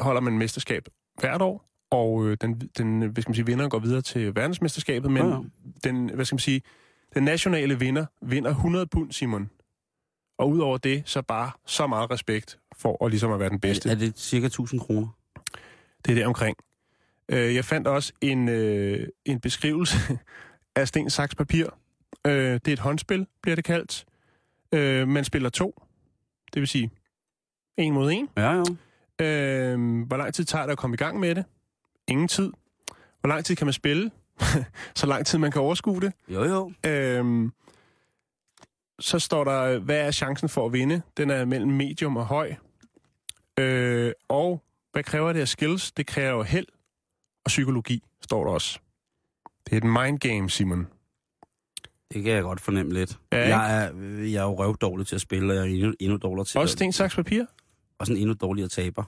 holder 0.00 0.20
man 0.20 0.38
mesterskab 0.38 0.88
hvert 1.20 1.42
år, 1.42 1.70
og 1.90 2.26
øh, 2.26 2.36
den, 2.40 2.60
den 2.78 3.00
hvad 3.00 3.22
skal 3.22 3.30
man 3.30 3.34
sige, 3.34 3.46
vinder 3.46 3.68
går 3.68 3.78
videre 3.78 4.02
til 4.02 4.34
verdensmesterskabet, 4.36 5.10
men 5.10 5.22
Ja, 5.22 5.28
ja. 5.28 5.40
den, 5.84 6.14
hvad 6.14 6.24
skal 6.24 6.34
man 6.34 6.40
sige, 6.40 6.62
den 7.14 7.22
nationale 7.22 7.78
vinder 7.78 8.06
vinder 8.22 8.50
100 8.50 8.86
pund, 8.86 9.12
Simon. 9.12 9.50
Og 10.38 10.50
udover 10.50 10.78
det, 10.78 11.02
så 11.06 11.22
bare 11.22 11.50
så 11.66 11.86
meget 11.86 12.10
respekt 12.10 12.58
for 12.76 13.04
at 13.04 13.10
ligesom 13.10 13.32
at 13.32 13.40
være 13.40 13.48
den 13.50 13.60
bedste. 13.60 13.88
Er, 13.88 13.92
er 13.92 13.98
det 13.98 14.18
cirka 14.18 14.46
1000 14.46 14.80
kroner? 14.80 15.08
Det 16.04 16.12
er 16.12 16.14
der 16.14 16.26
omkring. 16.26 16.56
Øh, 17.28 17.54
jeg 17.54 17.64
fandt 17.64 17.86
også 17.88 18.12
en, 18.20 18.48
øh, 18.48 19.08
en 19.24 19.40
beskrivelse 19.40 19.96
af 20.76 20.88
sten, 20.88 21.10
saks, 21.10 21.34
papir. 21.34 21.66
Øh, 22.26 22.32
det 22.32 22.68
er 22.68 22.72
et 22.72 22.78
håndspil, 22.78 23.26
bliver 23.42 23.56
det 23.56 23.64
kaldt. 23.64 24.04
Øh, 24.74 25.08
man 25.08 25.24
spiller 25.24 25.48
to. 25.48 25.82
Det 26.54 26.60
vil 26.60 26.68
sige 26.68 26.90
en 27.76 27.94
mod 27.94 28.10
en. 28.12 28.28
Ja, 28.36 28.52
jo. 28.52 28.64
Øh, 29.20 30.06
hvor 30.06 30.16
lang 30.16 30.34
tid 30.34 30.44
tager 30.44 30.64
det 30.66 30.72
at 30.72 30.78
komme 30.78 30.94
i 30.94 30.96
gang 30.96 31.20
med 31.20 31.34
det? 31.34 31.44
Ingen 32.08 32.28
tid. 32.28 32.52
Hvor 33.20 33.28
lang 33.28 33.44
tid 33.44 33.56
kan 33.56 33.66
man 33.66 33.72
spille? 33.72 34.10
Så 34.96 35.06
lang 35.06 35.26
tid 35.26 35.38
man 35.38 35.52
kan 35.52 35.60
overskue 35.62 36.00
det. 36.00 36.12
Jo, 36.28 36.44
jo. 36.44 36.72
Øhm, 36.90 37.52
så 39.00 39.18
står 39.18 39.44
der, 39.44 39.78
hvad 39.78 40.00
er 40.00 40.10
chancen 40.10 40.48
for 40.48 40.66
at 40.66 40.72
vinde? 40.72 41.02
Den 41.16 41.30
er 41.30 41.44
mellem 41.44 41.72
medium 41.72 42.16
og 42.16 42.26
høj. 42.26 42.54
Øh, 43.58 44.12
og 44.28 44.62
hvad 44.92 45.02
kræver 45.02 45.32
det 45.32 45.40
af 45.40 45.48
skills? 45.48 45.92
Det 45.92 46.06
kræver 46.06 46.42
held 46.42 46.66
og 47.44 47.48
psykologi, 47.48 48.02
står 48.22 48.44
der 48.44 48.50
også. 48.50 48.78
Det 49.66 49.72
er 49.72 49.76
et 49.76 49.84
mind 49.84 50.18
game, 50.18 50.50
Simon. 50.50 50.86
Det 52.12 52.22
kan 52.22 52.32
jeg 52.32 52.42
godt 52.42 52.60
fornemme 52.60 52.92
lidt. 52.92 53.18
Ja, 53.32 53.42
ikke? 53.42 53.56
jeg, 53.56 53.84
er, 53.84 53.92
jeg 54.22 54.40
er 54.40 54.42
jo 54.42 54.58
røvdårlig 54.58 55.06
til 55.06 55.14
at 55.14 55.20
spille, 55.20 55.52
og 55.52 55.56
jeg 55.56 55.62
er 55.62 55.66
endnu, 55.66 55.94
endnu 56.00 56.16
dårligere 56.16 56.44
til 56.44 56.60
Også 56.60 56.72
sten, 56.72 56.92
saks, 56.92 57.14
papir? 57.14 57.44
Og 58.00 58.06
sådan 58.06 58.20
endnu 58.20 58.34
dårligere 58.34 58.68
taber. 58.68 59.04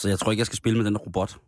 Så 0.00 0.08
jeg 0.08 0.18
tror 0.18 0.30
ikke, 0.30 0.40
jeg 0.40 0.46
skal 0.46 0.56
spille 0.56 0.78
med 0.78 0.86
den 0.86 0.96
robot. 0.96 1.40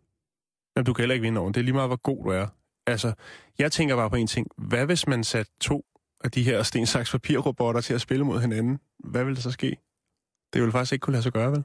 Jamen, 0.77 0.87
du 0.87 0.92
kan 0.92 1.03
heller 1.03 1.14
ikke 1.14 1.23
vinde 1.23 1.40
over. 1.40 1.53
Det 1.53 1.61
er 1.61 1.64
lige 1.64 1.75
meget, 1.75 1.88
hvor 1.88 2.03
god 2.11 2.25
du 2.25 2.31
er. 2.31 2.46
Altså, 2.87 3.12
jeg 3.59 3.73
tænker 3.73 3.96
bare 3.96 4.11
på 4.11 4.16
en 4.16 4.27
ting. 4.27 4.46
Hvad 4.59 4.87
hvis 4.87 5.07
man 5.07 5.25
satte 5.25 5.53
to 5.61 5.85
af 6.25 6.31
de 6.31 6.42
her 6.42 6.62
sten, 6.62 6.87
saks, 6.87 7.11
papir-robotter 7.11 7.81
til 7.81 7.94
at 7.94 8.01
spille 8.01 8.25
mod 8.25 8.40
hinanden? 8.40 8.81
Hvad 9.05 9.25
ville 9.25 9.37
der 9.37 9.42
så 9.42 9.51
ske? 9.51 9.70
Det 10.53 10.61
ville 10.61 10.73
faktisk 10.73 10.92
ikke 10.92 11.03
kunne 11.03 11.12
lade 11.12 11.23
sig 11.23 11.33
gøre, 11.33 11.51
vel? 11.51 11.64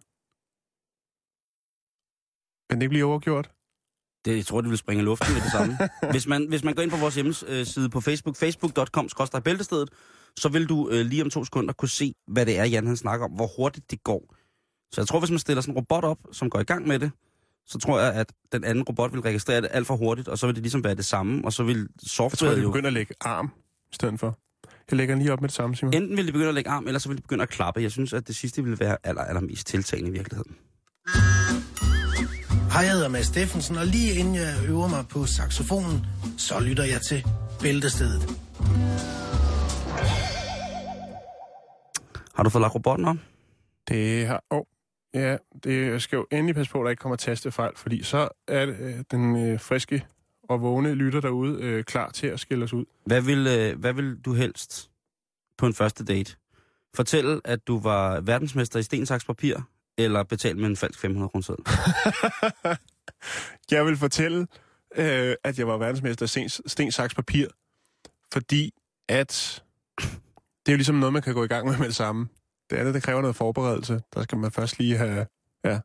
Men 2.70 2.82
det 2.82 2.90
bliver 2.90 3.06
overgjort. 3.06 3.52
Det, 4.26 4.38
jeg 4.38 4.46
tror, 4.46 4.62
det 4.62 4.70
vil 4.70 4.78
springe 4.78 5.04
luften 5.04 5.34
med 5.34 5.42
det 5.42 5.52
samme. 5.52 5.78
hvis, 6.14 6.28
man, 6.28 6.48
hvis 6.48 6.64
man 6.64 6.74
går 6.76 6.82
ind 6.84 6.92
på 6.92 6.98
vores 6.98 7.16
hjemmeside 7.16 7.90
på 7.90 8.02
Facebook, 8.02 8.36
facebook.com 8.36 9.10
bæltestedet, 9.44 9.90
så 10.40 10.50
vil 10.50 10.66
du 10.66 10.90
øh, 10.90 11.06
lige 11.06 11.22
om 11.22 11.30
to 11.30 11.46
sekunder 11.46 11.74
kunne 11.74 11.90
se, 11.90 12.14
hvad 12.28 12.46
det 12.46 12.60
er, 12.60 12.66
Jan 12.66 12.88
han 12.88 12.98
snakker 12.98 13.26
om, 13.26 13.32
hvor 13.32 13.50
hurtigt 13.58 13.92
det 13.92 14.04
går. 14.04 14.36
Så 14.92 15.02
jeg 15.02 15.08
tror, 15.08 15.20
hvis 15.20 15.30
man 15.32 15.40
stiller 15.40 15.62
sådan 15.62 15.74
en 15.74 15.78
robot 15.78 16.04
op, 16.04 16.18
som 16.32 16.50
går 16.50 16.60
i 16.60 16.64
gang 16.64 16.88
med 16.88 17.00
det, 17.00 17.12
så 17.68 17.80
tror 17.80 18.00
jeg, 18.00 18.14
at 18.14 18.34
den 18.52 18.64
anden 18.64 18.84
robot 18.84 19.14
vil 19.14 19.22
registrere 19.22 19.62
det 19.62 19.70
alt 19.72 19.88
for 19.88 19.96
hurtigt, 19.96 20.28
og 20.28 20.38
så 20.38 20.46
vil 20.46 20.56
det 20.56 20.64
ligesom 20.64 20.84
være 20.84 20.96
det 20.96 21.06
samme, 21.06 21.46
og 21.46 21.54
så 21.54 21.64
vil 21.64 21.78
Jeg 21.78 21.88
tror, 22.08 22.30
software 22.30 22.52
at 22.52 22.58
vi 22.58 22.62
jo... 22.62 22.70
begynder 22.70 22.88
at 22.88 22.94
lægge 22.94 23.14
arm 23.22 23.52
i 23.92 23.96
stedet 23.96 24.20
for. 24.20 24.40
Jeg 24.92 24.98
lægger 24.98 25.16
den 25.16 25.22
lige 25.22 25.34
op 25.34 25.42
med 25.42 25.50
det 25.50 25.56
samme, 25.56 25.76
Simon. 25.76 25.94
Enten 25.94 26.18
vil 26.18 26.26
det 26.26 26.34
begynde 26.34 26.50
at 26.50 26.56
lægge 26.56 26.70
arm, 26.70 26.88
eller 26.88 27.00
så 27.00 27.10
vil 27.10 27.18
det 27.18 27.24
begynde 27.24 27.44
at 27.44 27.50
klappe. 27.50 27.82
Jeg 27.82 27.92
synes, 27.92 28.14
at 28.14 28.28
det 28.28 28.36
sidste 28.36 28.64
vil 28.64 28.80
være 28.80 28.98
aller, 29.04 29.22
allermest 29.22 29.68
tiltagende 29.68 30.10
i 30.10 30.14
virkeligheden. 30.14 30.56
Hej, 32.72 32.84
jeg 32.84 32.92
hedder 32.92 33.08
Mads 33.10 33.26
Steffensen, 33.26 33.78
og 33.78 33.86
lige 33.86 34.14
inden 34.14 34.36
jeg 34.36 34.56
øver 34.68 34.88
mig 34.88 35.06
på 35.08 35.26
saxofonen, 35.26 36.06
så 36.38 36.60
lytter 36.60 36.84
jeg 36.84 37.02
til 37.02 37.26
Bæltestedet. 37.62 38.38
Har 42.36 42.44
du 42.44 42.50
fået 42.50 42.62
lagt 42.62 42.76
robotten 42.76 43.06
om? 43.06 43.20
Det 43.88 44.28
har... 44.28 44.44
Åh, 44.52 44.58
oh, 44.58 44.66
ja, 45.14 45.38
det, 45.64 45.92
jeg 45.92 46.02
skal 46.02 46.18
jo 46.18 46.28
endelig 46.32 46.56
passe 46.56 46.72
på, 46.72 46.80
at 46.80 46.84
der 46.84 46.90
ikke 46.90 47.02
kommer 47.02 47.16
tastefejl, 47.16 47.72
fordi 47.76 48.04
så 48.04 48.30
er 48.48 48.76
øh, 48.80 49.04
den 49.12 49.36
øh, 49.36 49.60
friske 49.60 50.06
og 50.50 50.62
vågne 50.62 50.94
lytter 50.94 51.22
derude 51.22 51.62
øh, 51.62 51.84
klar 51.84 52.12
til 52.12 52.28
at 52.28 52.40
skille 52.40 52.64
os 52.64 52.74
ud. 52.74 52.86
Hvad 53.06 53.22
vil, 53.22 53.48
øh, 53.48 53.80
hvad 53.80 53.94
vil 53.94 54.16
du 54.26 54.34
helst 54.34 54.92
på 55.58 55.66
en 55.66 55.74
første 55.74 56.06
date? 56.06 56.36
Fortælle, 56.96 57.42
at 57.46 57.68
du 57.68 57.80
var 57.80 58.22
verdensmester 58.22 58.80
i 58.80 58.84
sten, 58.84 59.06
saks, 59.06 59.26
papir, 59.26 59.56
eller 59.98 60.24
betale 60.24 60.60
med 60.60 60.68
en 60.68 60.76
falsk 60.76 61.00
500 61.00 61.30
kroner? 61.30 61.56
Jeg 63.72 63.86
vil 63.86 63.98
fortælle, 63.98 64.48
øh, 64.96 65.36
at 65.44 65.60
jeg 65.60 65.68
var 65.68 65.78
verdensmester 65.78 66.26
i 66.26 66.28
sten, 66.28 66.50
sten, 66.50 66.92
saks, 66.92 67.16
papir, 67.16 67.48
fordi 68.34 68.74
at 69.10 69.64
det 70.66 70.72
er 70.72 70.74
jo 70.74 70.78
ligesom 70.78 70.96
noget, 70.96 71.14
man 71.14 71.22
kan 71.22 71.34
gå 71.34 71.44
i 71.44 71.48
gang 71.48 71.68
med 71.68 71.78
med 71.78 71.86
det 71.86 71.96
samme. 71.96 72.28
Det 72.70 72.78
andet, 72.78 72.94
det 72.94 73.04
kræver 73.04 73.22
noget 73.22 73.36
forberedelse. 73.36 74.02
Der 74.14 74.24
skal 74.24 74.38
man 74.38 74.52
først 74.52 74.80
lige 74.80 74.98
have, 74.98 75.28
ja, 75.64 75.80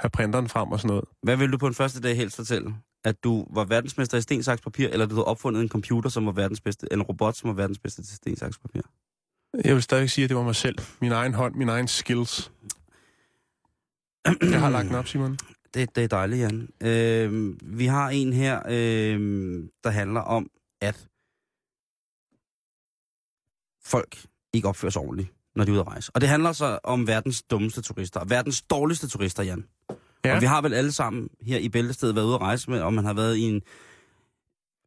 have 0.00 0.10
printeren 0.12 0.48
frem 0.48 0.72
og 0.72 0.80
sådan 0.80 0.88
noget. 0.88 1.04
Hvad 1.22 1.36
vil 1.36 1.52
du 1.52 1.58
på 1.58 1.66
en 1.66 1.74
første 1.74 2.00
dag 2.00 2.16
helst 2.16 2.36
fortælle? 2.36 2.74
At 3.04 3.24
du 3.24 3.46
var 3.54 3.64
verdensmester 3.64 4.18
i 4.18 4.20
sten, 4.20 4.42
saks, 4.42 4.62
papir, 4.62 4.88
eller 4.88 5.06
du 5.06 5.14
havde 5.14 5.24
opfundet 5.24 5.62
en 5.62 5.68
computer, 5.68 6.10
som 6.10 6.26
var 6.26 6.32
verdens 6.32 6.60
bedste, 6.60 6.86
eller 6.90 7.04
en 7.04 7.08
robot, 7.08 7.36
som 7.36 7.48
var 7.48 7.54
verdens 7.54 7.78
bedste 7.78 8.02
til 8.02 8.16
sten, 8.16 8.36
saks, 8.36 8.58
papir? 8.58 8.80
Jeg 9.64 9.74
vil 9.74 9.82
stadig 9.82 10.10
sige, 10.10 10.24
at 10.24 10.28
det 10.28 10.36
var 10.36 10.42
mig 10.42 10.56
selv. 10.56 10.78
Min 11.00 11.12
egen 11.12 11.34
hånd, 11.34 11.54
min 11.54 11.68
egen 11.68 11.88
skills. 11.88 12.52
Jeg 14.26 14.60
har 14.60 14.70
lagt 14.70 14.88
den 14.88 14.94
op, 14.94 15.06
Simon. 15.06 15.38
Det, 15.74 15.96
det 15.96 16.04
er 16.04 16.08
dejligt, 16.08 16.40
Jan. 16.40 16.68
Øh, 16.80 17.54
vi 17.78 17.86
har 17.86 18.08
en 18.10 18.32
her, 18.32 18.62
øh, 18.68 19.62
der 19.84 19.90
handler 19.90 20.20
om, 20.20 20.50
at 20.80 21.06
folk 23.90 24.24
ikke 24.52 24.68
opfører 24.68 24.90
sig 24.90 25.02
ordentligt, 25.02 25.28
når 25.56 25.64
de 25.64 25.70
er 25.70 25.72
ude 25.72 25.80
at 25.80 25.86
rejse. 25.86 26.10
Og 26.14 26.20
det 26.20 26.28
handler 26.28 26.52
så 26.52 26.78
om 26.84 27.06
verdens 27.06 27.42
dummeste 27.42 27.82
turister, 27.82 28.24
verdens 28.24 28.62
dårligste 28.62 29.08
turister, 29.08 29.42
Jan. 29.42 29.64
Ja. 30.24 30.34
Og 30.34 30.40
vi 30.40 30.46
har 30.46 30.60
vel 30.62 30.74
alle 30.74 30.92
sammen 30.92 31.28
her 31.42 31.58
i 31.58 31.68
Bæltestedet 31.68 32.14
været 32.14 32.24
ude 32.24 32.34
at 32.34 32.40
rejse 32.40 32.70
med, 32.70 32.80
om 32.80 32.94
man 32.94 33.04
har 33.04 33.14
været 33.14 33.36
i 33.36 33.42
en 33.42 33.62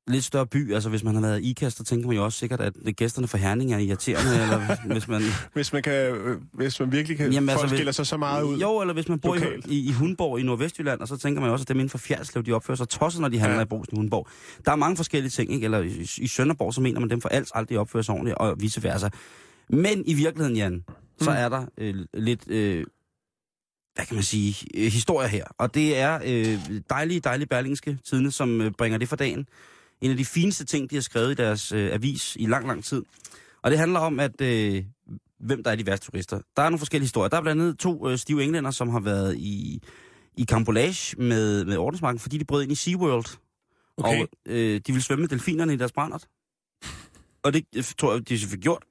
lidt 0.07 0.23
større 0.23 0.47
by. 0.47 0.73
Altså 0.73 0.89
hvis 0.89 1.03
man 1.03 1.13
har 1.15 1.21
været 1.21 1.41
i 1.43 1.49
IKAST, 1.49 1.77
så 1.77 1.83
tænker 1.83 2.07
man 2.07 2.15
jo 2.17 2.23
også 2.25 2.39
sikkert, 2.39 2.61
at 2.61 2.73
gæsterne 2.97 3.27
for 3.27 3.37
Herning 3.37 3.73
er 3.73 3.77
irriterende, 3.77 4.31
eller 4.43 4.77
hvis 4.93 5.07
man... 5.07 5.21
Hvis 5.53 5.73
man, 5.73 5.83
kan, 5.83 5.93
øh, 5.93 6.41
hvis 6.53 6.79
man 6.79 6.91
virkelig 6.91 7.17
kan... 7.17 7.31
Jamen, 7.33 7.49
altså, 7.49 7.61
folk 7.63 7.73
skiller 7.75 7.91
sig 7.91 8.07
så 8.07 8.17
meget 8.17 8.43
ud. 8.43 8.57
Jo, 8.57 8.81
eller 8.81 8.93
hvis 8.93 9.09
man 9.09 9.19
bor 9.19 9.35
i, 9.35 9.39
lokalt. 9.39 9.65
i, 9.67 9.89
i 9.89 9.91
Hundborg 9.91 10.39
i 10.39 10.43
Nordvestjylland, 10.43 10.99
og 11.01 11.07
så 11.07 11.17
tænker 11.17 11.41
man 11.41 11.47
jo 11.47 11.53
også, 11.53 11.63
at 11.63 11.67
dem 11.69 11.77
inden 11.77 11.89
for 11.89 11.97
Fjerdslev, 11.97 12.43
de 12.43 12.51
opfører 12.51 12.75
sig 12.77 12.89
tosset, 12.89 13.21
når 13.21 13.29
de 13.29 13.39
handler 13.39 13.53
Ja. 13.55 13.59
ja. 13.59 13.65
i 13.65 13.67
Brugsen 13.67 13.95
i 13.95 13.99
Hundborg. 13.99 14.27
Der 14.65 14.71
er 14.71 14.75
mange 14.75 14.95
forskellige 14.97 15.29
ting, 15.29 15.51
ikke? 15.53 15.65
Eller 15.65 15.79
i, 15.79 16.07
i 16.17 16.27
Sønderborg, 16.27 16.73
så 16.73 16.81
mener 16.81 16.99
man 16.99 17.09
dem 17.09 17.21
for 17.21 17.29
alt 17.29 17.51
aldrig 17.53 17.79
opfører 17.79 18.03
sig 18.03 18.13
ordentligt, 18.13 18.37
og 18.37 18.55
vice 18.61 18.83
versa. 18.83 19.09
Men 19.69 20.03
i 20.05 20.13
virkeligheden, 20.13 20.57
Jan, 20.57 20.83
så 21.21 21.29
Mm. 21.29 21.35
er 21.37 21.49
der 21.49 21.65
øh, 21.77 21.95
lidt, 22.13 22.47
øh, 22.47 22.85
hvad 23.95 24.05
kan 24.05 24.15
man 24.15 24.23
sige, 24.23 24.67
øh, 24.75 24.91
historier 24.91 25.27
her. 25.27 25.45
Og 25.57 25.73
det 25.75 25.97
er 25.97 26.19
øh, 26.25 26.59
dejlige, 26.89 27.19
dejlige 27.19 27.47
berlingske 27.47 27.97
tidene, 28.09 28.31
som 28.31 28.61
øh, 28.61 28.71
bringer 28.71 28.97
det 28.97 29.09
for 29.09 29.15
dagen. 29.15 29.45
En 30.03 30.11
af 30.11 30.17
de 30.17 30.25
fineste 30.25 30.65
ting, 30.65 30.89
de 30.89 30.95
har 30.95 31.01
skrevet 31.01 31.31
i 31.31 31.35
deres 31.35 31.71
øh, 31.71 31.93
avis 31.93 32.35
i 32.39 32.45
lang, 32.45 32.67
lang 32.67 32.83
tid. 32.83 33.03
Og 33.61 33.71
det 33.71 33.79
handler 33.79 33.99
om, 33.99 34.19
at 34.19 34.41
øh, 34.41 34.83
hvem 35.39 35.63
der 35.63 35.71
er 35.71 35.75
de 35.75 35.85
værste 35.85 36.05
turister. 36.05 36.39
Der 36.55 36.63
er 36.63 36.69
nogle 36.69 36.79
forskellige 36.79 37.05
historier. 37.05 37.29
Der 37.29 37.37
er 37.37 37.41
blandt 37.41 37.61
andet 37.61 37.79
to 37.79 38.09
øh, 38.09 38.17
stive 38.17 38.43
englænder, 38.43 38.71
som 38.71 38.89
har 38.89 38.99
været 38.99 39.37
i, 39.37 39.81
i 40.37 40.45
Cambolage 40.45 41.15
med, 41.17 41.65
med 41.65 41.77
ordensmarken, 41.77 42.19
fordi 42.19 42.37
de 42.37 42.45
brød 42.45 42.63
ind 42.63 42.71
i 42.71 42.75
SeaWorld. 42.75 43.25
Okay. 43.97 44.21
Og 44.21 44.27
øh, 44.45 44.81
de 44.87 44.93
ville 44.93 45.01
svømme 45.01 45.21
med 45.21 45.29
delfinerne 45.29 45.73
i 45.73 45.77
deres 45.77 45.91
brændert. 45.91 46.27
Og 47.43 47.53
det 47.53 47.65
øh, 47.75 47.83
tror 47.97 48.13
jeg, 48.13 48.29
de 48.29 48.37
fik 48.37 48.59
gjort. 48.59 48.83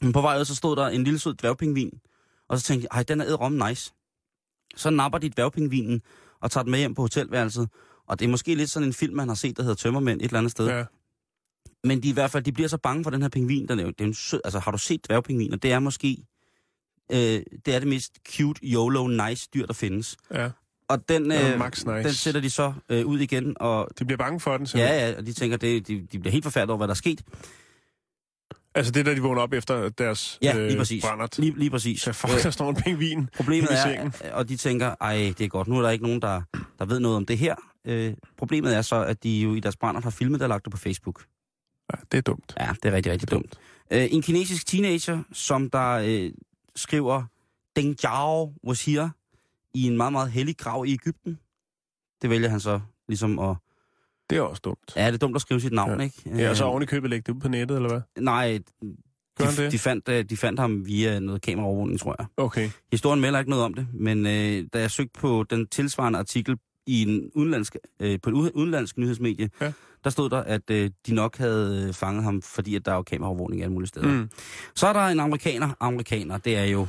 Men 0.00 0.12
på 0.12 0.20
vej 0.20 0.40
ud, 0.40 0.44
så 0.44 0.54
stod 0.54 0.76
der 0.76 0.86
en 0.86 1.04
lille 1.04 1.18
sød 1.18 1.34
dværgpingvin. 1.34 1.90
Og 2.48 2.58
så 2.58 2.64
tænkte 2.64 2.88
jeg, 2.90 2.96
ej, 2.96 3.02
den 3.02 3.20
er 3.20 3.24
edderom 3.24 3.52
nice. 3.68 3.92
Så 4.76 4.90
napper 4.90 5.18
de 5.18 5.28
dværgpingvinen 5.28 6.02
og 6.40 6.50
tager 6.50 6.62
den 6.62 6.70
med 6.70 6.78
hjem 6.78 6.94
på 6.94 7.02
hotelværelset. 7.02 7.68
Og 8.12 8.18
det 8.18 8.24
er 8.24 8.30
måske 8.30 8.54
lidt 8.54 8.70
sådan 8.70 8.88
en 8.88 8.92
film, 8.92 9.14
man 9.16 9.28
har 9.28 9.34
set, 9.34 9.56
der 9.56 9.62
hedder 9.62 9.74
Tømmermænd 9.76 10.20
et 10.20 10.24
eller 10.24 10.38
andet 10.38 10.50
sted. 10.52 10.68
Ja. 10.68 10.84
Men 11.84 12.02
de 12.02 12.08
i 12.08 12.12
hvert 12.12 12.30
fald, 12.30 12.44
de 12.44 12.52
bliver 12.52 12.68
så 12.68 12.76
bange 12.78 13.04
for 13.04 13.10
den 13.10 13.22
her 13.22 13.28
pingvin. 13.28 13.70
Er 13.70 13.74
jo, 13.82 13.88
det 13.88 14.00
er 14.00 14.04
en 14.04 14.14
sød, 14.14 14.40
altså 14.44 14.58
har 14.58 14.70
du 14.70 14.78
set 14.78 15.06
dværgpingviner? 15.08 15.56
Det 15.56 15.72
er 15.72 15.78
måske, 15.78 16.16
øh, 17.12 17.18
det 17.66 17.74
er 17.74 17.78
det 17.78 17.88
mest 17.88 18.12
cute, 18.36 18.60
YOLO, 18.64 19.06
nice 19.28 19.48
dyr, 19.54 19.66
der 19.66 19.72
findes. 19.74 20.16
ja. 20.34 20.50
Og 20.88 21.08
den, 21.08 21.32
øh, 21.32 21.58
max 21.58 21.84
nice. 21.84 22.02
den 22.08 22.12
sætter 22.12 22.40
de 22.40 22.50
så 22.50 22.72
øh, 22.88 23.06
ud 23.06 23.18
igen, 23.18 23.56
og 23.60 23.88
De 23.98 24.04
bliver 24.04 24.16
bange 24.18 24.40
for 24.40 24.56
den, 24.56 24.66
simpelthen. 24.66 24.98
ja, 24.98 25.08
ja, 25.10 25.16
og 25.18 25.26
de 25.26 25.32
tænker, 25.32 25.56
det, 25.56 25.88
de, 25.88 26.06
de 26.12 26.18
bliver 26.18 26.32
helt 26.32 26.44
forfærdet 26.44 26.70
over, 26.70 26.76
hvad 26.76 26.88
der 26.88 26.92
er 26.94 26.96
sket. 26.96 27.22
Altså 28.74 28.92
det 28.92 29.06
der, 29.06 29.14
de 29.14 29.20
vågner 29.20 29.42
op 29.42 29.52
efter 29.52 29.88
deres 29.88 30.38
Ja, 30.42 30.66
lige 30.66 30.78
præcis. 30.78 31.04
brændert. 31.04 31.38
Lige, 31.38 31.58
lige 31.58 31.70
præcis. 31.70 32.00
Så 32.02 32.12
fuck, 32.12 32.42
der 32.42 32.50
står 32.50 32.70
en 32.70 32.76
pingvin 32.76 33.28
Problemet 33.36 33.70
i 33.70 33.72
er, 33.72 33.82
sengen. 33.82 34.12
og 34.32 34.48
de 34.48 34.56
tænker, 34.56 34.94
ej, 35.00 35.34
det 35.38 35.44
er 35.44 35.48
godt, 35.48 35.68
nu 35.68 35.78
er 35.78 35.82
der 35.82 35.90
ikke 35.90 36.04
nogen, 36.04 36.22
der, 36.22 36.42
der 36.78 36.84
ved 36.84 37.00
noget 37.00 37.16
om 37.16 37.26
det 37.26 37.38
her. 37.38 37.54
Øh, 37.84 38.14
problemet 38.36 38.76
er 38.76 38.82
så, 38.82 39.04
at 39.04 39.22
de 39.22 39.40
jo 39.40 39.54
i 39.54 39.60
deres 39.60 39.76
brænder 39.76 40.00
har 40.00 40.10
filmet 40.10 40.42
og 40.42 40.48
lagt 40.48 40.64
det 40.64 40.70
på 40.72 40.78
Facebook. 40.78 41.24
Ja, 41.92 41.98
det 42.12 42.18
er 42.18 42.22
dumt. 42.22 42.54
Ja, 42.60 42.70
det 42.82 42.88
er 42.88 42.92
rigtig, 42.92 43.12
rigtig 43.12 43.30
dumt. 43.30 43.58
Øh, 43.90 44.06
en 44.10 44.22
kinesisk 44.22 44.66
teenager, 44.66 45.22
som 45.32 45.70
der 45.70 45.90
øh, 46.04 46.30
skriver, 46.76 47.22
Deng 47.76 47.96
Jiao 48.04 48.52
was 48.66 48.84
here, 48.84 49.10
i 49.74 49.86
en 49.86 49.96
meget, 49.96 50.12
meget 50.12 50.30
hellig 50.30 50.56
grav 50.56 50.86
i 50.86 50.92
Ægypten. 50.92 51.38
Det 52.22 52.30
vælger 52.30 52.48
han 52.48 52.60
så 52.60 52.80
ligesom 53.08 53.38
at... 53.38 53.56
Det 54.30 54.38
er 54.38 54.42
også 54.42 54.60
dumt. 54.64 54.92
Ja, 54.96 55.06
det 55.06 55.14
er 55.14 55.18
dumt 55.18 55.36
at 55.36 55.42
skrive 55.42 55.60
sit 55.60 55.72
navn, 55.72 55.98
Ja. 56.00 56.04
ikke? 56.04 56.22
Ja, 56.36 56.50
og 56.50 56.56
så 56.56 56.64
Øh, 56.64 56.70
oven 56.70 56.82
i 56.82 56.86
købet 56.86 57.10
lægge 57.10 57.22
det 57.26 57.34
ud 57.36 57.40
på 57.40 57.48
nettet, 57.48 57.76
eller 57.76 57.88
hvad? 57.88 58.00
Nej, 58.18 58.58
Gør 59.38 59.44
de, 59.44 59.56
det? 59.56 59.72
de, 59.72 59.78
fandt, 59.78 60.08
øh, 60.08 60.24
de 60.24 60.36
fandt 60.36 60.60
ham 60.60 60.86
via 60.86 61.18
noget 61.18 61.42
kameraovervågning, 61.42 62.00
tror 62.00 62.16
jeg. 62.18 62.26
Okay. 62.36 62.70
Historien 62.90 63.20
melder 63.20 63.38
ikke 63.38 63.50
noget 63.50 63.64
om 63.64 63.74
det, 63.74 63.86
men 63.94 64.26
øh, 64.26 64.66
da 64.72 64.80
jeg 64.80 64.90
søgte 64.90 65.20
på 65.20 65.44
den 65.50 65.66
tilsvarende 65.66 66.18
artikel 66.18 66.56
i 66.86 67.02
en 67.02 67.30
udenlandsk, 67.34 67.76
øh, 68.00 68.18
på 68.22 68.30
et 68.30 68.34
ude- 68.34 68.56
udenlandsk 68.56 68.98
nyhedsmedie, 68.98 69.50
Ja. 69.60 69.72
der 70.04 70.10
stod 70.10 70.30
der, 70.30 70.38
at 70.42 70.70
øh, 70.70 70.90
de 71.06 71.14
nok 71.14 71.36
havde 71.38 71.84
øh, 71.88 71.94
fanget 71.94 72.24
ham, 72.24 72.42
fordi 72.42 72.74
at 72.76 72.84
der 72.86 72.92
er 72.92 72.96
jo 72.96 73.02
kameraovervågning 73.02 73.62
alle 73.62 73.72
mulige 73.72 73.88
steder. 73.88 74.08
Mm. 74.08 74.30
Så 74.74 74.86
er 74.86 74.92
der 74.92 75.00
en 75.00 75.20
amerikaner. 75.20 75.70
Amerikaner, 75.80 76.38
det 76.38 76.56
er 76.56 76.64
jo... 76.64 76.86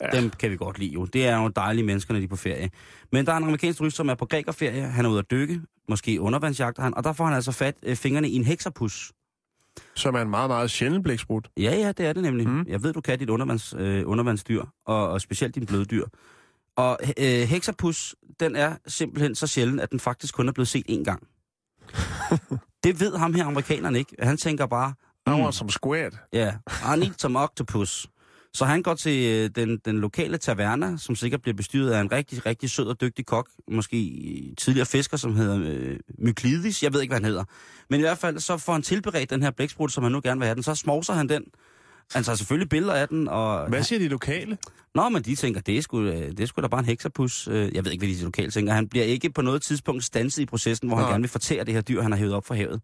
Ja. 0.00 0.20
Dem 0.20 0.30
kan 0.30 0.50
vi 0.50 0.56
godt 0.56 0.78
lide 0.78 0.90
jo. 0.92 1.04
Det 1.04 1.26
er 1.26 1.42
jo 1.42 1.48
dejlige 1.48 1.84
mennesker, 1.84 2.14
når 2.14 2.20
de 2.20 2.24
er 2.24 2.28
på 2.28 2.36
ferie. 2.36 2.70
Men 3.12 3.26
der 3.26 3.32
er 3.32 3.36
en 3.36 3.44
amerikansk 3.44 3.78
turist, 3.78 3.96
som 3.96 4.08
er 4.08 4.14
på 4.14 4.26
grækerferie. 4.26 4.82
Han 4.82 5.04
er 5.04 5.08
ude 5.10 5.18
at 5.18 5.30
dykke. 5.30 5.60
Måske 5.88 6.20
undervandsjagter 6.20 6.82
han. 6.82 6.94
Og 6.94 7.04
der 7.04 7.12
får 7.12 7.24
han 7.24 7.34
altså 7.34 7.52
fat 7.52 7.74
øh, 7.82 7.96
fingrene 7.96 8.28
i 8.28 8.34
en 8.34 8.44
hexapus. 8.44 9.12
Som 9.94 10.14
er 10.14 10.20
en 10.22 10.30
meget, 10.30 10.50
meget 10.50 10.70
sjælden 10.70 11.02
blæksprut. 11.02 11.48
Ja, 11.56 11.62
ja, 11.76 11.92
det 11.92 12.06
er 12.06 12.12
det 12.12 12.22
nemlig. 12.22 12.48
Mm. 12.48 12.64
Jeg 12.68 12.82
ved, 12.82 12.92
du 12.92 13.00
kan 13.00 13.18
dit 13.18 13.30
undervands, 13.30 13.74
øh, 13.78 14.02
undervandsdyr, 14.06 14.62
og, 14.86 15.08
og 15.08 15.20
specielt 15.20 15.54
din 15.54 15.66
bløddyr. 15.66 16.04
Og 16.76 16.98
øh, 17.18 17.48
hexapus, 17.48 18.14
den 18.40 18.56
er 18.56 18.76
simpelthen 18.86 19.34
så 19.34 19.46
sjælden, 19.46 19.80
at 19.80 19.90
den 19.90 20.00
faktisk 20.00 20.34
kun 20.34 20.48
er 20.48 20.52
blevet 20.52 20.68
set 20.68 20.84
én 20.90 21.04
gang. 21.04 21.26
det 22.84 23.00
ved 23.00 23.16
ham 23.16 23.34
her 23.34 23.44
amerikaneren 23.44 23.96
ikke. 23.96 24.16
Han 24.18 24.36
tænker 24.36 24.66
bare, 24.66 24.94
Han 25.26 25.44
var 25.44 25.50
som 25.50 25.68
squat. 25.68 26.14
ja, 26.32 26.54
I 26.94 26.98
need 26.98 27.12
some 27.18 27.38
octopus. 27.38 28.08
Så 28.54 28.64
han 28.64 28.82
går 28.82 28.94
til 28.94 29.32
øh, 29.32 29.50
den, 29.54 29.78
den 29.84 29.98
lokale 29.98 30.38
taverna, 30.38 30.96
som 30.96 31.16
sikkert 31.16 31.42
bliver 31.42 31.54
bestyret 31.56 31.90
af 31.90 32.00
en 32.00 32.12
rigtig, 32.12 32.46
rigtig 32.46 32.70
sød 32.70 32.86
og 32.86 33.00
dygtig 33.00 33.26
kok. 33.26 33.48
Måske 33.70 33.96
tidligere 34.58 34.86
fisker, 34.86 35.16
som 35.16 35.36
hedder 35.36 35.58
øh, 35.64 35.96
Myklidis. 36.18 36.82
Jeg 36.82 36.92
ved 36.92 37.00
ikke, 37.00 37.10
hvad 37.10 37.20
han 37.20 37.24
hedder. 37.24 37.44
Men 37.90 38.00
i 38.00 38.02
hvert 38.02 38.18
fald, 38.18 38.38
så 38.38 38.56
får 38.56 38.72
han 38.72 38.82
tilberedt 38.82 39.30
den 39.30 39.42
her 39.42 39.50
blæksprut, 39.50 39.92
som 39.92 40.02
han 40.02 40.12
nu 40.12 40.20
gerne 40.24 40.40
vil 40.40 40.46
have 40.46 40.54
den. 40.54 40.62
Så 40.62 40.74
smovser 40.74 41.12
han 41.12 41.28
den. 41.28 41.44
Han 42.12 42.24
tager 42.24 42.36
selvfølgelig 42.36 42.68
billeder 42.68 42.94
af 42.94 43.08
den, 43.08 43.28
og... 43.28 43.68
Hvad 43.68 43.82
siger 43.82 43.98
de 43.98 44.08
lokale? 44.08 44.58
Nå, 44.94 45.08
men 45.08 45.22
de 45.22 45.34
tænker, 45.34 45.60
det 45.60 45.78
er 45.78 45.82
sgu, 45.82 46.00
øh, 46.02 46.14
det 46.30 46.40
er 46.40 46.46
sgu 46.46 46.62
da 46.62 46.66
bare 46.66 46.80
en 46.80 46.86
hexapus. 46.86 47.48
Øh, 47.48 47.74
Jeg 47.74 47.84
ved 47.84 47.92
ikke, 47.92 48.06
hvad 48.06 48.16
de 48.16 48.24
lokale 48.24 48.50
tænker. 48.50 48.72
Han 48.72 48.88
bliver 48.88 49.04
ikke 49.04 49.30
på 49.30 49.42
noget 49.42 49.62
tidspunkt 49.62 50.04
stanset 50.04 50.42
i 50.42 50.46
processen, 50.46 50.88
hvor 50.88 50.96
han 50.96 51.04
Nej. 51.04 51.10
gerne 51.12 51.22
vil 51.22 51.30
fortære 51.30 51.64
det 51.64 51.74
her 51.74 51.80
dyr, 51.80 52.02
han 52.02 52.12
har 52.12 52.18
hævet 52.18 52.34
op 52.34 52.46
fra 52.46 52.54
havet. 52.54 52.80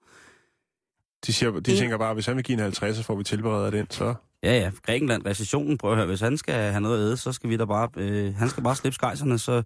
De, 1.27 1.33
siger, 1.33 1.51
de 1.51 1.77
tænker 1.79 1.99
bare, 1.99 2.15
hvis 2.15 2.27
han 2.27 2.37
vil 2.37 2.45
give 2.45 2.55
en 2.55 2.61
50, 2.61 2.97
så 2.97 3.03
får 3.03 3.17
vi 3.17 3.25
tilberedt 3.25 3.75
den, 3.75 3.87
så... 3.91 4.15
Ja, 4.43 4.59
ja, 4.59 4.71
Grækenland, 4.87 5.27
recessionen, 5.27 5.79
prøv 5.79 5.91
at 5.91 5.97
høre, 5.97 6.07
hvis 6.07 6.21
han 6.21 6.39
skal 6.39 6.55
have 6.55 6.81
noget 6.81 6.99
at 6.99 7.07
æde, 7.07 7.17
så 7.17 7.33
skal 7.33 7.51
vi 7.51 7.57
da 7.57 7.65
bare, 7.65 7.89
øh, 7.97 8.35
han 8.35 8.49
skal 8.49 8.63
bare 8.63 8.77
slippe 8.77 8.95
skejserne, 8.95 9.39
så 9.39 9.63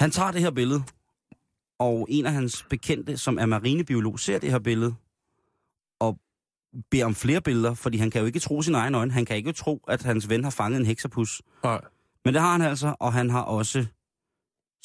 han 0.00 0.10
tager 0.10 0.30
det 0.30 0.40
her 0.40 0.50
billede, 0.50 0.82
Og 1.78 2.06
en 2.10 2.26
af 2.26 2.32
hans 2.32 2.66
bekendte, 2.70 3.16
som 3.16 3.38
er 3.38 3.46
marinebiolog, 3.46 4.20
ser 4.20 4.38
det 4.38 4.50
her 4.50 4.58
billede 4.58 4.94
beder 6.90 7.04
om 7.04 7.14
flere 7.14 7.40
billeder, 7.40 7.74
fordi 7.74 7.98
han 7.98 8.10
kan 8.10 8.20
jo 8.20 8.26
ikke 8.26 8.38
tro 8.40 8.62
sin 8.62 8.74
egen 8.74 8.94
øjne. 8.94 9.12
Han 9.12 9.24
kan 9.24 9.36
ikke 9.36 9.52
tro, 9.52 9.84
at 9.88 10.02
hans 10.02 10.28
ven 10.28 10.44
har 10.44 10.50
fanget 10.50 10.80
en 10.80 10.86
heksapus. 10.86 11.42
Nej, 11.64 11.80
Men 12.24 12.34
det 12.34 12.42
har 12.42 12.52
han 12.52 12.62
altså, 12.62 12.94
og 13.00 13.12
han 13.12 13.30
har 13.30 13.40
også 13.42 13.86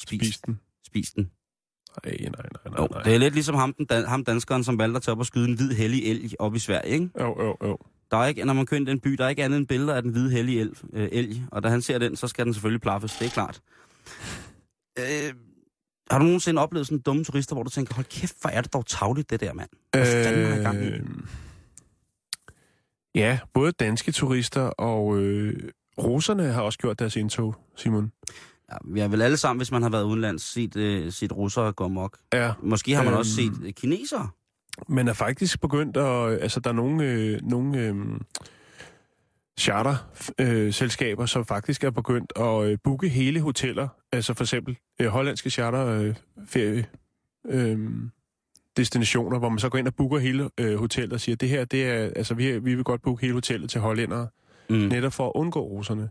spist, 0.02 0.24
spis 0.24 0.38
den. 0.40 0.60
spist 0.86 1.16
den. 1.16 1.30
Nej, 2.04 2.16
nej, 2.20 2.28
nej, 2.30 2.42
nej. 2.64 2.74
Jo, 2.82 2.86
nej. 2.92 3.02
det 3.02 3.14
er 3.14 3.18
lidt 3.18 3.34
ligesom 3.34 3.54
ham, 3.54 3.72
den 3.72 3.86
dan- 3.86 4.04
ham 4.06 4.24
danskeren, 4.24 4.64
som 4.64 4.78
valgte 4.78 4.96
at 4.96 5.02
tage 5.02 5.12
op 5.12 5.18
og 5.18 5.26
skyde 5.26 5.48
en 5.48 5.54
hvid 5.56 5.70
hellig 5.72 6.04
elg 6.10 6.32
op 6.38 6.54
i 6.54 6.58
Sverige, 6.58 6.92
ikke? 6.92 7.10
Jo, 7.20 7.42
jo, 7.44 7.56
jo. 7.68 7.78
Der 8.10 8.16
er 8.16 8.26
ikke, 8.26 8.44
når 8.44 8.52
man 8.52 8.66
kører 8.66 8.80
ind 8.80 8.88
i 8.88 8.90
den 8.90 9.00
by, 9.00 9.10
der 9.12 9.24
er 9.24 9.28
ikke 9.28 9.44
andet 9.44 9.58
end 9.58 9.66
billeder 9.66 9.94
af 9.94 10.02
den 10.02 10.10
hvide 10.10 10.30
hellige 10.30 10.60
elg, 10.60 10.76
øh, 10.92 11.08
elg, 11.12 11.42
og 11.52 11.62
da 11.62 11.68
han 11.68 11.82
ser 11.82 11.98
den, 11.98 12.16
så 12.16 12.28
skal 12.28 12.44
den 12.44 12.54
selvfølgelig 12.54 12.80
plaffes, 12.80 13.16
det 13.18 13.26
er 13.26 13.30
klart. 13.30 13.60
Øh, 14.98 15.34
har 16.10 16.18
du 16.18 16.24
nogensinde 16.24 16.62
oplevet 16.62 16.86
sådan 16.86 16.98
dumme 17.00 17.24
turister, 17.24 17.54
hvor 17.54 17.62
du 17.62 17.70
tænker, 17.70 17.94
hold 17.94 18.06
kæft, 18.06 18.40
hvor 18.40 18.50
er 18.50 18.60
det 18.60 18.72
dog 18.72 18.86
tavligt, 18.86 19.30
det 19.30 19.40
der, 19.40 19.52
mand? 19.52 19.68
Hvad 19.92 20.24
fanden 20.24 20.52
har 20.52 20.62
gang 20.62 20.84
i? 20.84 20.90
Øh, 23.18 23.22
Ja, 23.22 23.38
både 23.54 23.72
danske 23.72 24.12
turister 24.12 24.60
og 24.62 25.18
øh, 25.18 25.70
russerne 25.98 26.42
har 26.52 26.62
også 26.62 26.78
gjort 26.78 26.98
deres 26.98 27.16
indtog, 27.16 27.54
Simon. 27.76 28.12
Ja, 28.72 28.76
vi 28.84 29.00
har 29.00 29.08
vel 29.08 29.22
alle 29.22 29.36
sammen, 29.36 29.58
hvis 29.58 29.70
man 29.70 29.82
har 29.82 29.90
været 29.90 30.04
udenlands, 30.04 30.42
set, 30.42 30.76
øh, 30.76 31.12
set 31.12 31.32
russere 31.32 31.72
gå 31.72 31.84
amok. 31.84 32.18
Ja, 32.32 32.52
Måske 32.62 32.94
har 32.94 33.02
man 33.02 33.12
Øhm. 33.12 33.18
også 33.18 33.30
set 33.34 33.52
øh, 33.64 33.72
kinesere. 33.72 34.28
man 34.88 35.08
er 35.08 35.12
faktisk 35.12 35.60
begyndt 35.60 35.96
at... 35.96 36.42
Altså, 36.42 36.60
der 36.60 36.70
er 36.70 36.74
nogle, 36.74 37.04
øh, 37.04 37.40
nogle 37.42 37.78
øh, 37.80 37.94
charterselskaber, 39.58 41.26
som 41.26 41.44
faktisk 41.46 41.84
er 41.84 41.90
begyndt 41.90 42.32
at 42.36 42.64
øh, 42.64 42.78
booke 42.84 43.08
hele 43.08 43.40
hoteller. 43.40 43.88
Altså 44.12 44.34
for 44.34 44.44
eksempel 44.44 44.76
øh, 45.00 45.06
hollandske 45.08 45.50
charterferie... 45.50 46.08
Øh, 46.08 46.14
ferie, 46.46 46.86
øh, 47.48 47.78
destinationer, 48.78 49.38
hvor 49.38 49.48
man 49.48 49.58
så 49.58 49.68
går 49.68 49.78
ind 49.78 49.86
og 49.86 49.94
booker 49.94 50.18
hele 50.18 50.50
øh, 50.60 50.76
hotellet 50.78 51.12
og 51.12 51.20
siger, 51.20 51.36
det 51.36 51.48
her, 51.48 51.64
det 51.64 51.84
er, 51.86 51.94
altså 52.16 52.34
vi, 52.34 52.58
vi 52.58 52.74
vil 52.74 52.84
godt 52.84 53.02
booke 53.02 53.20
hele 53.20 53.34
hotellet 53.34 53.70
til 53.70 53.80
hollændere, 53.80 54.28
Mm. 54.70 54.76
netop 54.76 55.12
for 55.12 55.26
at 55.26 55.32
undgå 55.34 55.60
russerne. 55.60 56.08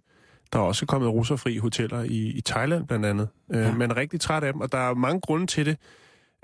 Der 0.54 0.60
er 0.60 0.64
også 0.64 0.86
kommet 0.86 1.10
russerfri 1.10 1.58
hoteller 1.58 2.04
i, 2.04 2.18
i 2.28 2.42
Thailand 2.42 2.88
blandt 2.88 3.06
andet. 3.06 3.28
Øh, 3.54 3.60
Ja. 3.62 3.74
Man 3.74 3.92
er 3.92 3.98
rigtig 3.98 4.22
træt 4.22 4.44
af 4.44 4.54
dem, 4.54 4.62
og 4.62 4.72
der 4.72 4.78
er 4.78 4.94
mange 4.94 5.22
grunde 5.22 5.48
til 5.48 5.66
det. 5.66 5.78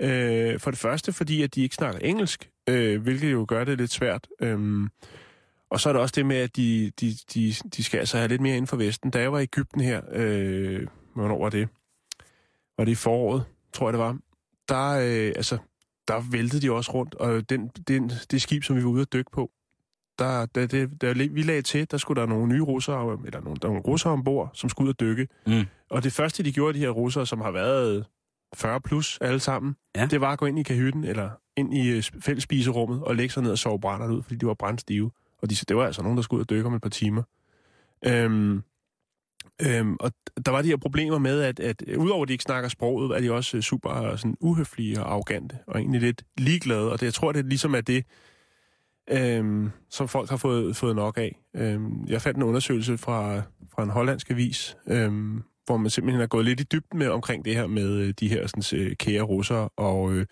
Øh, 0.00 0.60
for 0.60 0.70
det 0.70 0.80
første, 0.80 1.12
fordi 1.12 1.42
at 1.42 1.54
de 1.54 1.62
ikke 1.62 1.74
snakker 1.74 2.00
engelsk, 2.00 2.50
øh, 2.68 3.02
hvilket 3.02 3.32
jo 3.32 3.44
gør 3.48 3.64
det 3.64 3.78
lidt 3.78 3.90
svært. 3.92 4.28
Øhm, 4.40 4.88
og 5.70 5.80
så 5.80 5.88
er 5.88 5.92
der 5.92 6.00
også 6.00 6.12
det 6.16 6.26
med, 6.26 6.36
at 6.36 6.56
de, 6.56 6.92
de, 7.00 7.14
de, 7.34 7.54
de 7.76 7.84
skal 7.84 7.98
altså 7.98 8.16
have 8.16 8.28
lidt 8.28 8.40
mere 8.40 8.56
inden 8.56 8.66
for 8.66 8.76
Vesten. 8.76 9.10
Da 9.10 9.20
jeg 9.20 9.32
var 9.32 9.38
i 9.38 9.42
Ægypten 9.42 9.80
her, 9.80 10.00
øh, 10.12 10.86
hvornår 11.14 11.42
var 11.42 11.48
det? 11.50 11.68
Var 12.78 12.84
det 12.84 12.92
i 12.92 12.94
foråret, 12.94 13.44
tror 13.72 13.86
jeg 13.88 13.92
det 13.92 14.00
var? 14.00 14.18
Der, 14.68 14.90
øh, 14.90 15.32
altså, 15.36 15.58
der 16.08 16.20
væltede 16.30 16.62
de 16.62 16.72
også 16.72 16.92
rundt, 16.94 17.14
og 17.14 17.50
den, 17.50 17.68
den, 17.88 18.10
det 18.30 18.42
skib, 18.42 18.62
som 18.64 18.76
vi 18.76 18.84
var 18.84 18.90
ude 18.90 19.02
at 19.02 19.12
dykke 19.12 19.30
på, 19.30 19.50
der, 20.18 20.46
da, 20.46 20.66
det, 20.66 21.02
da 21.02 21.12
vi 21.12 21.42
lagde 21.42 21.62
til, 21.62 21.90
der 21.90 21.96
skulle 21.96 22.20
der 22.20 22.26
nogle 22.28 22.46
nye 22.46 22.62
russere, 22.62 23.18
eller 23.26 23.40
nogle, 23.40 23.56
der 23.62 23.68
var 23.68 23.74
nogle 23.74 23.80
russere 23.86 24.12
ombord, 24.12 24.50
som 24.54 24.68
skulle 24.70 24.86
ud 24.88 24.90
at 24.94 25.00
dykke. 25.00 25.28
Mm. 25.46 25.64
Og 25.90 26.04
det 26.04 26.12
første, 26.12 26.42
de 26.42 26.52
gjorde, 26.52 26.74
de 26.74 26.78
her 26.78 26.90
russere, 26.90 27.26
som 27.26 27.40
har 27.40 27.50
været 27.50 28.06
40 28.54 28.80
plus 28.80 29.18
alle 29.20 29.40
sammen, 29.40 29.76
Ja. 29.96 30.06
det 30.06 30.20
var 30.20 30.32
at 30.32 30.38
gå 30.38 30.46
ind 30.46 30.58
i 30.58 30.62
kahytten, 30.62 31.04
eller 31.04 31.30
ind 31.56 31.74
i 31.74 31.88
øh, 31.90 32.02
fælles 32.20 32.42
spiserummet, 32.44 33.02
og 33.02 33.16
lægge 33.16 33.32
sig 33.32 33.42
ned 33.42 33.50
og 33.50 33.58
sove 33.58 33.80
brændert 33.80 34.10
ud, 34.10 34.22
fordi 34.22 34.34
de 34.36 34.46
var 34.46 34.54
brændstive. 34.54 35.10
Og 35.42 35.50
de, 35.50 35.54
det 35.68 35.76
var 35.76 35.86
altså 35.86 36.02
nogen, 36.02 36.16
der 36.16 36.22
skulle 36.22 36.38
ud 36.38 36.44
og 36.44 36.50
dykke 36.50 36.66
om 36.66 36.74
et 36.74 36.82
par 36.82 36.88
timer. 36.88 37.22
Øhm, 38.06 38.62
øhm, 39.62 39.96
og 40.00 40.12
der 40.46 40.52
var 40.52 40.62
de 40.62 40.68
her 40.68 40.76
problemer 40.76 41.18
med, 41.18 41.40
at, 41.40 41.60
at 41.60 41.82
udover 41.96 42.22
at 42.22 42.28
de 42.28 42.34
ikke 42.34 42.44
snakker 42.44 42.68
sproget, 42.68 43.16
er 43.16 43.20
de 43.20 43.32
også 43.32 43.56
øh, 43.56 43.62
super 43.62 44.16
sådan, 44.16 44.36
uhøflige 44.40 45.00
og 45.00 45.12
arrogante, 45.12 45.58
og 45.66 45.78
egentlig 45.78 46.00
lidt 46.00 46.22
ligeglade. 46.38 46.92
Og 46.92 47.00
det, 47.00 47.06
jeg 47.06 47.14
tror, 47.14 47.32
det 47.32 47.46
ligesom 47.46 47.74
er 47.74 47.80
det, 47.80 48.04
øhm, 49.10 49.70
som 49.90 50.08
folk 50.08 50.30
har 50.30 50.36
fået, 50.36 50.76
fået 50.76 50.96
nok 50.96 51.18
af. 51.18 51.40
Øhm, 51.56 52.04
jeg 52.06 52.22
fandt 52.22 52.36
en 52.36 52.42
undersøgelse 52.42 52.98
fra, 52.98 53.42
fra 53.74 53.82
en 53.82 53.90
hollandsk 53.90 54.30
avis, 54.30 54.76
øhm, 54.88 55.42
hvor 55.66 55.76
man 55.76 55.90
simpelthen 55.90 56.20
har 56.20 56.26
gået 56.26 56.44
lidt 56.44 56.60
i 56.60 56.64
dybden 56.64 56.98
med 56.98 57.08
omkring 57.08 57.44
det 57.44 57.54
her 57.54 57.66
med 57.66 57.90
øh, 57.90 58.14
de 58.20 58.28
her 58.28 58.46
sådan, 58.46 58.80
øh, 58.80 58.96
kære 58.96 59.22
russere, 59.22 59.68
og 59.76 60.12
øh, 60.12 60.26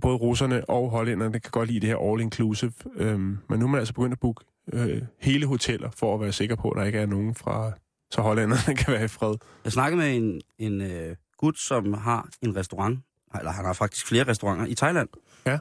både 0.00 0.16
russerne 0.16 0.70
og 0.70 0.90
hollænderne 0.90 1.40
kan 1.40 1.50
godt 1.50 1.68
lide 1.68 1.80
det 1.80 1.88
her 1.88 1.96
all-inclusive, 1.96 3.02
øhm, 3.02 3.38
men 3.48 3.58
nu 3.58 3.66
er 3.66 3.70
man 3.70 3.78
altså 3.78 3.94
begyndt 3.94 4.12
at 4.12 4.20
booke 4.20 4.44
øh, 4.72 5.02
hele 5.20 5.46
hoteller, 5.46 5.90
for 5.90 6.14
at 6.14 6.20
være 6.20 6.32
sikker 6.32 6.56
på, 6.56 6.70
at 6.70 6.78
der 6.78 6.84
ikke 6.84 6.98
er 6.98 7.06
nogen 7.06 7.34
fra, 7.34 7.72
så 8.10 8.20
hollænderne 8.22 8.76
kan 8.80 8.92
være 8.92 9.04
i 9.04 9.08
fred. 9.08 9.34
Jeg 9.64 9.72
snakkede 9.72 9.98
med 10.02 10.16
en, 10.16 10.40
en 10.58 10.80
øh, 10.80 11.16
gut, 11.38 11.58
som 11.58 11.92
har 11.94 12.28
en 12.42 12.56
restaurant, 12.56 12.98
eller 13.38 13.50
han 13.50 13.64
har 13.64 13.72
faktisk 13.72 14.06
flere 14.06 14.24
restauranter 14.28 14.66
i 14.66 14.74
Thailand. 14.74 15.08
Ja. 15.46 15.58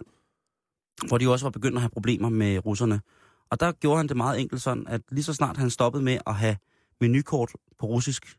Hvor 1.08 1.17
de 1.17 1.29
også 1.31 1.45
var 1.45 1.49
begyndt 1.51 1.75
at 1.77 1.81
have 1.81 1.89
problemer 1.89 2.29
med 2.29 2.65
russerne. 2.65 3.01
Og 3.49 3.60
der 3.60 3.71
gjorde 3.71 3.97
han 3.97 4.08
det 4.08 4.17
meget 4.17 4.41
enkelt 4.41 4.62
sådan, 4.62 4.88
at 4.88 5.01
lige 5.12 5.23
så 5.23 5.34
snart 5.34 5.58
han 5.58 5.69
stoppede 5.69 6.03
med 6.03 6.17
at 6.27 6.36
have 6.36 6.58
menukort 7.01 7.51
på 7.79 7.86
russisk, 7.86 8.38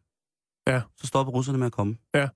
Ja. 0.66 0.83
så 0.97 1.07
stoppede 1.07 1.37
russerne 1.37 1.59
med 1.59 1.66
at 1.66 1.73
komme. 1.73 1.97
Ja. 2.14 2.29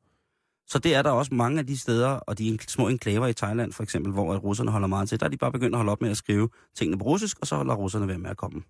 Så 0.67 0.79
det 0.79 0.95
er 0.95 1.03
der 1.03 1.11
også 1.11 1.35
mange 1.35 1.59
af 1.59 1.67
de 1.67 1.79
steder, 1.79 2.09
og 2.09 2.39
de 2.39 2.59
små 2.69 2.89
enklaver 2.89 3.27
i 3.27 3.33
Thailand 3.33 3.73
for 3.73 3.83
eksempel, 3.83 4.13
hvor 4.13 4.35
at 4.35 4.43
russerne 4.43 4.71
holder 4.71 4.89
meget 4.89 5.09
til, 5.09 5.21
der 5.21 5.27
er 5.27 5.31
de 5.31 5.37
bare 5.37 5.53
begyndt 5.53 5.75
at 5.75 5.79
holde 5.79 5.93
op 5.93 6.01
med 6.01 6.11
at 6.11 6.17
skrive 6.17 6.49
tingene 6.75 6.99
på 6.99 7.05
russisk, 7.05 7.39
og 7.41 7.47
så 7.47 7.57
holder 7.57 7.75
russerne 7.75 8.09
være 8.09 8.19
med 8.19 8.31
at 8.31 8.37
komme. 8.37 8.63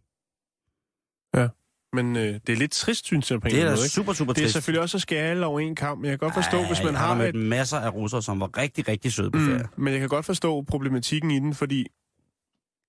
Men 1.92 2.16
øh, 2.16 2.22
det 2.46 2.48
er 2.48 2.56
lidt 2.56 2.72
trist, 2.72 3.06
synes 3.06 3.30
jeg, 3.30 3.40
på 3.40 3.48
en 3.48 3.54
Det 3.54 3.60
er 3.60 3.64
måde. 3.64 3.74
ikke? 3.76 3.88
super, 3.88 4.12
super 4.12 4.32
Det 4.32 4.40
er 4.40 4.44
trist. 4.44 4.52
selvfølgelig 4.52 4.82
også 4.82 4.96
at 4.96 5.02
skære 5.02 5.24
alle 5.24 5.46
over 5.46 5.60
en 5.60 5.74
kamp, 5.74 6.00
men 6.00 6.10
jeg 6.10 6.18
kan 6.18 6.26
godt 6.28 6.34
forstå, 6.34 6.56
Ej, 6.56 6.66
hvis 6.66 6.82
man 6.84 6.94
har 6.94 7.14
mødt 7.14 7.36
et... 7.36 7.42
masser 7.42 7.76
af 7.78 7.94
russere, 7.94 8.22
som 8.22 8.40
var 8.40 8.58
rigtig, 8.58 8.88
rigtig 8.88 9.12
søde 9.12 9.30
på 9.30 9.38
ferie. 9.38 9.68
Mm, 9.76 9.84
men 9.84 9.92
jeg 9.92 10.00
kan 10.00 10.08
godt 10.08 10.26
forstå 10.26 10.62
problematikken 10.62 11.30
i 11.30 11.38
den, 11.38 11.54
fordi 11.54 11.86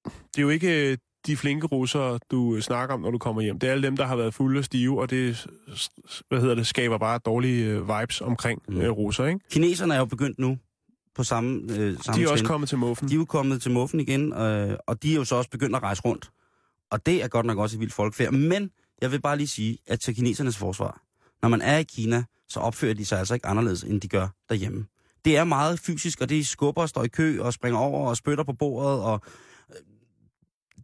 det 0.06 0.38
er 0.38 0.42
jo 0.42 0.50
ikke 0.50 0.92
øh, 0.92 0.98
de 1.28 1.38
flinke 1.38 1.68
russere, 1.68 2.20
du 2.32 2.56
øh, 2.56 2.62
snakker 2.62 2.96
om, 2.96 3.02
når 3.02 3.12
du 3.12 3.18
kommer 3.18 3.42
hjem. 3.42 3.60
Det 3.60 3.68
er 3.68 3.72
alle 3.72 3.84
dem, 3.88 3.98
der 3.98 4.06
har 4.06 4.16
været 4.16 4.34
fulde 4.34 4.58
og 4.60 4.66
stive, 4.66 5.02
og 5.02 5.10
det 5.10 5.48
hvad 6.30 6.42
hedder 6.42 6.56
det, 6.56 6.68
skaber 6.68 6.98
bare 6.98 7.20
dårlige 7.26 7.66
øh, 7.66 7.88
vibes 7.88 8.22
omkring 8.22 8.62
Mm. 8.68 8.80
russer, 8.80 9.26
ikke? 9.26 9.40
Kineserne 9.52 9.94
er 9.94 10.00
jo 10.00 10.06
begyndt 10.06 10.40
nu 10.40 10.58
på 11.16 11.24
samme, 11.24 11.62
øh, 11.62 11.98
samme 12.00 12.20
De 12.22 12.24
er 12.24 12.32
også 12.32 12.44
trin. 12.44 12.48
kommet 12.48 12.70
til 12.70 12.78
muffen. 12.78 13.08
De 13.10 13.14
er 13.14 13.18
jo 13.18 13.26
kommet 13.26 13.62
til 13.62 13.72
muffen 13.72 14.00
igen, 14.00 14.34
øh, 14.34 14.78
og 14.88 15.04
de 15.04 15.12
er 15.12 15.16
jo 15.16 15.24
så 15.24 15.36
også 15.36 15.50
begyndt 15.50 15.76
at 15.76 15.84
rejse 15.84 16.02
rundt. 16.02 16.30
Og 16.92 17.06
det 17.06 17.24
er 17.24 17.28
godt 17.28 17.46
nok 17.46 17.58
også 17.58 17.76
et 17.76 17.80
vildt 17.80 17.94
folkefærd. 17.94 18.32
Men 18.34 18.70
jeg 19.02 19.12
vil 19.12 19.22
bare 19.22 19.38
lige 19.38 19.48
sige, 19.48 19.78
at 19.88 20.00
til 20.00 20.16
kinesernes 20.16 20.58
forsvar, 20.58 21.02
når 21.42 21.50
man 21.50 21.62
er 21.62 21.78
i 21.78 21.84
Kina, 21.84 22.24
så 22.50 22.60
opfører 22.60 22.94
de 22.94 23.06
sig 23.06 23.20
altså 23.20 23.34
ikke 23.34 23.48
anderledes, 23.48 23.84
end 23.84 24.02
de 24.02 24.08
gør 24.08 24.28
derhjemme. 24.50 24.86
Det 25.26 25.38
er 25.38 25.44
meget 25.44 25.80
fysisk, 25.80 26.22
og 26.22 26.30
det 26.30 26.48
skubber 26.48 26.82
og 26.82 26.90
står 26.90 27.04
i 27.04 27.08
kø 27.08 27.42
og 27.42 27.54
springer 27.54 27.80
over 27.80 28.10
og 28.10 28.18
spytter 28.18 28.44
på 28.44 28.54
bordet. 28.54 29.00
Og 29.00 29.22
øh, 29.70 29.76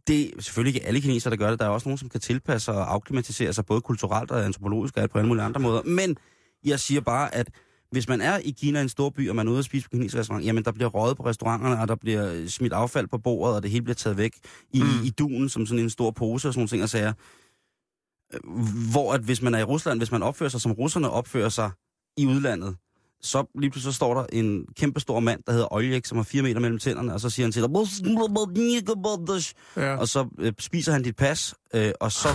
det 0.06 0.36
er 0.36 0.42
selvfølgelig 0.42 0.74
ikke 0.74 0.86
alle 0.86 1.00
kinesere, 1.00 1.30
der 1.30 1.36
gør 1.36 1.50
det. 1.50 1.58
Der 1.58 1.64
er 1.64 1.70
også 1.70 1.88
nogen, 1.88 1.98
som 1.98 2.08
kan 2.08 2.20
tilpasse 2.20 2.72
og 2.72 2.92
afklimatisere 2.92 3.52
sig, 3.52 3.66
både 3.66 3.80
kulturelt 3.80 4.30
og 4.30 4.44
antropologisk 4.44 4.96
og 4.96 5.10
på 5.10 5.18
alle 5.18 5.28
mulige 5.28 5.44
andre 5.44 5.60
måder. 5.60 5.82
Men 5.82 6.16
jeg 6.64 6.80
siger 6.80 7.00
bare, 7.00 7.34
at 7.34 7.50
hvis 7.90 8.08
man 8.08 8.20
er 8.20 8.38
i 8.38 8.50
Kina, 8.50 8.80
en 8.80 8.88
stor 8.88 9.10
by, 9.10 9.28
og 9.28 9.36
man 9.36 9.46
er 9.46 9.50
ude 9.50 9.58
at 9.58 9.64
spise 9.64 9.84
på 9.84 9.90
kinesisk 9.90 10.16
restaurant, 10.18 10.44
jamen 10.44 10.64
der 10.64 10.72
bliver 10.72 10.88
røget 10.88 11.16
på 11.16 11.26
restauranterne, 11.26 11.80
og 11.80 11.88
der 11.88 11.94
bliver 11.94 12.48
smidt 12.48 12.72
affald 12.72 13.06
på 13.08 13.18
bordet, 13.18 13.56
og 13.56 13.62
det 13.62 13.70
hele 13.70 13.82
bliver 13.82 13.94
taget 13.94 14.16
væk 14.16 14.32
i, 14.70 14.82
mm. 14.82 15.04
i 15.04 15.10
duen 15.10 15.48
som 15.48 15.66
sådan 15.66 15.84
en 15.84 15.90
stor 15.90 16.10
pose 16.10 16.48
og 16.48 16.54
sådan 16.54 16.60
nogle 16.60 16.68
ting 16.68 16.82
og 16.82 16.88
sager. 16.88 17.12
Øh, 18.34 18.40
Hvor 18.92 19.12
at 19.12 19.20
hvis 19.20 19.42
man 19.42 19.54
er 19.54 19.58
i 19.58 19.62
Rusland, 19.64 20.00
hvis 20.00 20.12
man 20.12 20.22
opfører 20.22 20.50
sig 20.50 20.60
som 20.60 20.72
russerne 20.72 21.10
opfører 21.10 21.48
sig 21.48 21.70
i 22.16 22.26
udlandet, 22.26 22.76
så 23.22 23.44
lige 23.60 23.70
pludselig 23.70 23.92
så 23.92 23.96
står 23.96 24.14
der 24.14 24.26
en 24.32 24.66
kæmpe 24.76 25.00
stor 25.00 25.20
mand, 25.20 25.42
der 25.46 25.52
hedder 25.52 25.72
Oljek, 25.72 26.04
som 26.06 26.18
har 26.18 26.22
fire 26.22 26.42
meter 26.42 26.60
mellem 26.60 26.78
tænderne, 26.78 27.14
og 27.14 27.20
så 27.20 27.30
siger 27.30 27.46
han 27.46 27.52
til 27.52 27.62
dig, 27.62 27.70
Ja. 29.76 29.96
og 29.96 30.08
så 30.08 30.28
øh, 30.38 30.52
spiser 30.58 30.92
han 30.92 31.02
dit 31.02 31.16
pas, 31.16 31.54
øh, 31.74 31.92
og 32.00 32.12
så, 32.12 32.28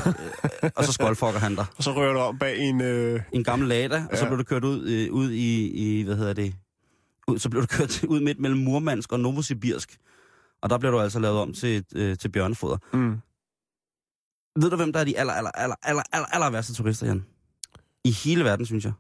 øh, 0.64 0.70
og 0.76 0.84
så 0.86 0.92
skoldfokker 0.92 1.40
han 1.40 1.56
dig 1.56 1.66
Og 1.78 1.84
så 1.84 1.92
rører 1.96 2.14
du 2.14 2.20
om 2.20 2.38
bag 2.40 2.60
en... 2.60 2.82
Øh, 2.82 3.22
en 3.32 3.44
gammel 3.44 3.68
Lada, 3.68 4.06
og 4.12 4.18
så 4.18 4.24
Ja. 4.24 4.30
blev 4.30 4.38
du 4.40 4.44
kørt 4.44 4.64
ud, 4.64 4.88
øh, 4.88 5.12
ud 5.14 5.32
i, 5.32 5.68
i, 6.00 6.04
hvad 6.04 6.16
hedder 6.16 6.34
det, 6.34 6.56
ud, 7.28 7.40
så 7.40 7.50
blev 7.50 7.62
du 7.62 7.68
kørt 7.78 8.04
ud 8.04 8.20
midt 8.20 8.40
mellem 8.40 8.60
Murmansk 8.60 9.12
og 9.12 9.20
Novosibirsk. 9.20 9.98
Og 10.62 10.70
der 10.70 10.78
blev 10.78 10.92
du 10.92 11.00
altså 11.00 11.20
lavet 11.20 11.40
om 11.40 11.54
til, 11.54 11.86
øh, 11.96 12.18
til 12.18 12.30
bjørnefoder. 12.30 12.78
mm. 12.94 13.18
Ved 14.56 14.70
du, 14.70 14.76
hvem 14.76 14.94
der 14.94 15.00
er 15.00 15.04
de 15.04 15.20
aller, 15.20 15.34
aller, 15.34 15.52
aller, 15.52 15.76
aller, 15.84 16.04
aller, 16.12 16.28
aller 16.28 16.50
værste 16.50 16.74
turister, 16.74 17.08
Jan? 17.08 17.26
I 18.04 18.12
hele 18.12 18.44
verden, 18.44 18.66
synes 18.66 18.86
jeg. 18.86 18.94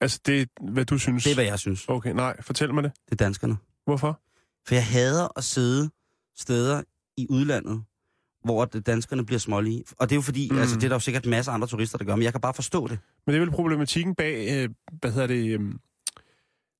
Altså, 0.00 0.20
det 0.26 0.42
er, 0.42 0.70
hvad 0.72 0.84
du 0.84 0.98
synes. 0.98 1.24
Det 1.24 1.30
er, 1.30 1.34
hvad 1.34 1.44
jeg 1.44 1.58
synes. 1.58 1.88
Okay, 1.88 2.12
nej, 2.12 2.42
fortæl 2.42 2.74
mig 2.74 2.82
det. 2.82 2.92
Det 3.04 3.12
er 3.12 3.24
danskerne. 3.24 3.56
Hvorfor? 3.84 4.20
For 4.66 4.74
jeg 4.74 4.86
hader 4.86 5.28
at 5.38 5.44
sidde 5.44 5.90
steder 6.36 6.82
i 7.16 7.26
udlandet, 7.30 7.84
hvor 8.44 8.64
danskerne 8.64 9.26
bliver 9.26 9.38
smålige. 9.38 9.84
Og 9.98 10.08
det 10.08 10.14
er 10.14 10.16
jo 10.16 10.22
fordi, 10.22 10.48
mm. 10.50 10.58
Altså 10.58 10.76
det 10.76 10.84
er 10.84 10.88
der 10.88 10.96
jo 10.96 11.00
sikkert 11.00 11.26
masser 11.26 11.52
af 11.52 11.54
andre 11.54 11.68
turister, 11.68 11.98
der 11.98 12.04
gør, 12.04 12.16
men 12.16 12.22
jeg 12.22 12.32
kan 12.32 12.40
bare 12.40 12.54
forstå 12.54 12.88
det. 12.88 12.98
Men 13.26 13.34
det 13.34 13.40
er 13.40 13.44
vel 13.44 13.54
problematikken 13.54 14.14
bag, 14.14 14.62
øh, 14.62 14.70
hvad 15.00 15.12
hedder 15.12 15.26
det, 15.26 15.60
øh, 15.60 15.60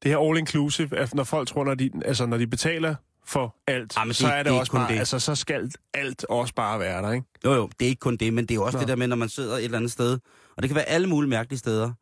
det 0.03 0.11
her 0.11 0.18
all-inclusive, 0.18 1.14
når 1.14 1.25
folk 1.25 1.49
tror, 1.49 1.64
når 1.64 1.75
de, 1.75 1.90
altså, 2.05 2.27
når 2.27 2.37
de 2.37 2.46
betaler 2.46 2.94
for 3.25 3.57
alt, 3.67 3.93
Ah, 3.97 4.07
men 4.07 4.09
det- 4.09 4.17
så 4.17 4.27
er 4.29 4.37
det, 4.43 4.53
det 4.53 4.61
også 4.61 4.73
bare, 4.73 4.93
det. 4.93 4.99
altså, 4.99 5.19
så 5.19 5.35
skal 5.35 5.71
alt 5.95 6.25
også 6.29 6.55
bare 6.55 6.81
være 6.81 7.03
der, 7.03 7.13
ikke? 7.13 7.27
Jo, 7.45 7.53
jo, 7.55 7.67
det 7.79 7.85
er 7.85 7.89
ikke 7.89 8.01
kun 8.01 8.17
det, 8.17 8.35
men 8.35 8.45
det 8.45 8.51
er 8.51 8.55
jo 8.55 8.65
også 8.65 8.77
Nå. 8.79 8.81
Det 8.81 8.89
der 8.89 8.97
med, 8.97 9.07
når 9.07 9.17
man 9.17 9.29
sidder 9.29 9.57
et 9.57 9.65
eller 9.65 9.77
andet 9.79 9.93
sted, 9.93 10.19
og 10.57 10.63
det 10.63 10.69
kan 10.69 10.75
være 10.77 10.85
alle 10.89 11.07
mulige 11.09 11.31
mærkelige 11.31 11.59
steder, 11.59 11.93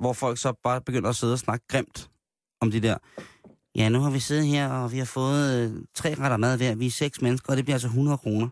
hvor 0.00 0.12
folk 0.12 0.38
så 0.38 0.52
bare 0.64 0.80
begynder 0.80 1.08
at 1.10 1.16
sidde 1.16 1.32
og 1.32 1.38
snakke 1.38 1.66
grimt 1.68 2.10
om 2.60 2.70
de 2.70 2.80
der, 2.80 2.96
ja, 3.74 3.88
nu 3.88 4.00
har 4.00 4.10
vi 4.10 4.20
siddet 4.20 4.46
her, 4.46 4.68
og 4.68 4.92
vi 4.92 4.98
har 4.98 5.04
fået 5.04 5.54
øh, 5.70 5.82
tre 5.94 6.14
retter 6.14 6.36
mad 6.36 6.56
hver. 6.56 6.74
Vi 6.74 6.86
er 6.86 6.90
seks 6.90 7.22
mennesker, 7.22 7.50
og 7.50 7.56
det 7.56 7.64
bliver 7.64 7.74
altså 7.74 7.88
100 7.88 8.18
kroner. 8.18 8.48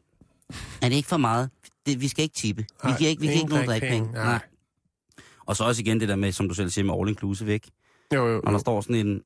Er 0.82 0.88
det 0.88 0.92
ikke 0.96 1.08
for 1.08 1.16
meget? 1.16 1.50
Det, 1.86 2.00
vi 2.00 2.08
skal 2.08 2.22
ikke 2.22 2.34
tippe. 2.34 2.66
Vi 2.84 2.90
giver 2.98 3.10
ikke, 3.10 3.20
vi 3.20 3.26
giver 3.26 3.38
ikke 3.38 3.50
nogen 3.50 3.66
drikkepenge. 3.68 4.12
Nej. 4.12 4.24
Nej. 4.24 4.38
Og 5.46 5.56
så 5.56 5.64
også 5.64 5.82
igen 5.82 6.00
det 6.00 6.08
der 6.08 6.16
med, 6.16 6.32
som 6.32 6.48
du 6.48 6.54
selv 6.54 6.70
siger, 6.70 6.84
med 6.84 6.94
all 7.00 7.08
inclusive, 7.08 7.52
ikke? 7.52 7.70
Jo, 8.14 8.26
jo, 8.28 8.36
Og 8.36 8.46
der 8.46 8.52
jo. 8.52 8.58
står 8.58 8.80
sådan 8.80 9.06
en 9.06 9.22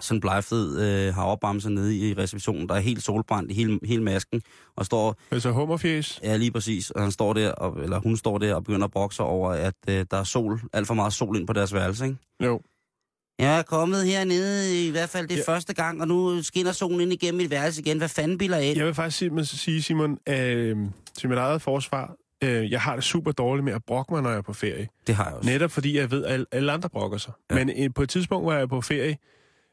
sådan 0.00 0.20
blegfed 0.20 0.80
øh, 0.80 1.14
havrebamse 1.14 1.70
nede 1.70 1.96
i 1.96 2.14
receptionen, 2.14 2.68
der 2.68 2.74
er 2.74 2.80
helt 2.80 3.02
solbrændt 3.02 3.50
i 3.50 3.54
hele, 3.54 3.80
hele 3.84 4.02
masken, 4.02 4.42
og 4.76 4.86
står, 4.86 5.16
Altså 5.30 5.50
hummerfjes. 5.50 6.20
ja 6.22 6.36
lige 6.36 6.50
præcis, 6.50 6.90
og 6.90 7.02
han 7.02 7.10
står 7.10 7.32
der, 7.32 7.52
og, 7.52 7.82
eller 7.82 7.98
hun 8.00 8.16
står 8.16 8.38
der 8.38 8.54
og 8.54 8.64
begynder 8.64 8.84
at 8.84 8.90
brokse 8.90 9.22
over, 9.22 9.50
at 9.50 9.74
øh, 9.88 10.06
der 10.10 10.16
er 10.16 10.24
sol, 10.24 10.60
alt 10.72 10.86
for 10.86 10.94
meget 10.94 11.12
sol 11.12 11.36
ind 11.36 11.46
på 11.46 11.52
deres 11.52 11.74
værelse, 11.74 12.04
ikke? 12.04 12.16
Jo. 12.44 12.60
Jeg 13.38 13.58
er 13.58 13.62
kommet 13.62 14.06
hernede, 14.06 14.86
i 14.86 14.90
hvert 14.90 15.08
fald 15.08 15.28
det 15.28 15.36
Ja. 15.36 15.42
første 15.46 15.74
gang, 15.74 16.00
og 16.00 16.08
nu 16.08 16.42
skinner 16.42 16.72
solen 16.72 17.00
ind 17.00 17.12
igennem 17.12 17.36
mit 17.42 17.50
værelse 17.50 17.80
igen. 17.80 17.98
Hvad 17.98 18.08
fanden 18.08 18.38
bilder 18.38 18.56
af? 18.56 18.72
Jeg 18.76 18.86
vil 18.86 18.94
faktisk 18.94 19.32
sige, 19.44 19.82
Simon, 19.82 20.18
øh, 20.28 20.76
til 21.18 21.28
mit 21.28 21.38
eget 21.38 21.62
forsvar, 21.62 22.14
øh, 22.44 22.70
jeg 22.70 22.80
har 22.80 22.94
det 22.94 23.04
super 23.04 23.32
dårligt 23.32 23.64
med 23.64 23.72
at 23.72 23.84
brokke 23.86 24.12
mig, 24.14 24.22
når 24.22 24.30
jeg 24.30 24.36
er 24.38 24.42
på 24.42 24.52
ferie. 24.52 24.88
Det 25.06 25.14
har 25.14 25.24
jeg 25.24 25.34
også. 25.34 25.50
Netop 25.50 25.70
fordi 25.70 25.96
jeg 25.98 26.10
ved, 26.10 26.24
at 26.24 26.44
alle, 26.52 26.72
andre 26.72 26.88
brokker 26.88 27.18
sig. 27.18 27.32
Ja. 27.50 27.58
Ja. 27.58 27.64
Men 27.64 27.84
øh, 27.84 27.90
på 27.94 28.02
et 28.02 28.08
tidspunkt 28.08 28.46
var 28.46 28.58
jeg 28.58 28.68
på 28.68 28.80
ferie, 28.80 29.16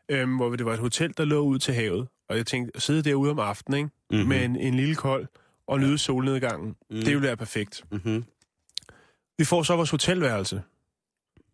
øh, 0.10 0.36
hvor 0.36 0.50
det 0.56 0.66
var 0.66 0.74
et 0.74 0.80
hotel, 0.80 1.14
der 1.18 1.26
lå 1.26 1.40
ud 1.40 1.60
til 1.60 1.74
havet. 1.74 2.08
Og 2.30 2.38
jeg 2.38 2.46
tænkte, 2.46 2.72
at 2.76 2.82
sidde 2.82 3.04
derude 3.04 3.32
om 3.32 3.40
aftenen, 3.40 3.78
ikke? 3.78 3.90
Mhm. 4.12 4.30
med 4.30 4.46
en, 4.46 4.56
en 4.56 4.74
lille 4.74 4.96
kold 4.96 5.28
og 5.68 5.80
nyde 5.80 5.98
solnedgangen, 5.98 6.76
mm. 6.90 6.96
det 6.96 7.06
ville 7.06 7.22
være 7.22 7.38
perfekt. 7.38 7.84
Mm-hmm. 7.92 8.24
Vi 9.38 9.46
får 9.46 9.64
så 9.64 9.76
vores 9.76 9.90
hotelværelse. 9.90 10.62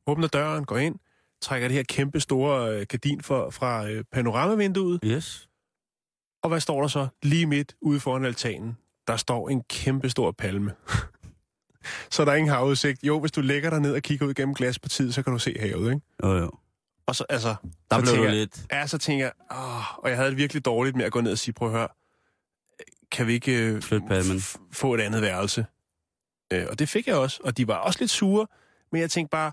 Åbner 0.08 0.28
døren, 0.28 0.65
går 0.65 0.78
ind, 0.78 0.96
trækker 1.41 1.68
det 1.68 1.78
her 1.78 1.84
kæmpe 1.84 2.20
store 2.20 2.72
øh, 2.72 2.86
gardin 2.89 3.22
for, 3.22 3.50
fra 3.50 3.89
øh, 3.89 4.04
panoramavinduet. 4.12 5.00
Yes. 5.06 5.50
Og 6.44 6.50
hvad 6.50 6.60
står 6.60 6.82
der 6.82 6.88
så? 6.88 7.08
Lige 7.24 7.46
midt 7.46 7.76
ude 7.82 8.00
foran 8.00 8.26
altanen, 8.26 8.78
der 9.08 9.18
står 9.18 9.50
en 9.50 9.63
kæmpe 9.70 10.10
stor 10.10 10.32
palme. 10.32 10.72
så 12.12 12.26
der 12.26 12.32
er 12.32 12.36
ingen 12.36 12.54
havudsigt. 12.54 13.04
Jo, 13.04 13.20
hvis 13.20 13.32
du 13.32 13.41
lægger 13.41 13.70
dig 13.70 13.80
ned 13.80 13.96
og 13.96 14.02
kigger 14.02 14.26
ud 14.26 14.34
gennem 14.34 14.56
glaspartiet, 14.56 15.13
så 15.13 15.24
kan 15.24 15.34
du 15.34 15.39
se 15.39 15.56
havet, 15.60 15.94
ikke? 15.94 16.02
Jo, 16.24 16.38
jo. 16.38 16.52
Og 17.08 17.15
så, 17.15 17.26
altså... 17.30 17.56
Der 17.91 17.96
så 17.96 18.02
blev 18.02 18.13
tænker 18.13 18.32
lidt... 18.32 18.65
Ja, 18.72 18.88
så 18.88 18.98
tænker 18.98 19.26
jeg, 19.26 19.34
åh, 19.52 19.98
og 19.98 20.10
jeg 20.10 20.18
havde 20.18 20.30
det 20.30 20.38
virkelig 20.38 20.65
dårligt 20.65 20.96
med 20.96 21.06
at 21.06 21.12
gå 21.12 21.22
ned 21.22 21.32
og 21.32 21.38
sige, 21.38 21.54
prøv 21.54 21.68
at 21.68 21.74
høre, 21.78 21.88
kan 23.12 23.28
vi 23.28 23.34
ikke 23.34 23.52
øh, 23.52 23.78
f- 23.78 24.58
få 24.74 24.94
et 24.94 25.02
andet 25.02 25.22
værelse? 25.22 25.65
Øh, 26.54 26.65
og 26.70 26.80
det 26.80 26.89
fik 26.89 27.08
jeg 27.08 27.15
også, 27.15 27.39
og 27.44 27.58
de 27.58 27.68
var 27.68 27.76
også 27.76 28.00
lidt 28.00 28.12
sure, 28.12 28.48
men 28.91 29.02
jeg 29.02 29.12
tænkte 29.12 29.32
bare, 29.32 29.52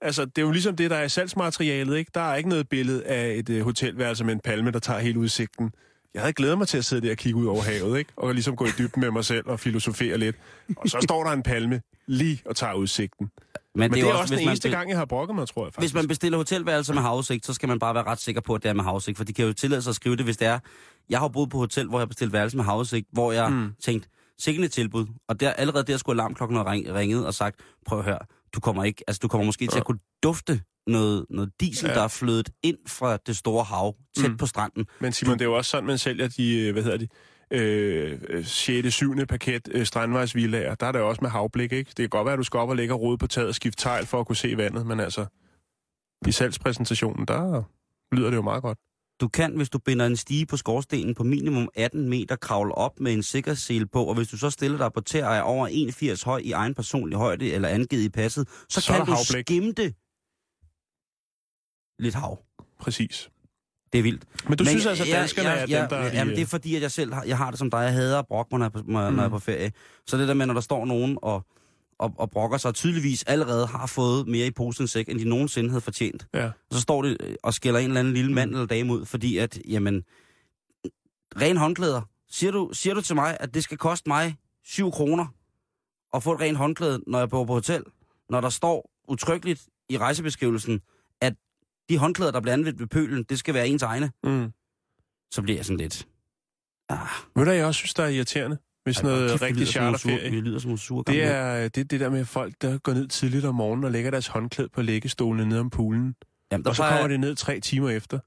altså 0.00 0.24
det 0.24 0.38
er 0.38 0.42
jo 0.42 0.50
ligesom 0.50 0.76
det, 0.76 0.90
der 0.90 0.96
er 0.96 1.04
i 1.04 1.08
salgsmaterialet, 1.08 1.96
ikke? 1.96 2.10
Der 2.14 2.20
er 2.20 2.36
ikke 2.36 2.48
noget 2.48 2.68
billede 2.68 3.06
af 3.06 3.34
et 3.34 3.50
øh, 3.50 3.62
hotelværelse 3.62 4.24
med 4.24 4.34
en 4.34 4.40
palme, 4.40 4.70
der 4.70 4.78
tager 4.78 5.00
hele 5.00 5.18
udsigten. 5.18 5.72
Jeg 6.14 6.22
havde 6.22 6.32
glædet 6.32 6.58
mig 6.58 6.68
til 6.68 6.78
at 6.78 6.84
sidde 6.84 7.06
der 7.06 7.10
og 7.10 7.16
kigge 7.16 7.38
ud 7.38 7.46
over 7.46 7.62
havet, 7.62 7.98
ikke? 7.98 8.12
Og 8.16 8.34
ligesom 8.34 8.56
gå 8.56 8.66
i 8.66 8.70
dybden 8.78 9.00
med 9.00 9.10
mig 9.10 9.24
selv 9.24 9.46
og 9.48 9.60
filosofere 9.60 10.18
lidt. 10.18 10.36
Og 10.76 10.88
så 10.88 10.98
står 11.02 11.24
der 11.24 11.30
en 11.30 11.42
palme 11.42 11.82
lige 12.06 12.42
og 12.46 12.56
tager 12.56 12.74
udsigten. 12.74 13.30
Men 13.74 13.90
det 13.92 13.98
er, 14.02 14.08
jo 14.08 14.18
også 14.18 14.24
den 14.34 14.38
hvis 14.38 14.44
man 14.46 14.52
eneste 14.52 14.68
be- 14.68 14.74
gang, 14.76 14.90
jeg 14.90 14.98
har 14.98 15.04
brokket 15.04 15.34
mig, 15.34 15.48
tror 15.48 15.64
jeg 15.66 15.74
faktisk. 15.74 15.92
Hvis 15.92 15.94
man 16.02 16.08
bestiller 16.08 16.38
hotelværelser 16.38 16.94
med 16.94 17.02
havudsigt, 17.02 17.46
så 17.46 17.54
skal 17.54 17.68
man 17.68 17.78
bare 17.78 17.94
være 17.94 18.04
ret 18.04 18.20
sikker 18.20 18.40
på, 18.40 18.54
at 18.54 18.62
det 18.62 18.68
er 18.68 18.72
med 18.72 18.84
havudsigt. 18.84 19.16
For 19.16 19.24
de 19.24 19.32
kan 19.32 19.44
jo 19.46 19.52
tillade 19.52 19.82
sig 19.82 19.90
at 19.90 19.94
skrive 19.96 20.16
det, 20.16 20.24
hvis 20.24 20.36
det 20.36 20.48
er. 20.48 20.58
Jeg 21.10 21.18
har 21.18 21.28
boet 21.28 21.50
på 21.50 21.58
hotel, 21.58 21.88
hvor 21.88 21.98
jeg 21.98 22.08
bestilte 22.08 22.32
værelse 22.32 22.56
med 22.56 22.64
havudsigt, 22.64 23.06
hvor 23.12 23.32
jeg 23.32 23.50
Mm. 23.52 23.72
tænkte, 23.84 24.08
sikkert 24.38 24.64
et 24.64 24.72
tilbud. 24.72 25.06
Og 25.28 25.40
der, 25.40 25.50
allerede 25.52 25.84
der 25.84 25.96
skulle 25.96 26.22
alarmklokken 26.22 26.56
have 26.58 26.70
ring, 26.70 26.94
ringet 26.94 27.26
og 27.26 27.34
sagt, 27.34 27.60
prøv 27.86 27.98
at 27.98 28.04
høre, 28.04 28.18
du 28.54 28.60
kommer 28.60 28.84
ikke, 28.84 29.04
altså 29.08 29.20
du 29.22 29.28
kommer 29.28 29.44
måske 29.44 29.66
til 29.66 29.70
Ja. 29.76 29.80
at 29.80 29.86
kunne 29.86 29.98
dufte 30.22 30.60
noget, 30.86 31.26
noget 31.30 31.50
diesel, 31.60 31.88
Ja. 31.88 31.94
der 31.94 32.02
er 32.02 32.08
flødet 32.08 32.50
ind 32.62 32.76
fra 32.88 33.16
det 33.16 33.36
store 33.36 33.64
hav, 33.64 33.94
tæt 34.18 34.30
Mm. 34.30 34.36
på 34.36 34.46
stranden. 34.46 34.86
Men 35.00 35.12
Simon, 35.12 35.34
det 35.38 35.40
er 35.40 35.48
jo 35.48 35.56
også 35.56 35.70
sådan, 35.70 35.86
man 35.86 35.98
sælger 35.98 36.28
de, 36.28 36.58
øh, 36.58 36.72
hvad 36.72 36.82
hedder 36.82 36.96
de, 36.98 37.08
øh, 37.50 38.44
6. 38.44 38.94
7. 38.94 39.26
paket 39.26 39.68
øh, 39.72 39.86
strandvejsvillager. 39.86 40.74
Der 40.74 40.86
er 40.86 40.92
det 40.92 41.00
også 41.00 41.18
med 41.22 41.30
havblik, 41.30 41.72
ikke? 41.72 41.88
Det 41.88 41.96
kan 41.96 42.08
godt 42.08 42.24
være, 42.26 42.32
at 42.32 42.38
du 42.38 42.42
skal 42.44 42.58
op 42.60 42.68
og 42.68 42.76
lægge 42.76 42.94
og 42.94 43.00
rode 43.00 43.18
på 43.18 43.26
taget 43.26 43.48
og 43.48 43.54
skifte 43.54 43.82
tegl 43.82 44.06
for 44.06 44.20
at 44.20 44.26
kunne 44.26 44.36
se 44.36 44.56
vandet, 44.56 44.86
men 44.86 45.00
altså, 45.00 45.26
i 46.26 46.32
salgspræsentationen, 46.32 47.26
der 47.26 47.62
lyder 48.12 48.30
det 48.30 48.36
jo 48.36 48.42
meget 48.42 48.62
godt. 48.62 48.78
Du 49.20 49.28
kan, 49.28 49.56
hvis 49.56 49.70
du 49.70 49.78
binder 49.78 50.06
en 50.06 50.16
stige 50.16 50.46
på 50.46 50.56
skorstenen 50.56 51.14
på 51.14 51.22
minimum 51.24 51.68
18 51.74 52.08
meter, 52.08 52.36
kravle 52.36 52.74
op 52.74 53.00
med 53.00 53.12
en 53.12 53.22
sikkerhedssele 53.22 53.86
på, 53.86 54.04
og 54.04 54.14
hvis 54.14 54.28
du 54.28 54.36
så 54.38 54.50
stiller 54.50 54.78
dig 54.78 54.92
på 54.92 55.00
tæer 55.00 55.26
er 55.26 55.42
over 55.42 55.66
81 55.66 56.22
høj 56.22 56.40
i 56.44 56.52
egen 56.52 56.74
personlig 56.74 57.18
højde 57.18 57.52
eller 57.52 57.68
angivet 57.68 58.02
i 58.02 58.08
passet, 58.08 58.48
så, 58.68 58.80
Så 58.80 58.92
kan 58.92 59.06
du 59.06 59.12
havblik. 59.12 59.46
skimte 59.46 59.94
lidt 61.98 62.14
hav. 62.14 62.38
Præcis. 62.80 63.30
Det 63.92 63.98
er 63.98 64.02
vildt. 64.02 64.24
Men 64.48 64.58
du 64.58 64.64
Men, 64.64 64.68
synes 64.68 64.86
altså, 64.86 65.04
at 65.04 65.10
danskerne 65.10 65.48
ja, 65.48 65.54
er 65.56 65.66
ja, 65.68 65.80
dem, 65.80 65.88
der 65.88 65.96
er 65.96 66.10
de, 66.10 66.16
Jamen, 66.16 66.34
det 66.34 66.42
er 66.42 66.46
fordi, 66.46 66.76
at 66.76 66.82
jeg 66.82 66.90
selv 66.90 67.14
har, 67.14 67.24
jeg 67.24 67.38
har 67.38 67.50
det 67.50 67.58
som 67.58 67.70
dig. 67.70 67.78
Jeg 67.78 67.92
hader 67.92 68.18
at 68.18 68.26
brokke 68.26 68.48
mig, 68.56 68.58
når 68.58 68.64
jeg, 68.66 68.80
er 68.80 68.82
på- 68.82 68.90
når, 68.92 69.10
mm. 69.10 69.16
jeg 69.18 69.24
er 69.24 69.28
på 69.28 69.38
ferie. 69.38 69.72
Så 70.06 70.16
det 70.18 70.28
der 70.28 70.34
med, 70.34 70.46
når 70.46 70.54
der 70.54 70.60
står 70.60 70.84
nogen 70.84 71.18
og, 71.22 71.46
og, 71.98 72.14
og 72.18 72.30
brokker 72.30 72.58
sig, 72.58 72.68
og 72.68 72.74
tydeligvis 72.74 73.22
allerede 73.22 73.66
har 73.66 73.86
fået 73.86 74.28
mere 74.28 74.46
i 74.46 74.50
posen 74.50 74.86
sæk, 74.88 75.08
end 75.08 75.18
de 75.18 75.24
nogensinde 75.28 75.70
havde 75.70 75.80
fortjent. 75.80 76.26
Ja. 76.34 76.46
Og 76.46 76.52
så 76.72 76.80
står 76.80 77.02
det 77.02 77.16
øh, 77.20 77.34
og 77.42 77.54
skælder 77.54 77.80
en 77.80 77.86
eller 77.86 78.00
anden 78.00 78.14
lille 78.14 78.32
mand 78.32 78.50
eller 78.50 78.66
dame 78.66 78.92
ud, 78.92 79.06
fordi 79.06 79.38
at, 79.38 79.58
jamen, 79.68 80.02
ren 81.40 81.56
håndklæder. 81.56 82.02
Siger 82.30 82.50
du, 82.52 82.70
siger 82.72 82.94
du 82.94 83.00
til 83.00 83.14
mig, 83.16 83.36
at 83.40 83.54
det 83.54 83.64
skal 83.64 83.76
koste 83.78 84.08
mig 84.08 84.36
7 84.64 84.90
kroner 84.90 85.26
at 86.14 86.22
få 86.22 86.32
et 86.32 86.40
rent 86.40 86.56
håndklæde, 86.58 87.00
når 87.06 87.18
jeg 87.18 87.28
bor 87.30 87.44
på 87.44 87.52
hotel? 87.52 87.82
Når 88.30 88.40
der 88.40 88.48
står 88.48 88.90
utryggeligt 89.08 89.62
i 89.88 89.98
rejsebeskrivelsen, 89.98 90.80
at 91.20 91.34
de 91.90 91.98
håndklæder, 91.98 92.32
der 92.32 92.40
bliver 92.40 92.52
anvendt 92.52 92.80
ved 92.80 92.86
pølen, 92.86 93.22
det 93.28 93.38
skal 93.38 93.54
være 93.54 93.68
ens 93.68 93.82
egne, 93.82 94.10
Mm. 94.24 94.52
så 95.34 95.42
bliver 95.42 95.58
jeg 95.58 95.64
sådan 95.64 95.76
lidt... 95.78 96.06
Ah, 96.88 96.98
Ved 97.36 97.44
du, 97.44 97.50
jeg 97.50 97.66
også 97.66 97.78
synes, 97.78 97.94
der 97.94 98.02
er 98.04 98.08
irriterende 98.08 98.58
ved 98.84 98.92
sådan 98.92 99.10
noget 99.10 99.30
kæft, 99.30 99.42
rigtig 99.42 99.66
charterferie? 99.68 100.30
Vi 100.30 100.40
lyder 100.40 100.58
som 100.58 100.68
nogle 100.68 100.78
sure 100.78 101.04
Det 101.06 101.22
er 101.24 101.68
det, 101.68 101.90
det 101.90 102.00
der 102.00 102.08
med 102.08 102.24
folk, 102.24 102.54
der 102.62 102.78
går 102.78 102.92
ned 102.92 103.08
tidligt 103.08 103.44
om 103.44 103.54
morgenen 103.54 103.84
og 103.84 103.90
lægger 103.90 104.10
deres 104.10 104.26
håndklæde 104.26 104.68
på 104.68 104.82
læggestolene 104.82 105.46
nede 105.48 105.60
om 105.60 105.70
poolen. 105.70 106.14
Jamen, 106.52 106.64
der, 106.64 106.70
Og 106.70 106.76
så 106.76 106.88
kommer 106.88 107.08
det 107.08 107.20
ned 107.20 107.36
tre 107.36 107.60
timer 107.60 107.90
efter. 107.90 108.18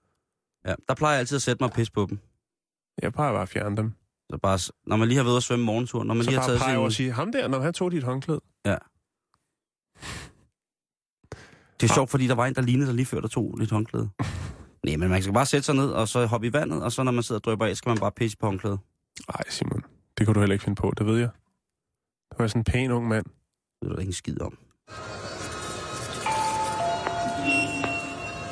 ja, 0.70 0.76
der 0.90 0.96
plejer 0.96 1.14
jeg 1.14 1.20
altid 1.20 1.36
at 1.36 1.42
sætte 1.42 1.64
mig 1.64 1.72
pisse 1.72 1.94
på 1.94 2.06
dem. 2.10 2.20
Jeg 3.02 3.14
plejer 3.14 3.32
bare 3.32 3.42
at 3.42 3.50
fjerne 3.50 3.78
dem. 3.78 3.94
Så 4.32 4.38
bare, 4.38 4.60
når 4.86 4.96
man 4.96 5.08
lige 5.08 5.18
har 5.18 5.24
været 5.24 5.38
at 5.38 5.44
svømme 5.44 5.66
morgentur, 5.66 6.04
når 6.04 6.14
man 6.14 6.24
Så 6.24 6.30
lige 6.30 6.40
har 6.40 6.48
bare 6.48 6.50
taget 6.50 6.62
peger 6.62 6.78
over 6.78 6.86
og 6.86 6.92
sin... 6.92 6.98
sige, 7.06 7.12
ham 7.12 7.32
der, 7.32 7.48
når 7.48 7.60
han 7.60 7.74
tog 7.74 7.92
dit 7.92 8.04
håndklæde. 8.04 8.42
Det 11.84 11.90
er 11.90 11.94
sjovt, 11.94 12.10
fordi 12.10 12.28
der 12.28 12.36
var 12.36 12.46
en, 12.46 12.56
der 12.56 12.62
lignede 12.62 12.88
sig 12.88 12.96
lige 12.96 13.06
før, 13.06 13.20
der 13.20 13.28
tog 13.28 13.56
lidt 13.58 13.72
håndklæde. 13.72 14.10
Nej, 14.86 14.96
men 14.96 15.10
man 15.10 15.22
skal 15.22 15.34
bare 15.34 15.46
sætte 15.46 15.66
sig 15.66 15.76
ned, 15.76 15.90
og 15.90 16.08
så 16.08 16.26
hoppe 16.26 16.48
i 16.48 16.54
vandet, 16.54 16.84
og 16.84 16.92
så 16.92 17.04
når 17.04 17.12
man 17.12 17.24
sidder 17.24 17.40
og 17.40 17.44
drøber 17.44 17.66
af, 17.66 17.78
skal 17.78 17.90
man 17.90 17.98
bare 17.98 18.12
pisse 18.12 18.38
på 18.38 18.46
håndklædet. 18.46 18.80
Nej, 19.28 19.50
Simon. 19.50 19.84
Det 20.18 20.26
kan 20.26 20.34
du 20.34 20.40
heller 20.40 20.54
ikke 20.54 20.64
finde 20.64 20.76
på, 20.76 20.94
det 20.98 21.06
ved 21.06 21.20
jeg. 21.20 21.30
Du 22.38 22.44
er 22.44 22.48
sådan 22.48 22.60
en 22.60 22.64
pæn 22.64 22.92
ung 22.92 23.08
mand. 23.08 23.26
Det 23.26 23.34
ved 23.82 23.90
du 23.90 23.96
da 23.96 24.00
ikke 24.00 24.10
en 24.10 24.14
skid 24.14 24.42
om. 24.42 24.58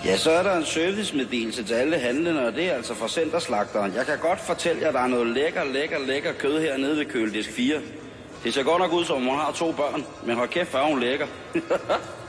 Ja, 0.05 0.17
så 0.17 0.31
er 0.31 0.43
der 0.43 0.57
en 0.57 0.65
servicemeddelelse 0.65 1.63
til 1.63 1.73
alle 1.73 1.99
handlende, 1.99 2.47
og 2.47 2.53
det 2.53 2.71
er 2.71 2.73
altså 2.73 2.95
fra 2.95 3.07
Centerslagteren. 3.07 3.93
Jeg 3.93 4.05
kan 4.05 4.19
godt 4.19 4.39
fortælle 4.39 4.81
jer, 4.81 4.87
at 4.87 4.93
der 4.93 4.99
er 4.99 5.07
noget 5.07 5.27
lækker, 5.27 5.63
lækker, 5.63 5.99
lækker 5.99 6.33
kød 6.33 6.61
hernede 6.61 6.97
ved 6.97 7.05
køledisk 7.05 7.51
4. 7.51 7.81
Det 8.43 8.53
ser 8.53 8.63
godt 8.63 8.81
nok 8.81 8.93
ud, 8.93 9.05
som 9.05 9.15
om 9.15 9.23
hun 9.23 9.35
har 9.35 9.51
to 9.51 9.71
børn, 9.71 10.03
men 10.25 10.35
hold 10.35 10.49
kæft, 10.49 10.71
hvor 10.71 10.79
er 10.79 10.87
hun 10.89 10.99
lækker. 10.99 11.27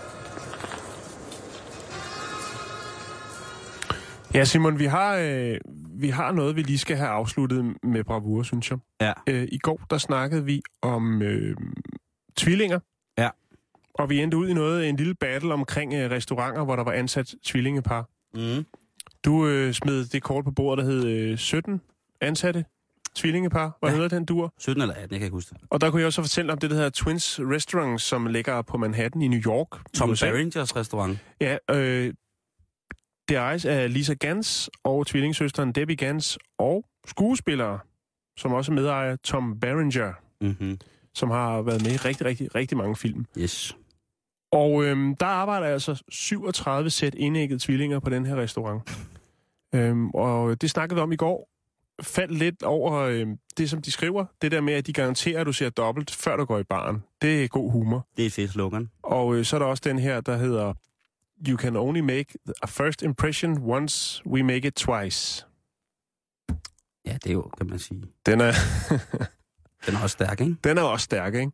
Ja, 4.34 4.44
Simon, 4.44 4.78
vi 4.78 4.84
har, 4.84 5.16
øh, 5.16 5.58
vi 6.00 6.08
har 6.08 6.32
noget, 6.32 6.56
vi 6.56 6.62
lige 6.62 6.78
skal 6.78 6.96
have 6.96 7.08
afsluttet 7.08 7.76
med 7.82 8.04
bravur, 8.04 8.42
synes 8.42 8.70
jeg. 8.70 8.78
Ja. 9.00 9.12
Øh, 9.28 9.48
I 9.52 9.58
går, 9.58 9.80
der 9.90 9.98
snakkede 9.98 10.44
vi 10.44 10.62
om 10.82 11.22
øh, 11.22 11.56
tvillinger. 12.36 12.78
Ja. 13.18 13.28
Og 13.94 14.10
vi 14.10 14.20
endte 14.22 14.36
ud 14.36 14.48
i 14.48 14.54
noget, 14.54 14.88
en 14.88 14.96
lille 14.96 15.14
battle 15.14 15.52
omkring 15.52 15.94
øh, 15.94 16.10
restauranter, 16.10 16.64
hvor 16.64 16.76
der 16.76 16.84
var 16.84 16.92
ansat 16.92 17.34
tvillingepar. 17.44 18.08
Mm. 18.34 18.64
Du 19.24 19.46
øh, 19.46 19.72
smed 19.72 20.04
det 20.04 20.22
kort 20.22 20.44
på 20.44 20.50
bordet, 20.50 20.84
der 20.84 20.90
hed 20.90 21.04
øh, 21.06 21.38
17 21.38 21.80
ansatte 22.20 22.64
tvillingepar. 23.14 23.76
Hvad 23.80 23.90
Ja. 23.90 23.94
hedder 23.96 24.08
den 24.08 24.24
dur? 24.24 24.52
17 24.58 24.82
eller 24.82 24.94
18, 24.94 25.10
jeg 25.10 25.18
kan 25.20 25.26
ikke 25.26 25.34
huske 25.34 25.54
det. 25.54 25.60
Og 25.70 25.80
der 25.80 25.90
kunne 25.90 26.00
jeg 26.00 26.06
også 26.06 26.22
fortælle 26.22 26.52
om 26.52 26.58
det, 26.58 26.70
der 26.70 26.76
hedder 26.76 26.90
Twins 26.90 27.40
Restaurant, 27.42 28.00
som 28.00 28.26
ligger 28.26 28.62
på 28.62 28.76
Manhattan 28.76 29.22
i 29.22 29.28
New 29.28 29.40
York. 29.40 29.68
Tom. 29.94 30.08
Berringers 30.08 30.76
restaurant. 30.76 31.18
Ja, 31.40 31.56
øh, 31.70 32.14
det 33.28 33.36
ejes 33.36 33.64
af 33.64 33.92
Lisa 33.94 34.14
Gans 34.14 34.70
og 34.84 35.06
tvillingsøsteren 35.06 35.72
Debbie 35.72 35.96
Gans 35.96 36.38
og 36.58 36.84
skuespillere, 37.06 37.78
som 38.38 38.52
også 38.52 38.72
er 38.72 38.74
medejer 38.74 39.16
Tom 39.16 39.60
Berenger, 39.60 40.12
Mm-hmm. 40.42 40.78
som 41.14 41.30
har 41.30 41.62
været 41.62 41.82
med 41.82 41.92
i 41.92 41.96
rigtig, 41.96 42.26
rigtig, 42.26 42.54
rigtig 42.54 42.76
mange 42.76 42.96
film. 42.96 43.26
Yes. 43.38 43.76
Og 44.52 44.84
øhm, 44.84 45.16
der 45.16 45.26
arbejder 45.26 45.66
altså 45.66 46.02
37 46.08 46.90
sæt 46.90 47.14
indæggede 47.14 47.58
tvillinger 47.58 47.98
på 48.00 48.10
den 48.10 48.26
her 48.26 48.36
restaurant. 48.36 48.82
øhm, 49.74 50.10
og 50.10 50.60
det 50.60 50.70
snakkede 50.70 50.96
vi 50.96 51.00
om 51.02 51.12
i 51.12 51.16
går. 51.16 51.48
Faldt 52.02 52.38
lidt 52.38 52.62
over 52.62 52.92
øhm, 52.92 53.38
det, 53.58 53.70
som 53.70 53.82
de 53.82 53.90
skriver. 53.90 54.24
Det 54.42 54.52
der 54.52 54.60
med, 54.60 54.74
at 54.74 54.86
de 54.86 54.92
garanterer, 54.92 55.40
at 55.40 55.46
du 55.46 55.52
ser 55.52 55.70
dobbelt, 55.70 56.10
før 56.10 56.36
du 56.36 56.44
går 56.44 56.58
i 56.58 56.62
baren. 56.64 57.02
Det 57.22 57.44
er 57.44 57.48
god 57.48 57.72
humor. 57.72 58.06
Det 58.16 58.26
er 58.26 58.30
fedt 58.30 58.50
slogan. 58.50 58.90
Og 59.02 59.34
øh, 59.34 59.44
så 59.44 59.56
er 59.56 59.58
der 59.58 59.66
også 59.66 59.82
den 59.86 59.98
her, 59.98 60.20
der 60.20 60.36
hedder 60.36 60.74
You 61.48 61.56
can 61.58 61.76
only 61.76 62.00
make 62.00 62.38
a 62.62 62.66
first 62.66 63.02
impression 63.02 63.58
once 63.58 64.22
we 64.26 64.42
make 64.42 64.68
it 64.68 64.74
twice. 64.74 65.46
Ja, 67.06 67.12
det 67.12 67.26
er 67.26 67.32
jo, 67.32 67.50
kan 67.58 67.66
man 67.66 67.78
sige. 67.78 68.02
Den 68.26 68.40
er, 68.40 68.52
Den 69.86 69.94
er 69.94 70.02
også 70.02 70.12
stærk, 70.12 70.40
ikke? 70.40 70.56
den 70.64 70.78
er 70.78 70.82
også 70.82 71.04
stærk, 71.04 71.34
ikke? 71.34 71.52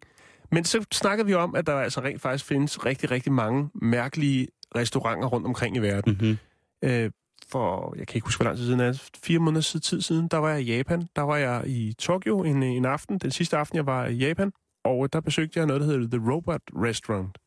Men 0.52 0.64
så 0.64 0.86
snakkede 0.92 1.26
vi 1.26 1.34
om, 1.34 1.54
at 1.54 1.66
der 1.66 1.74
altså 1.74 2.00
rent 2.00 2.22
faktisk 2.22 2.44
findes 2.44 2.86
rigtig, 2.86 3.10
rigtig 3.10 3.32
mange 3.32 3.70
mærkelige 3.74 4.48
restauranter 4.74 5.28
rundt 5.28 5.46
omkring 5.46 5.76
i 5.76 5.78
verden. 5.78 6.12
Mm-hmm. 6.12 6.38
Øh, 6.84 7.10
for, 7.48 7.94
jeg 7.98 8.06
kan 8.06 8.16
ikke 8.16 8.26
huske, 8.26 8.38
hvor 8.38 8.44
lang 8.44 8.56
tid 8.56 8.66
siden 8.66 8.80
er, 8.80 9.02
fire 9.24 9.38
måneder 9.38 9.60
siden, 9.60 9.82
tid 9.82 10.00
siden, 10.00 10.28
der 10.28 10.38
var 10.38 10.50
jeg 10.50 10.60
i 10.60 10.76
Japan. 10.76 11.08
Der 11.16 11.22
var 11.22 11.36
jeg 11.36 11.62
i 11.66 11.94
Tokyo 11.98 12.42
en, 12.42 12.62
en 12.62 12.84
aften, 12.84 13.18
den 13.18 13.30
sidste 13.30 13.56
aften, 13.56 13.76
jeg 13.76 13.86
var 13.86 14.06
i 14.06 14.14
Japan. 14.14 14.52
Og 14.84 15.12
der 15.12 15.20
besøgte 15.20 15.58
jeg 15.58 15.66
noget, 15.66 15.80
der 15.80 15.86
hedder 15.86 16.18
The 16.18 16.30
Robot 16.32 16.60
Restaurant. 16.74 17.38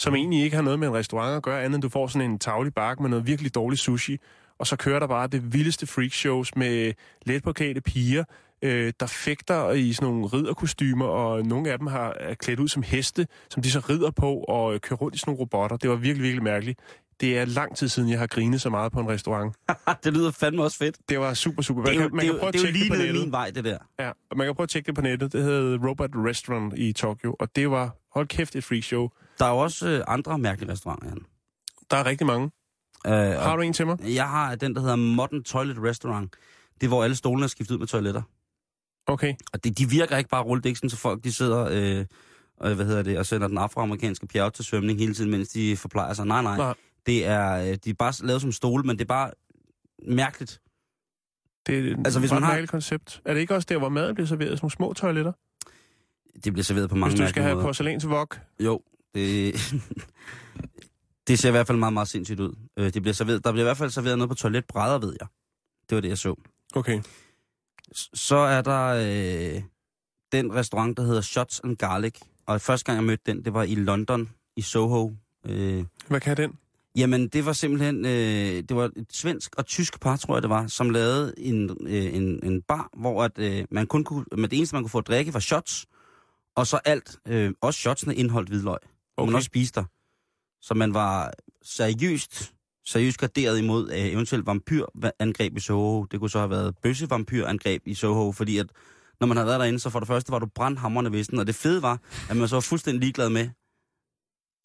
Som 0.00 0.14
egentlig 0.14 0.42
ikke 0.42 0.56
har 0.56 0.62
noget 0.62 0.78
med 0.78 0.88
en 0.88 0.94
restaurant 0.94 1.36
at 1.36 1.42
gøre, 1.42 1.62
andet 1.62 1.74
end 1.74 1.82
du 1.82 1.88
får 1.88 2.06
sådan 2.06 2.30
en 2.30 2.38
tavlig 2.38 2.74
bark 2.74 3.00
med 3.00 3.10
noget 3.10 3.26
virkelig 3.26 3.54
dårlig 3.54 3.78
sushi. 3.78 4.18
Og 4.58 4.66
så 4.66 4.76
kører 4.76 4.98
der 4.98 5.06
bare 5.06 5.26
det 5.26 5.52
vildeste 5.52 5.86
freakshows 5.86 6.56
med 6.56 6.92
letpåklædte 7.26 7.80
piger, 7.80 8.24
øh, 8.62 8.92
der 9.00 9.06
fægter 9.06 9.70
i 9.70 9.92
sådan 9.92 10.08
nogle 10.08 10.26
ridderkostymer, 10.26 11.06
og 11.06 11.42
nogle 11.42 11.70
af 11.70 11.78
dem 11.78 11.86
har 11.86 12.16
er 12.20 12.34
klædt 12.34 12.60
ud 12.60 12.68
som 12.68 12.82
heste, 12.82 13.26
som 13.50 13.62
de 13.62 13.70
så 13.70 13.78
rider 13.78 14.10
på 14.10 14.34
og 14.48 14.74
øh, 14.74 14.80
kører 14.80 14.96
rundt 14.98 15.14
i 15.14 15.18
sådan 15.18 15.30
nogle 15.30 15.40
robotter. 15.40 15.76
Det 15.76 15.90
var 15.90 15.96
virkelig, 15.96 16.22
virkelig 16.22 16.44
mærkeligt. 16.44 16.80
Det 17.20 17.38
er 17.38 17.44
lang 17.44 17.76
tid 17.76 17.88
siden, 17.88 18.10
jeg 18.10 18.18
har 18.18 18.26
grinet 18.26 18.60
så 18.60 18.70
meget 18.70 18.92
på 18.92 19.00
en 19.00 19.08
restaurant. 19.08 19.56
det 20.04 20.12
lyder 20.12 20.30
fandme 20.30 20.62
også 20.62 20.78
fedt. 20.78 20.96
Det 21.08 21.20
var 21.20 21.34
super, 21.34 21.62
super. 21.62 21.84
Det 21.84 21.96
er 21.96 22.02
jo, 22.02 22.08
man 22.08 22.10
det 22.12 22.20
kan 22.20 22.32
jo, 22.32 22.38
prøve 22.38 22.48
at 22.48 22.52
det 22.54 22.60
tjekke 22.60 22.78
lige 22.78 22.90
det 22.90 22.98
på 22.98 23.02
nettet. 23.02 23.22
min 23.22 23.32
vej, 23.32 23.50
det 23.50 23.64
der. 23.64 23.78
Ja, 23.98 24.08
og 24.30 24.36
man 24.36 24.46
kan 24.46 24.54
prøve 24.54 24.64
at 24.64 24.68
tjekke 24.68 24.86
det 24.86 24.94
på 24.94 25.00
nettet. 25.00 25.32
Det 25.32 25.42
hedder 25.42 25.88
Robot 25.88 26.10
Restaurant 26.14 26.74
i 26.76 26.92
Tokyo, 26.92 27.36
og 27.40 27.56
det 27.56 27.70
var, 27.70 27.96
hold 28.14 28.28
kæft, 28.28 28.56
et 28.56 28.64
freakshow. 28.64 29.08
Der 29.40 29.46
er 29.46 29.50
jo 29.50 29.58
også 29.58 29.88
øh, 29.88 30.04
andre 30.08 30.38
mærkelige 30.38 30.72
restauranter. 30.72 31.08
Jan. 31.08 31.18
Der 31.90 31.96
er 31.96 32.06
rigtig 32.06 32.26
mange. 32.26 32.50
Øh, 33.06 33.12
Har 33.12 33.56
du 33.56 33.62
en 33.62 33.72
til 33.72 33.86
mig? 33.86 33.98
jeg 34.14 34.28
har 34.28 34.54
den, 34.54 34.74
der 34.74 34.80
hedder 34.80 34.96
Modern 34.96 35.42
Toilet 35.44 35.76
Restaurant. 35.82 36.34
Det 36.74 36.82
er, 36.86 36.88
hvor 36.88 37.04
alle 37.04 37.16
stolene 37.16 37.44
er 37.44 37.48
skiftet 37.48 37.74
ud 37.74 37.78
med 37.78 37.86
toiletter. 37.86 38.22
Okay. 39.06 39.34
Og 39.52 39.64
det, 39.64 39.78
de 39.78 39.90
virker 39.90 40.16
ikke 40.16 40.30
bare 40.30 40.42
rulle. 40.42 40.62
Det 40.62 40.68
ikke 40.68 40.78
sådan, 40.78 40.90
så 40.90 40.96
folk 40.96 41.24
de 41.24 41.32
sidder 41.32 41.68
øh, 42.00 42.06
og, 42.56 42.74
hvad 42.74 42.86
hedder 42.86 43.02
det, 43.02 43.18
og 43.18 43.26
sender 43.26 43.48
den 43.48 43.58
afroamerikanske 43.58 44.26
pige 44.26 44.50
til 44.50 44.64
svømning 44.64 44.98
hele 44.98 45.14
tiden, 45.14 45.30
mens 45.30 45.48
de 45.48 45.76
forplejer 45.76 46.12
sig. 46.12 46.26
Nej, 46.26 46.42
nej. 46.42 46.56
Nej. 46.56 46.74
Det 47.06 47.26
er, 47.26 47.52
øh, 47.70 47.76
de 47.84 47.90
er 47.90 47.94
bare 47.94 48.26
lavet 48.26 48.42
som 48.42 48.52
stole, 48.52 48.82
men 48.82 48.96
det 48.98 49.04
er 49.04 49.08
bare 49.08 49.30
mærkeligt. 50.08 50.60
Det 51.66 51.78
er 51.78 51.92
et 51.92 51.96
Altså, 52.04 52.20
hvis 52.20 52.32
man 52.32 52.42
har- 52.42 52.50
mærkeligt 52.50 52.70
koncept. 52.70 53.20
Er 53.24 53.34
det 53.34 53.40
ikke 53.40 53.54
også 53.54 53.66
der, 53.68 53.78
hvor 53.78 53.88
maden 53.88 54.14
bliver 54.14 54.26
serveret 54.28 54.62
nogle 54.62 54.70
små 54.72 54.92
toiletter? 54.92 55.32
Det 56.44 56.52
bliver 56.52 56.64
serveret 56.64 56.90
på 56.90 56.96
mange 56.96 57.16
Hvis 57.16 57.20
du 57.20 57.28
skal 57.28 57.42
have 57.42 57.60
porcelænsvok. 57.62 58.40
Jo, 58.60 58.80
det, 59.14 59.54
det 61.28 61.38
ser 61.38 61.48
i 61.48 61.50
hvert 61.50 61.66
fald 61.66 61.78
meget, 61.78 61.92
meget 61.92 62.08
sindssygt 62.08 62.40
ud. 62.40 62.54
Øh, 62.76 62.94
Det 62.94 63.02
bliver 63.02 63.14
serveret, 63.14 63.44
der 63.44 63.52
bliver 63.52 63.64
i 63.64 63.68
hvert 63.68 63.76
fald 63.76 63.90
serveret 63.90 64.18
noget 64.18 64.28
på 64.28 64.34
toiletbrædder, 64.34 64.98
ved 64.98 65.16
jeg. 65.20 65.28
Det 65.88 65.94
var 65.94 66.00
det, 66.00 66.08
jeg 66.08 66.18
så. 66.18 66.34
Okay. 66.74 67.02
Så 68.14 68.36
er 68.36 68.62
der 68.62 68.86
øh, 68.86 69.62
den 70.32 70.54
restaurant, 70.54 70.96
der 70.96 71.02
hedder 71.02 71.20
Shots 71.20 71.60
and 71.64 71.76
Garlic. 71.76 72.14
Og 72.46 72.60
første 72.60 72.84
gang, 72.86 72.96
jeg 72.96 73.04
mødte 73.04 73.22
den, 73.26 73.44
det 73.44 73.54
var 73.54 73.62
i 73.62 73.74
London, 73.74 74.30
i 74.56 74.62
Soho. 74.62 75.12
Øh, 75.46 75.84
Hvad 76.08 76.20
kan 76.20 76.36
den? 76.36 76.58
Jamen, 76.96 77.28
det 77.28 77.46
var 77.46 77.52
simpelthen, 77.52 78.04
øh, 78.04 78.62
det 78.68 78.76
var 78.76 78.90
et 78.96 79.06
svensk 79.12 79.54
og 79.56 79.66
tysk 79.66 80.00
par, 80.00 80.16
tror 80.16 80.34
jeg 80.36 80.42
det 80.42 80.50
var, 80.50 80.66
som 80.66 80.90
lavede 80.90 81.34
en, 81.38 81.70
øh, 81.86 82.14
en, 82.14 82.40
en 82.46 82.62
bar, 82.62 82.90
hvor 82.96 83.24
at, 83.24 83.38
øh, 83.38 83.64
man 83.70 83.86
kun 83.86 84.04
kunne, 84.04 84.24
men 84.32 84.50
det 84.50 84.56
eneste, 84.56 84.76
man 84.76 84.82
kunne 84.82 84.90
få 84.90 84.98
at 84.98 85.06
drikke, 85.06 85.34
var 85.34 85.40
shots, 85.40 85.86
og 86.54 86.66
så 86.66 86.76
alt, 86.84 87.18
øh, 87.28 87.52
også 87.60 87.80
shotsene 87.80 88.14
indeholdt 88.14 88.48
hvidløg, 88.48 88.78
okay. 89.20 89.26
og 89.26 89.26
man 89.26 89.34
Okay. 89.34 89.38
også 89.38 89.46
spiste 89.46 89.80
der. 89.80 89.86
Så 90.62 90.74
man 90.74 90.94
var 90.94 91.32
seriøst, 91.62 92.54
seriøst 92.86 93.18
garderet 93.18 93.58
imod 93.58 93.90
øh, 93.90 93.98
eventuelt 93.98 94.46
vampyrangreb 94.46 95.56
i 95.56 95.60
Soho. 95.60 96.04
Det 96.04 96.20
kunne 96.20 96.30
så 96.30 96.38
have 96.38 96.50
været 96.50 96.78
bøssevampyrangreb 96.82 97.82
i 97.86 97.94
Soho, 97.94 98.32
fordi 98.32 98.58
at 98.58 98.66
når 99.20 99.26
man 99.26 99.36
havde 99.36 99.46
været 99.46 99.60
derinde, 99.60 99.78
så 99.78 99.90
for 99.90 99.98
det 99.98 100.08
første 100.08 100.32
var 100.32 100.38
du 100.38 100.46
brandhammerne 100.46 101.12
ved 101.12 101.38
og 101.38 101.46
det 101.46 101.54
fede 101.54 101.82
var, 101.82 102.00
at 102.30 102.36
man 102.36 102.48
så 102.48 102.56
var 102.56 102.60
fuldstændig 102.60 103.00
ligeglad 103.00 103.30
med, 103.30 103.48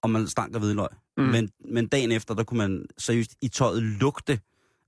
om 0.03 0.09
man 0.09 0.27
stank 0.27 0.55
af 0.55 0.59
hvidløg. 0.59 0.87
Mm. 1.17 1.23
Men, 1.23 1.49
men 1.71 1.87
dagen 1.87 2.11
efter, 2.11 2.33
der 2.33 2.43
kunne 2.43 2.57
man 2.57 2.85
seriøst 2.97 3.35
i 3.41 3.47
tøjet 3.47 3.83
lugte, 3.83 4.39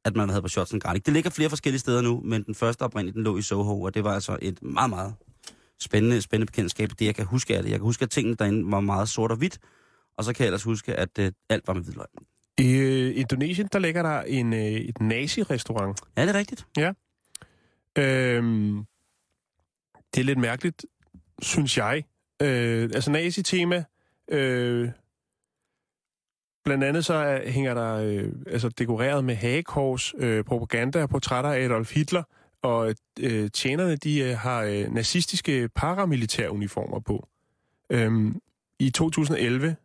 at 0.05 0.15
man 0.15 0.30
havde 0.30 0.41
på 0.41 0.47
Shots 0.47 0.74
Garlic. 0.82 1.03
Det 1.03 1.13
ligger 1.13 1.30
flere 1.30 1.49
forskellige 1.49 1.80
steder 1.80 2.01
nu, 2.01 2.22
men 2.26 2.43
den 2.43 2.55
første 2.55 2.82
oprindeligt, 2.82 3.15
den 3.15 3.24
lå 3.24 3.38
i 3.38 3.41
Soho, 3.41 3.82
og 3.82 3.93
det 3.93 4.03
var 4.03 4.13
altså 4.13 4.38
et 4.41 4.63
meget, 4.63 4.89
meget 4.89 5.15
spændende, 5.80 6.21
spændende 6.21 6.51
bekendtskab. 6.51 6.89
Det, 6.89 7.05
jeg 7.05 7.15
kan 7.15 7.25
huske 7.25 7.57
af 7.57 7.63
det. 7.63 7.69
Jeg 7.69 7.80
kan 7.80 7.86
huske, 7.86 8.03
at 8.03 8.09
tingene 8.09 8.36
derinde 8.36 8.71
var 8.71 8.80
meget 8.80 9.09
sort 9.09 9.32
og 9.32 9.38
hvidt, 9.38 9.59
og 10.17 10.23
så 10.23 10.34
kan 10.34 10.43
jeg 10.43 10.47
ellers 10.47 10.63
huske, 10.63 10.95
at 10.95 11.19
øh, 11.19 11.32
alt 11.49 11.67
var 11.67 11.73
med 11.73 11.84
hvidløg. 11.84 12.05
I 12.57 12.71
øh, 12.71 13.17
Indonesien, 13.19 13.69
der 13.73 13.80
ligger 13.80 14.01
der 14.03 14.21
en, 14.21 14.53
øh, 14.53 14.59
et 14.59 15.01
nazi-restaurant. 15.01 16.01
Ja, 16.17 16.21
det 16.21 16.30
er 16.30 16.39
rigtigt. 16.39 16.67
Øhm, 17.97 18.86
det 20.15 20.21
er 20.21 20.25
lidt 20.25 20.39
mærkeligt, 20.39 20.86
synes 21.41 21.78
jeg. 21.78 22.03
Øh, 22.41 22.84
altså 22.84 23.11
nazi-tema. 23.11 23.84
Øh, 24.32 24.89
blandt 26.65 26.84
andet 26.84 27.05
så 27.05 27.13
er, 27.13 27.49
hænger 27.49 27.73
der 27.73 27.93
øh, 27.95 28.32
altså 28.47 28.69
dekoreret 28.69 29.23
med 29.23 29.36
hagekors, 29.36 30.13
øh, 30.17 30.43
propaganda 30.43 31.01
og 31.03 31.09
portrætter 31.09 31.51
af 31.51 31.59
Adolf 31.59 31.93
Hitler. 31.93 32.23
Og 32.64 32.95
øh, 33.20 33.49
tjenerne, 33.51 33.95
de 33.95 34.20
øh, 34.20 34.38
har 34.38 34.62
øh, 34.62 34.93
nazistiske 34.93 35.70
paramilitære 35.76 36.51
uniformer 36.51 36.99
på. 36.99 37.28
Øhm, 37.89 38.41
I 38.80 38.89
2011, 38.89 39.76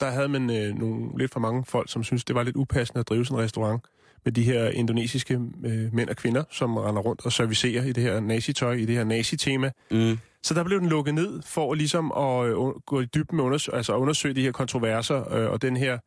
der 0.00 0.10
havde 0.10 0.28
man 0.28 0.50
øh, 0.50 0.78
nogle 0.78 1.18
lidt 1.18 1.32
for 1.32 1.40
mange 1.40 1.64
folk, 1.64 1.90
som 1.90 2.04
synes 2.04 2.24
det 2.24 2.36
var 2.36 2.42
lidt 2.42 2.56
upassende 2.56 3.00
at 3.00 3.08
drive 3.08 3.24
sådan 3.24 3.38
en 3.38 3.44
restaurant 3.44 3.84
med 4.24 4.32
de 4.32 4.42
her 4.42 4.68
indonesiske 4.68 5.34
øh, 5.64 5.94
mænd 5.94 6.08
og 6.08 6.16
kvinder, 6.16 6.44
som 6.50 6.76
render 6.76 7.02
rundt 7.02 7.26
og 7.26 7.32
servicerer 7.32 7.84
i 7.84 7.92
det 7.92 8.02
her 8.02 8.20
nazitøj, 8.20 8.72
i 8.72 8.84
det 8.84 8.96
her 8.96 9.04
nazi-tema. 9.04 9.70
Mm. 9.90 10.18
Så 10.42 10.54
der 10.54 10.64
blev 10.64 10.80
den 10.80 10.88
lukket 10.88 11.14
ned 11.14 11.42
for 11.42 11.74
ligesom 11.74 12.12
at 12.12 12.46
øh, 12.46 12.56
gå 12.86 13.00
i 13.00 13.04
dybden 13.04 13.36
med 13.36 13.44
undersøge, 13.44 13.76
altså 13.76 13.96
undersøge 13.96 14.34
de 14.34 14.42
her 14.42 14.52
kontroverser 14.52 15.34
øh, 15.34 15.50
og 15.50 15.62
den 15.62 15.76
her, 15.76 15.98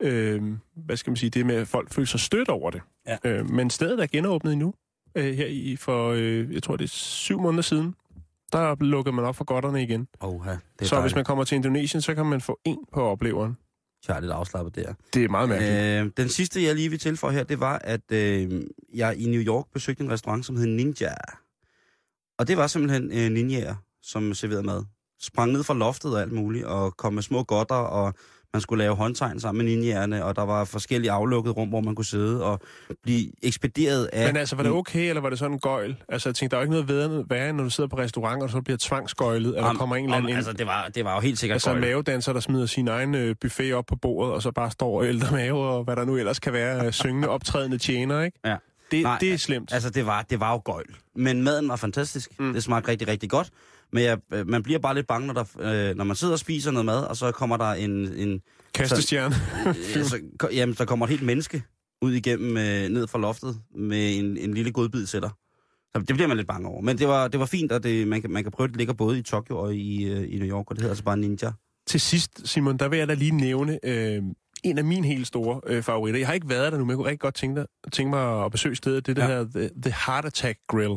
øh, 0.00 0.42
hvad 0.76 0.96
skal 0.96 1.10
man 1.10 1.16
sige, 1.16 1.30
det 1.30 1.46
med, 1.46 1.54
at 1.54 1.68
folk 1.68 1.92
føler 1.92 2.06
sig 2.06 2.20
stødt 2.20 2.48
over 2.48 2.70
det. 2.70 2.82
Ja. 3.06 3.16
Øh, 3.24 3.50
men 3.50 3.70
stedet 3.70 4.00
er 4.02 4.06
genåbnet 4.06 4.52
endnu, 4.52 4.74
øh, 5.14 5.34
her 5.34 5.46
i 5.46 5.76
for, 5.76 6.10
øh, 6.10 6.54
jeg 6.54 6.62
tror 6.62 6.76
det 6.76 6.84
er 6.84 6.88
syv 6.88 7.40
måneder 7.40 7.62
siden. 7.62 7.94
Der 8.52 8.76
lukkede 8.80 9.16
man 9.16 9.24
op 9.24 9.36
for 9.36 9.44
godterne 9.44 9.82
igen. 9.82 10.08
Oha, 10.20 10.50
det 10.50 10.56
er 10.56 10.58
Så 10.78 10.78
hvis 10.78 10.90
dejligt. 10.90 11.14
man 11.14 11.24
kommer 11.24 11.44
til 11.44 11.56
Indonesien, 11.56 12.00
så 12.02 12.14
kan 12.14 12.26
man 12.26 12.40
få 12.40 12.60
en 12.64 12.78
på 12.92 13.02
opleveren. 13.02 13.56
Jeg 14.08 14.16
er 14.16 14.20
lidt 14.20 14.32
afslappet 14.32 14.76
der. 14.76 14.94
Det 15.14 15.24
er 15.24 15.28
meget 15.28 15.48
mærkeligt. 15.48 16.06
Øh, 16.06 16.10
den 16.16 16.28
sidste, 16.28 16.62
jeg 16.62 16.74
lige 16.74 16.88
vil 16.90 16.98
tilføje 16.98 17.32
her, 17.34 17.44
det 17.44 17.60
var, 17.60 17.78
at 17.78 18.12
øh, 18.12 18.62
jeg 18.94 19.16
i 19.18 19.26
New 19.26 19.40
York 19.40 19.64
besøgte 19.74 20.04
en 20.04 20.10
restaurant, 20.10 20.46
som 20.46 20.56
hed 20.56 20.66
Ninja. 20.66 21.14
Og 22.38 22.48
det 22.48 22.56
var 22.56 22.66
simpelthen 22.66 23.12
øh, 23.12 23.30
ninjaer, 23.30 23.74
som 24.02 24.34
serverede 24.34 24.62
mad. 24.62 24.84
Sprang 25.22 25.52
ned 25.52 25.64
fra 25.64 25.74
loftet 25.74 26.14
og 26.14 26.20
alt 26.20 26.32
muligt, 26.32 26.64
og 26.64 26.96
kom 26.96 27.12
med 27.14 27.22
små 27.22 27.42
godter, 27.44 27.74
og 27.74 28.14
man 28.54 28.60
skulle 28.60 28.84
lave 28.84 28.94
håndtegn 28.96 29.40
sammen 29.40 29.64
med 29.66 29.72
ninjaerne, 29.76 30.24
og 30.24 30.36
der 30.36 30.42
var 30.42 30.64
forskellige 30.64 31.10
aflukkede 31.10 31.52
rum, 31.54 31.68
hvor 31.68 31.80
man 31.80 31.94
kunne 31.94 32.04
sidde 32.04 32.44
og 32.44 32.60
blive 33.02 33.30
ekspederet 33.42 34.04
af... 34.12 34.26
Men 34.26 34.36
altså, 34.36 34.56
var 34.56 34.62
det 34.62 34.72
okay, 34.72 35.08
eller 35.08 35.22
var 35.22 35.30
det 35.30 35.38
sådan 35.38 35.52
en 35.52 35.58
gøjl? 35.58 35.96
Altså, 36.08 36.28
jeg 36.28 36.34
tænkte, 36.34 36.56
der 36.56 36.62
er 36.62 36.66
jo 36.66 36.72
ikke 36.74 36.86
noget 36.96 37.30
værre, 37.30 37.52
når 37.52 37.64
du 37.64 37.70
sidder 37.70 37.88
på 37.88 37.98
restaurant, 37.98 38.42
og 38.42 38.50
så 38.50 38.60
bliver 38.60 38.78
tvangsgøjlet, 38.80 39.48
eller 39.56 39.68
Om- 39.68 39.76
kommer 39.76 39.96
en 39.96 40.04
eller 40.04 40.16
om- 40.16 40.22
anden 40.22 40.28
ind. 40.28 40.36
Altså, 40.36 40.52
det 40.52 40.66
var, 40.66 40.88
det 40.94 41.04
var 41.04 41.14
jo 41.14 41.20
helt 41.20 41.38
sikkert 41.38 41.54
Altså 41.54 41.70
gøjl. 41.70 41.80
mavedanser, 41.80 42.32
der 42.32 42.40
smider 42.40 42.66
sin 42.66 42.88
egen 42.88 43.14
øh, 43.14 43.34
buffet 43.40 43.74
op 43.74 43.86
på 43.86 43.96
bordet, 43.96 44.34
og 44.34 44.42
så 44.42 44.50
bare 44.50 44.70
står 44.70 44.98
og 45.00 45.06
ældre 45.06 45.32
mave, 45.36 45.58
og 45.58 45.84
hvad 45.84 45.96
der 45.96 46.04
nu 46.04 46.16
ellers 46.16 46.38
kan 46.38 46.52
være 46.52 46.86
øh, 46.86 46.92
syngende, 46.92 47.28
optrædende 47.36 47.78
tjener, 47.78 48.22
ikke? 48.22 48.38
Ja. 48.44 48.56
Det, 48.90 49.02
Nej, 49.02 49.18
det 49.20 49.32
er 49.32 49.36
slemt. 49.38 49.72
Altså, 49.72 49.90
det 49.90 50.06
var, 50.06 50.22
det 50.22 50.40
var 50.40 50.52
jo 50.52 50.60
gøjl. 50.64 50.86
Men 51.16 51.42
maden 51.42 51.68
var 51.68 51.76
fantastisk. 51.76 52.30
Mm. 52.40 52.52
Det 52.52 52.62
smagte 52.62 52.88
rigtig, 52.90 53.08
rigtig 53.08 53.30
godt. 53.30 53.50
Men 53.92 54.02
jeg, 54.04 54.18
øh, 54.32 54.48
man 54.48 54.62
bliver 54.62 54.78
bare 54.78 54.94
lidt 54.94 55.06
bange, 55.06 55.26
når, 55.26 55.34
der, 55.34 55.44
øh, 55.90 55.96
når 55.96 56.04
man 56.04 56.16
sidder 56.16 56.32
og 56.32 56.38
spiser 56.38 56.70
noget 56.70 56.86
mad, 56.86 57.04
og 57.04 57.16
så 57.16 57.32
kommer 57.32 57.56
der 57.56 57.72
en... 57.72 57.90
en 58.12 58.40
Kastestjerne. 58.74 59.34
øh, 59.68 60.04
så, 60.04 60.20
jamen, 60.52 60.74
der 60.78 60.84
kommer 60.84 61.06
et 61.06 61.10
helt 61.10 61.22
menneske 61.22 61.62
ud 62.02 62.12
igennem, 62.12 62.56
øh, 62.56 62.88
ned 62.88 63.06
fra 63.06 63.18
loftet, 63.18 63.60
med 63.74 64.18
en, 64.18 64.36
en 64.36 64.54
lille 64.54 64.72
godbid 64.72 65.06
til 65.06 65.22
dig. 65.22 65.30
Så 65.96 66.02
det 66.08 66.14
bliver 66.14 66.26
man 66.28 66.36
lidt 66.36 66.48
bange 66.48 66.68
over. 66.68 66.80
Men 66.80 66.98
det 66.98 67.08
var, 67.08 67.28
det 67.28 67.40
var 67.40 67.46
fint, 67.46 67.72
og 67.72 67.82
det, 67.82 68.08
man, 68.08 68.20
kan, 68.20 68.30
man 68.30 68.42
kan 68.42 68.52
prøve, 68.52 68.68
det 68.68 68.76
ligger 68.76 68.94
både 68.94 69.18
i 69.18 69.22
Tokyo 69.22 69.58
og 69.58 69.74
i, 69.74 70.04
øh, 70.04 70.32
i 70.34 70.38
New 70.38 70.48
York, 70.48 70.70
og 70.70 70.76
det 70.76 70.82
hedder 70.82 70.92
altså 70.92 71.04
bare 71.04 71.16
Ninja. 71.16 71.50
Til 71.86 72.00
sidst, 72.00 72.48
Simon, 72.48 72.76
der 72.76 72.88
vil 72.88 72.98
jeg 72.98 73.08
da 73.08 73.14
lige 73.14 73.30
nævne 73.30 73.78
øh, 73.84 74.22
en 74.64 74.78
af 74.78 74.84
mine 74.84 75.06
helt 75.06 75.26
store 75.26 75.60
øh, 75.66 75.82
favoritter. 75.82 76.18
Jeg 76.20 76.26
har 76.28 76.34
ikke 76.34 76.48
været 76.48 76.72
der 76.72 76.78
nu, 76.78 76.84
men 76.84 76.90
jeg 76.90 76.96
kunne 76.96 77.06
rigtig 77.06 77.20
godt 77.20 77.34
tænke, 77.34 77.60
dig, 77.60 77.66
tænke 77.92 78.10
mig 78.10 78.44
at 78.44 78.52
besøge 78.52 78.76
stedet. 78.76 79.06
Det, 79.06 79.16
der 79.16 79.24
Ja. 79.24 79.30
ja. 79.30 79.36
hedder 79.38 79.50
The, 79.60 79.70
The 79.82 79.94
Heart 80.06 80.24
Attack 80.24 80.58
Grill 80.68 80.96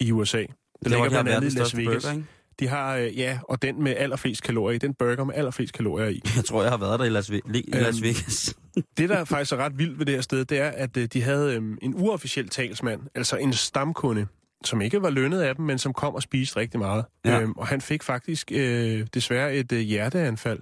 i 0.00 0.12
USA. 0.12 0.44
Det, 0.80 0.84
Det 0.84 0.90
ligger 0.90 0.98
var 1.02 1.08
de 1.08 1.14
har 1.14 1.22
blandt 1.22 1.36
andet 1.44 1.54
i 1.54 1.58
Las 1.58 1.76
Vegas. 1.76 2.02
burger, 2.04 2.14
ikke? 2.16 2.26
De 2.60 2.68
har, 2.68 2.96
øh, 2.96 3.18
ja, 3.18 3.38
og 3.48 3.62
den 3.62 3.82
med 3.82 3.94
allerflest 3.96 4.42
kalorier 4.42 4.74
i. 4.74 4.78
Den 4.78 4.94
burger 4.94 5.24
med 5.24 5.34
allerflest 5.34 5.72
kalorier 5.72 6.08
i. 6.08 6.20
Jeg 6.36 6.44
tror, 6.44 6.62
jeg 6.62 6.70
har 6.70 6.78
været 6.78 6.98
der 7.00 7.06
i 7.06 7.08
Las, 7.08 7.30
Ve- 7.30 7.40
i 7.54 7.62
Las 7.72 7.96
Øhm, 7.96 8.04
Vegas. 8.04 8.54
Det, 8.98 9.08
der 9.08 9.24
faktisk 9.24 9.52
er 9.52 9.56
ret 9.56 9.78
vildt 9.78 9.98
ved 9.98 10.06
det 10.06 10.14
her 10.14 10.20
sted, 10.22 10.44
det 10.44 10.58
er, 10.58 10.68
at 10.68 10.96
øh, 10.96 11.04
de 11.06 11.22
havde 11.22 11.54
øh, 11.54 11.62
en 11.82 11.94
uofficiel 11.96 12.48
talsmand, 12.48 13.00
altså 13.14 13.36
en 13.36 13.52
stamkunde, 13.52 14.26
som 14.64 14.80
ikke 14.80 15.02
var 15.02 15.10
lønnet 15.10 15.40
af 15.40 15.56
dem, 15.56 15.64
men 15.64 15.78
som 15.78 15.92
kom 15.92 16.14
og 16.14 16.22
spiste 16.22 16.56
rigtig 16.56 16.80
meget. 16.80 17.04
Ja. 17.24 17.40
Øhm, 17.40 17.52
og 17.52 17.66
han 17.66 17.80
fik 17.80 18.02
faktisk 18.02 18.52
øh, 18.54 19.06
desværre 19.14 19.54
et 19.54 19.72
øh, 19.72 19.78
hjerteanfald 19.80 20.58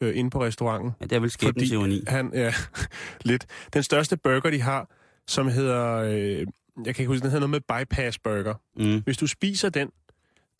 øh, 0.00 0.16
inde 0.18 0.30
på 0.30 0.44
restauranten. 0.44 0.90
Ja, 1.00 1.06
det 1.06 1.12
er 1.16 1.20
vel 1.20 1.30
skæbnens 1.30 1.70
ironi. 1.70 2.02
han, 2.06 2.30
ja, 2.34 2.54
lidt. 3.24 3.46
Den 3.74 3.82
største 3.82 4.16
burger, 4.16 4.50
de 4.50 4.60
har, 4.60 4.90
som 5.28 5.48
hedder, 5.48 5.94
øh, 5.96 6.46
jeg 6.76 6.94
kan 6.94 7.02
ikke 7.02 7.12
huske, 7.12 7.22
den 7.22 7.30
hedder 7.30 7.46
noget 7.46 7.64
med 7.68 7.84
bypass 7.84 8.18
burger. 8.18 8.54
Mm. 8.76 9.02
Hvis 9.04 9.16
du 9.16 9.26
spiser 9.26 9.68
den, 9.68 9.90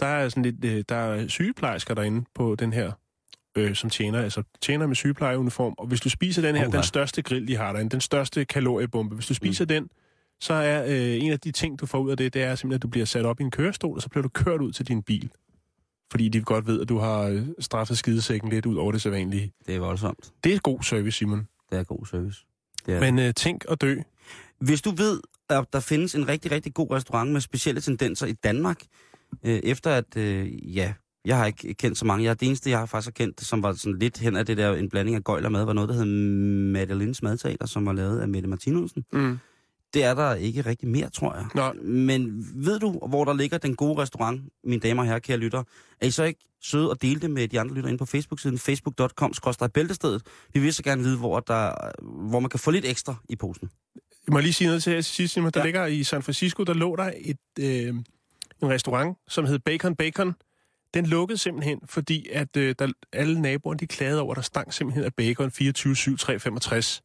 der 0.00 0.06
er 0.06 0.28
sådan 0.28 0.42
lidt, 0.42 0.64
øh, 0.64 0.84
der 0.88 0.96
er 0.96 1.28
sygeplejersker 1.28 1.94
derinde 1.94 2.24
på 2.34 2.54
den 2.54 2.72
her, 2.72 2.92
øh, 3.56 3.74
som 3.74 3.90
tjener, 3.90 4.22
altså 4.22 4.42
tjener 4.60 4.86
med 4.86 4.96
sygeplejeuniform. 4.96 5.74
Og 5.78 5.86
hvis 5.86 6.00
du 6.00 6.08
spiser 6.08 6.42
den 6.42 6.56
her, 6.56 6.66
Uha. 6.66 6.76
den 6.76 6.84
største 6.84 7.22
grill, 7.22 7.48
de 7.48 7.56
har 7.56 7.72
derinde, 7.72 7.90
den 7.90 8.00
største 8.00 8.44
kaloriebombe, 8.44 9.14
hvis 9.14 9.26
du 9.26 9.34
spiser 9.34 9.64
mm. 9.64 9.68
den, 9.68 9.88
så 10.40 10.54
er 10.54 10.84
øh, 10.84 11.24
en 11.24 11.32
af 11.32 11.40
de 11.40 11.52
ting, 11.52 11.80
du 11.80 11.86
får 11.86 11.98
ud 11.98 12.10
af 12.10 12.16
det, 12.16 12.34
det 12.34 12.42
er 12.42 12.54
simpelthen, 12.54 12.78
at 12.78 12.82
du 12.82 12.88
bliver 12.88 13.06
sat 13.06 13.24
op 13.24 13.40
i 13.40 13.42
en 13.42 13.50
kørestol, 13.50 13.96
og 13.96 14.02
så 14.02 14.08
bliver 14.08 14.22
du 14.22 14.28
kørt 14.28 14.60
ud 14.60 14.72
til 14.72 14.88
din 14.88 15.02
bil. 15.02 15.30
Fordi 16.10 16.28
de 16.28 16.42
godt 16.42 16.66
ved, 16.66 16.80
at 16.80 16.88
du 16.88 16.98
har 16.98 17.20
øh, 17.20 17.46
straffet 17.58 17.98
skidesækken 17.98 18.50
lidt 18.50 18.66
ud 18.66 18.76
over 18.76 18.92
det 18.92 19.02
sædvanlige. 19.02 19.52
Det 19.66 19.74
er 19.74 19.78
voldsomt. 19.78 20.32
Det 20.44 20.54
er 20.54 20.58
god 20.58 20.82
service, 20.82 21.18
Simon. 21.18 21.48
Det 21.70 21.78
er 21.78 21.84
god 21.84 22.06
service. 22.06 22.44
Det 22.86 22.94
er. 22.94 23.00
Men 23.00 23.18
øh, 23.18 23.34
tænk 23.34 23.64
og 23.64 23.80
dø. 23.80 23.96
Hvis 24.58 24.82
du 24.82 24.90
ved, 24.90 25.20
at 25.50 25.72
der 25.72 25.80
findes 25.80 26.14
en 26.14 26.28
rigtig, 26.28 26.50
rigtig 26.50 26.74
god 26.74 26.90
restaurant 26.90 27.32
med 27.32 27.40
specielle 27.40 27.80
tendenser 27.80 28.26
i 28.26 28.32
Danmark, 28.32 28.82
øh, 29.44 29.60
efter 29.64 29.90
at, 29.90 30.16
øh, 30.16 30.76
ja, 30.76 30.92
jeg 31.24 31.36
har 31.36 31.46
ikke 31.46 31.74
kendt 31.74 31.98
så 31.98 32.04
mange. 32.06 32.24
Jeg, 32.24 32.40
det 32.40 32.46
eneste, 32.46 32.70
jeg 32.70 32.78
har 32.78 32.86
faktisk 32.86 33.18
har 33.18 33.24
kendt, 33.24 33.44
som 33.44 33.62
var 33.62 33.72
sådan 33.72 33.98
lidt 33.98 34.18
hen 34.18 34.36
af 34.36 34.46
det 34.46 34.56
der, 34.56 34.74
en 34.74 34.88
blanding 34.88 35.16
af 35.16 35.24
gøjl 35.24 35.44
og 35.44 35.52
mad, 35.52 35.64
var 35.64 35.72
noget, 35.72 35.88
der 35.88 35.94
hed 35.94 36.04
Madelines 36.72 37.22
Madteater, 37.22 37.66
som 37.66 37.86
var 37.86 37.92
lavet 37.92 38.20
af 38.20 38.28
Mette 38.28 38.48
Martinussen. 38.48 39.04
Mm. 39.12 39.38
Det 39.94 40.04
er 40.04 40.14
der 40.14 40.34
ikke 40.34 40.62
rigtig 40.62 40.88
mere, 40.88 41.10
tror 41.10 41.34
jeg. 41.34 41.46
Nå. 41.54 41.72
Men 41.82 42.46
ved 42.54 42.78
du, 42.78 42.90
hvor 43.08 43.24
der 43.24 43.34
ligger 43.34 43.58
den 43.58 43.76
gode 43.76 44.02
restaurant, 44.02 44.42
mine 44.64 44.80
damer 44.80 45.02
og 45.02 45.06
herrer, 45.06 45.18
kære 45.18 45.36
lytter, 45.36 45.62
er 46.00 46.06
I 46.06 46.10
så 46.10 46.24
ikke 46.24 46.40
søde 46.62 46.90
og 46.90 47.02
dele 47.02 47.20
det 47.20 47.30
med 47.30 47.48
de 47.48 47.60
andre 47.60 47.74
lytter 47.74 47.90
ind 47.90 47.98
på 47.98 48.04
Facebook-siden 48.04 48.58
facebook.com 48.58 49.32
bæltestedet. 49.74 50.22
Vi 50.54 50.60
vil 50.60 50.74
så 50.74 50.82
gerne 50.82 51.02
vide, 51.02 51.18
hvor, 51.18 51.40
der, 51.40 51.72
hvor 52.28 52.40
man 52.40 52.50
kan 52.50 52.60
få 52.60 52.70
lidt 52.70 52.84
ekstra 52.84 53.14
i 53.28 53.36
posen. 53.36 53.70
Jeg 54.26 54.32
må 54.32 54.38
lige 54.40 54.52
sige 54.52 54.68
noget 54.68 54.82
til 54.82 54.92
her 54.92 55.00
til 55.00 55.14
sidst, 55.14 55.34
Simon. 55.34 55.50
Der 55.50 55.60
Ja. 55.60 55.64
ligger 55.64 55.86
i 55.86 56.02
San 56.04 56.22
Francisco, 56.22 56.64
der 56.64 56.74
lå 56.74 56.96
der 56.96 57.12
et, 57.16 57.36
øh, 57.60 57.88
en 57.88 58.04
restaurant, 58.62 59.18
som 59.28 59.44
hed 59.46 59.58
Bacon 59.58 59.96
Bacon. 59.96 60.34
Den 60.94 61.06
lukkede 61.06 61.38
simpelthen, 61.38 61.80
fordi 61.84 62.28
at 62.32 62.56
øh, 62.56 62.74
der, 62.78 62.92
alle 63.12 63.40
naboerne 63.40 63.78
de 63.78 63.86
klagede 63.86 64.20
over, 64.20 64.32
at 64.32 64.36
der 64.36 64.42
stank 64.42 64.72
simpelthen 64.72 65.04
af 65.04 65.14
bacon 65.14 65.48
24-7-365. 65.48 67.00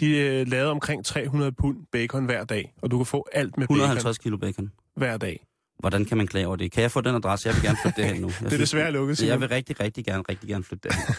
De 0.00 0.16
øh, 0.18 0.46
lavede 0.48 0.70
omkring 0.70 1.04
300 1.04 1.52
pund 1.52 1.86
bacon 1.92 2.24
hver 2.24 2.44
dag, 2.44 2.72
og 2.82 2.90
du 2.90 2.96
kan 2.96 3.06
få 3.06 3.28
alt 3.32 3.56
med 3.58 3.62
150 3.70 4.18
kilo 4.18 4.36
bacon. 4.36 4.52
bacon 4.52 4.72
hver 4.96 5.16
dag. 5.16 5.46
Hvordan 5.78 6.04
kan 6.04 6.16
man 6.16 6.26
klage 6.26 6.46
over 6.46 6.56
det? 6.56 6.72
Kan 6.72 6.82
jeg 6.82 6.90
få 6.90 7.00
den 7.00 7.14
adresse? 7.14 7.48
Jeg 7.48 7.54
vil 7.56 7.62
gerne 7.62 7.78
flytte 7.82 8.02
derhen 8.02 8.20
nu. 8.20 8.28
Jeg 8.40 8.50
Det 8.50 8.52
er 8.52 8.58
desværre 8.58 8.92
lukket, 8.92 9.22
jeg 9.22 9.40
vil 9.40 9.48
rigtig, 9.48 9.80
rigtig 9.80 10.04
gerne, 10.04 10.22
rigtig 10.28 10.48
gerne 10.48 10.64
flytte 10.64 10.88
derhen. 10.88 11.14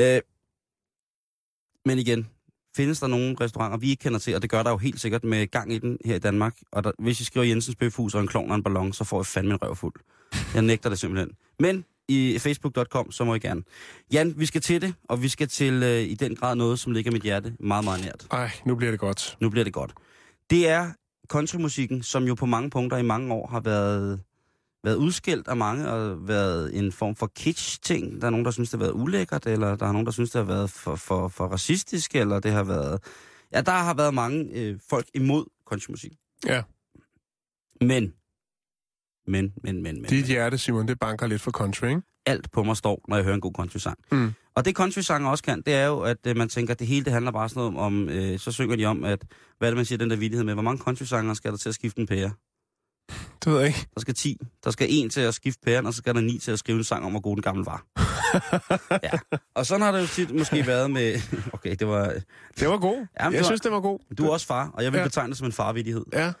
øh, 0.16 0.20
men 1.84 1.98
igen, 1.98 2.28
findes 2.76 3.00
der 3.00 3.06
nogle 3.06 3.36
restauranter, 3.40 3.78
vi 3.78 3.90
ikke 3.90 4.00
kender 4.00 4.18
til, 4.18 4.34
og 4.34 4.42
det 4.42 4.50
gør 4.50 4.62
der 4.62 4.70
jo 4.70 4.76
helt 4.76 5.00
sikkert 5.00 5.24
med 5.24 5.46
gang 5.46 5.72
i 5.72 5.78
den 5.78 5.98
her 6.04 6.14
i 6.14 6.18
Danmark. 6.18 6.56
Og 6.72 6.84
der, 6.84 6.92
hvis 6.98 7.20
I 7.20 7.24
skriver 7.24 7.46
Jensens 7.46 7.76
Bøfhus 7.76 8.14
og 8.14 8.20
en 8.20 8.28
klovn 8.28 8.50
og 8.50 8.56
en 8.56 8.62
ballon, 8.62 8.92
så 8.92 9.04
får 9.04 9.18
jeg 9.18 9.26
fandme 9.26 9.54
en 9.54 9.62
røv 9.62 9.76
fuld. 9.76 9.94
Jeg 10.54 10.62
nægter 10.62 10.88
det 10.88 10.98
simpelthen. 10.98 11.30
Men 11.58 11.84
i 12.08 12.38
facebook.com, 12.40 13.12
så 13.12 13.24
må 13.24 13.34
I 13.34 13.38
gerne. 13.38 13.62
Jan, 14.12 14.34
vi 14.36 14.46
skal 14.46 14.60
til 14.60 14.82
det, 14.82 14.94
og 15.08 15.22
vi 15.22 15.28
skal 15.28 15.48
til 15.48 15.82
øh, 15.82 16.00
i 16.00 16.14
den 16.14 16.36
grad 16.36 16.56
noget, 16.56 16.78
som 16.78 16.92
ligger 16.92 17.12
mit 17.12 17.22
hjerte 17.22 17.54
meget, 17.60 17.84
meget 17.84 18.04
nært. 18.04 18.26
Ej, 18.30 18.50
nu 18.66 18.74
bliver 18.74 18.90
det 18.90 19.00
godt. 19.00 19.36
Nu 19.40 19.50
bliver 19.50 19.64
det 19.64 19.72
godt. 19.72 19.94
Det 20.50 20.68
er 20.68 20.90
countrymusikken, 21.28 22.02
som 22.02 22.24
jo 22.24 22.34
på 22.34 22.46
mange 22.46 22.70
punkter 22.70 22.96
i 22.96 23.02
mange 23.02 23.34
år 23.34 23.46
har 23.46 23.60
været, 23.60 24.20
været 24.84 24.96
udskilt 24.96 25.48
af 25.48 25.56
mange 25.56 25.88
og 25.88 26.28
været 26.28 26.78
en 26.78 26.92
form 26.92 27.16
for 27.16 27.26
kitsch-ting. 27.26 28.20
Der 28.20 28.26
er 28.26 28.30
nogen, 28.30 28.44
der 28.44 28.50
synes, 28.50 28.70
det 28.70 28.80
har 28.80 28.86
været 28.86 28.94
ulækkert, 28.94 29.46
eller 29.46 29.76
der 29.76 29.86
er 29.86 29.92
nogen, 29.92 30.06
der 30.06 30.12
synes, 30.12 30.30
det 30.30 30.38
har 30.38 30.52
været 30.54 30.70
for, 30.70 30.96
for, 30.96 31.28
for 31.28 31.46
racistisk, 31.46 32.14
eller 32.14 32.40
det 32.40 32.52
har 32.52 32.64
været... 32.64 33.04
Ja, 33.52 33.60
der 33.60 33.72
har 33.72 33.94
været 33.94 34.14
mange 34.14 34.50
øh, 34.54 34.78
folk 34.90 35.06
imod 35.14 35.44
countrymusik. 35.66 36.12
Ja. 36.46 36.62
Men, 37.80 38.12
men, 39.26 39.52
men, 39.62 39.82
men, 39.82 40.02
men, 40.02 40.04
Dit 40.04 40.26
hjerte, 40.26 40.58
Simon, 40.58 40.88
det 40.88 40.98
banker 40.98 41.26
lidt 41.26 41.42
for 41.42 41.50
country, 41.50 41.88
ikke? 41.88 42.02
alt 42.26 42.50
på 42.52 42.62
mig 42.62 42.76
står, 42.76 43.04
når 43.08 43.16
jeg 43.16 43.24
hører 43.24 43.34
en 43.34 43.40
god 43.40 43.52
country-sang. 43.52 43.98
Mm. 44.12 44.32
Og 44.54 44.64
det 44.64 44.76
country-sanger 44.76 45.30
også 45.30 45.44
kan, 45.44 45.62
det 45.66 45.74
er 45.74 45.86
jo, 45.86 46.00
at 46.00 46.26
øh, 46.26 46.36
man 46.36 46.48
tænker, 46.48 46.74
at 46.74 46.78
det 46.78 46.86
hele 46.86 47.04
det 47.04 47.12
handler 47.12 47.30
bare 47.30 47.48
sådan 47.48 47.72
noget 47.72 47.86
om, 47.86 48.08
øh, 48.08 48.38
så 48.38 48.52
synger 48.52 48.76
de 48.76 48.84
om, 48.84 49.04
at, 49.04 49.24
hvad 49.58 49.68
er 49.68 49.70
det, 49.70 49.76
man 49.76 49.84
siger, 49.84 49.98
den 49.98 50.10
der 50.10 50.16
villighed 50.16 50.44
med, 50.44 50.54
hvor 50.54 50.62
mange 50.62 50.82
country-sanger 50.82 51.34
skal 51.34 51.50
der 51.50 51.56
til 51.56 51.68
at 51.68 51.74
skifte 51.74 52.00
en 52.00 52.06
pære? 52.06 52.30
Det 53.44 53.52
ved 53.52 53.58
jeg 53.58 53.68
ikke. 53.68 53.86
Der 53.94 54.00
skal 54.00 54.14
10. 54.14 54.36
Der 54.64 54.70
skal 54.70 54.86
en 54.90 55.10
til 55.10 55.20
at 55.20 55.34
skifte 55.34 55.60
pæren, 55.64 55.86
og 55.86 55.92
så 55.94 55.98
skal 55.98 56.14
der 56.14 56.20
ni 56.20 56.38
til 56.38 56.50
at 56.52 56.58
skrive 56.58 56.78
en 56.78 56.84
sang 56.84 57.04
om, 57.04 57.10
hvor 57.10 57.20
god 57.20 57.36
den 57.36 57.42
gamle 57.42 57.66
var. 57.66 57.84
ja. 59.12 59.18
Og 59.54 59.66
sådan 59.66 59.82
har 59.82 59.92
det 59.92 60.00
jo 60.02 60.06
tit 60.06 60.30
måske 60.34 60.66
været 60.66 60.90
med... 60.90 61.20
Okay, 61.52 61.76
det 61.78 61.86
var... 61.88 62.12
Det 62.60 62.68
var 62.68 62.78
god. 62.78 63.06
Jamen, 63.20 63.32
jeg 63.32 63.40
var- 63.40 63.44
synes, 63.46 63.60
det 63.60 63.72
var 63.72 63.80
god. 63.80 63.98
Du 64.18 64.26
er 64.26 64.30
også 64.30 64.46
far, 64.46 64.70
og 64.74 64.84
jeg 64.84 64.92
vil 64.92 64.98
Ja. 64.98 65.04
betegne 65.04 65.28
det 65.28 65.38
som 65.38 65.46
en 65.46 65.52
farvidighed. 65.52 66.04
Ja. 66.12 66.32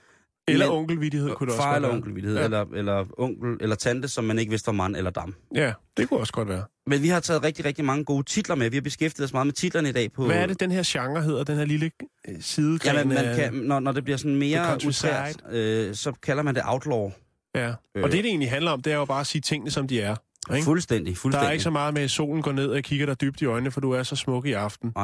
Eller 0.48 0.66
Men- 0.66 0.76
onkelvidighed 0.76 1.30
kunne 1.30 1.46
det 1.46 1.52
også 1.56 1.62
Far 1.62 1.76
eller 1.76 1.88
onkelvidighed, 1.92 2.38
Ja. 2.38 2.44
eller, 2.44 2.64
eller 2.74 3.04
onkel 3.18 3.56
eller 3.60 3.76
tante, 3.76 4.08
som 4.08 4.24
man 4.24 4.38
ikke 4.38 4.50
vidste 4.50 4.66
var 4.66 4.72
mand 4.72 4.96
eller 4.96 5.10
dam. 5.10 5.34
Ja, 5.54 5.72
det 5.96 6.08
kunne 6.08 6.20
også 6.20 6.32
godt 6.32 6.48
være. 6.48 6.64
Men 6.86 7.02
vi 7.02 7.08
har 7.08 7.20
taget 7.20 7.42
rigtig, 7.44 7.64
rigtig 7.64 7.84
mange 7.84 8.04
gode 8.04 8.22
titler 8.22 8.54
med. 8.54 8.70
Vi 8.70 8.76
har 8.76 8.80
beskæftiget 8.82 9.24
os 9.26 9.32
meget 9.32 9.46
med 9.46 9.54
titlerne 9.54 9.88
i 9.88 9.92
dag 9.92 10.12
på... 10.12 10.26
Hvad 10.26 10.36
er 10.36 10.46
det, 10.46 10.60
den 10.60 10.70
her 10.70 10.82
genre 10.86 11.22
hedder, 11.22 11.44
den 11.44 11.56
her 11.56 11.64
lille 11.64 11.90
øh, 12.28 12.34
sidegren? 12.40 12.96
Jamen, 12.96 13.14
man 13.14 13.24
af- 13.24 13.36
kan, 13.36 13.54
når, 13.54 13.80
når 13.80 13.92
det 13.92 14.04
bliver 14.04 14.16
sådan 14.16 14.36
mere 14.36 14.78
utrært, 14.86 15.36
øh, 15.52 15.94
så 15.94 16.12
kalder 16.22 16.42
man 16.42 16.54
det 16.54 16.62
outlaw. 16.66 17.10
Ja, 17.54 17.68
og 17.68 18.02
det, 18.02 18.12
det 18.12 18.26
egentlig 18.26 18.50
handler 18.50 18.70
om, 18.70 18.82
det 18.82 18.92
er 18.92 18.96
jo 18.96 19.04
bare 19.04 19.20
at 19.20 19.26
sige 19.26 19.42
tingene, 19.42 19.70
som 19.70 19.88
de 19.88 20.00
er. 20.00 20.16
Ikke? 20.54 20.64
Fuldstændig, 20.64 21.14
Der 21.14 21.16
fuldstændig. 21.20 21.46
er 21.48 21.52
ikke 21.52 21.62
så 21.64 21.70
meget 21.70 21.94
med, 21.94 22.02
at 22.02 22.10
solen 22.10 22.42
går 22.42 22.52
ned, 22.52 22.66
og 22.68 22.74
jeg 22.74 22.84
kigger 22.84 23.06
dig 23.06 23.20
dybt 23.20 23.40
i 23.42 23.44
øjnene, 23.44 23.70
for 23.70 23.80
du 23.80 23.90
er 23.90 24.02
så 24.02 24.16
smuk 24.16 24.46
i 24.46 24.52
aften. 24.52 24.94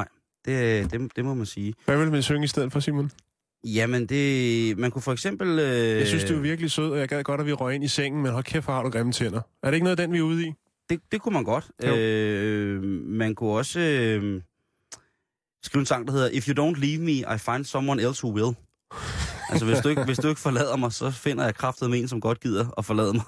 det, 0.44 0.90
det, 0.92 1.16
det 1.16 1.24
må 1.24 1.34
man 1.34 1.46
sige. 1.46 1.74
Hvad 1.84 1.98
vil 1.98 2.10
man 2.10 2.22
synge 2.22 2.44
i 2.44 2.48
stedet 2.48 2.72
for, 2.72 2.80
Simon? 2.80 3.10
Jamen, 3.64 4.06
det, 4.06 4.78
man 4.78 4.90
kunne 4.90 5.02
for 5.02 5.12
eksempel... 5.12 5.58
Øh, 5.58 5.98
Jeg 5.98 6.06
synes, 6.06 6.24
du 6.24 6.34
er 6.36 6.40
virkelig 6.40 6.70
sød, 6.70 6.90
og 6.90 6.98
jeg 6.98 7.08
gad 7.08 7.22
godt, 7.24 7.40
at 7.40 7.46
vi 7.46 7.52
røg 7.52 7.74
ind 7.74 7.84
i 7.84 7.88
sengen, 7.88 8.22
men 8.22 8.32
hold 8.32 8.44
kæft, 8.44 8.64
hvor 8.64 8.74
har 8.74 8.82
du 8.82 8.90
grimme 8.90 9.12
tænder. 9.12 9.40
Er 9.62 9.70
det 9.70 9.74
ikke 9.74 9.84
noget 9.84 10.00
af 10.00 10.06
den, 10.06 10.12
vi 10.12 10.18
er 10.18 10.22
ude 10.22 10.46
i? 10.48 10.52
Det, 10.90 11.00
det 11.12 11.20
kunne 11.22 11.32
man 11.32 11.44
godt. 11.44 11.70
Jo. 11.86 11.96
Øh, 11.96 12.82
man 13.06 13.34
kunne 13.34 13.50
også 13.50 13.80
øh, 13.80 14.42
skrive 15.62 15.80
en 15.80 15.86
sang, 15.86 16.06
der 16.06 16.12
hedder 16.12 16.28
If 16.32 16.48
you 16.48 16.52
don't 16.68 16.80
leave 16.80 17.00
me, 17.02 17.12
I 17.12 17.38
find 17.38 17.64
someone 17.64 18.02
else 18.02 18.24
who 18.26 18.34
will. 18.34 18.56
altså, 19.50 19.64
hvis 19.66 19.78
du, 19.78 19.88
ikke, 19.88 20.04
hvis 20.04 20.18
du 20.18 20.28
ikke 20.28 20.40
forlader 20.40 20.76
mig, 20.76 20.92
så 20.92 21.10
finder 21.10 21.44
jeg 21.44 21.54
kraftet 21.54 21.90
med 21.90 22.00
en, 22.00 22.08
som 22.08 22.20
godt 22.20 22.40
gider 22.40 22.78
at 22.78 22.84
forlade 22.84 23.12
mig. 23.14 23.22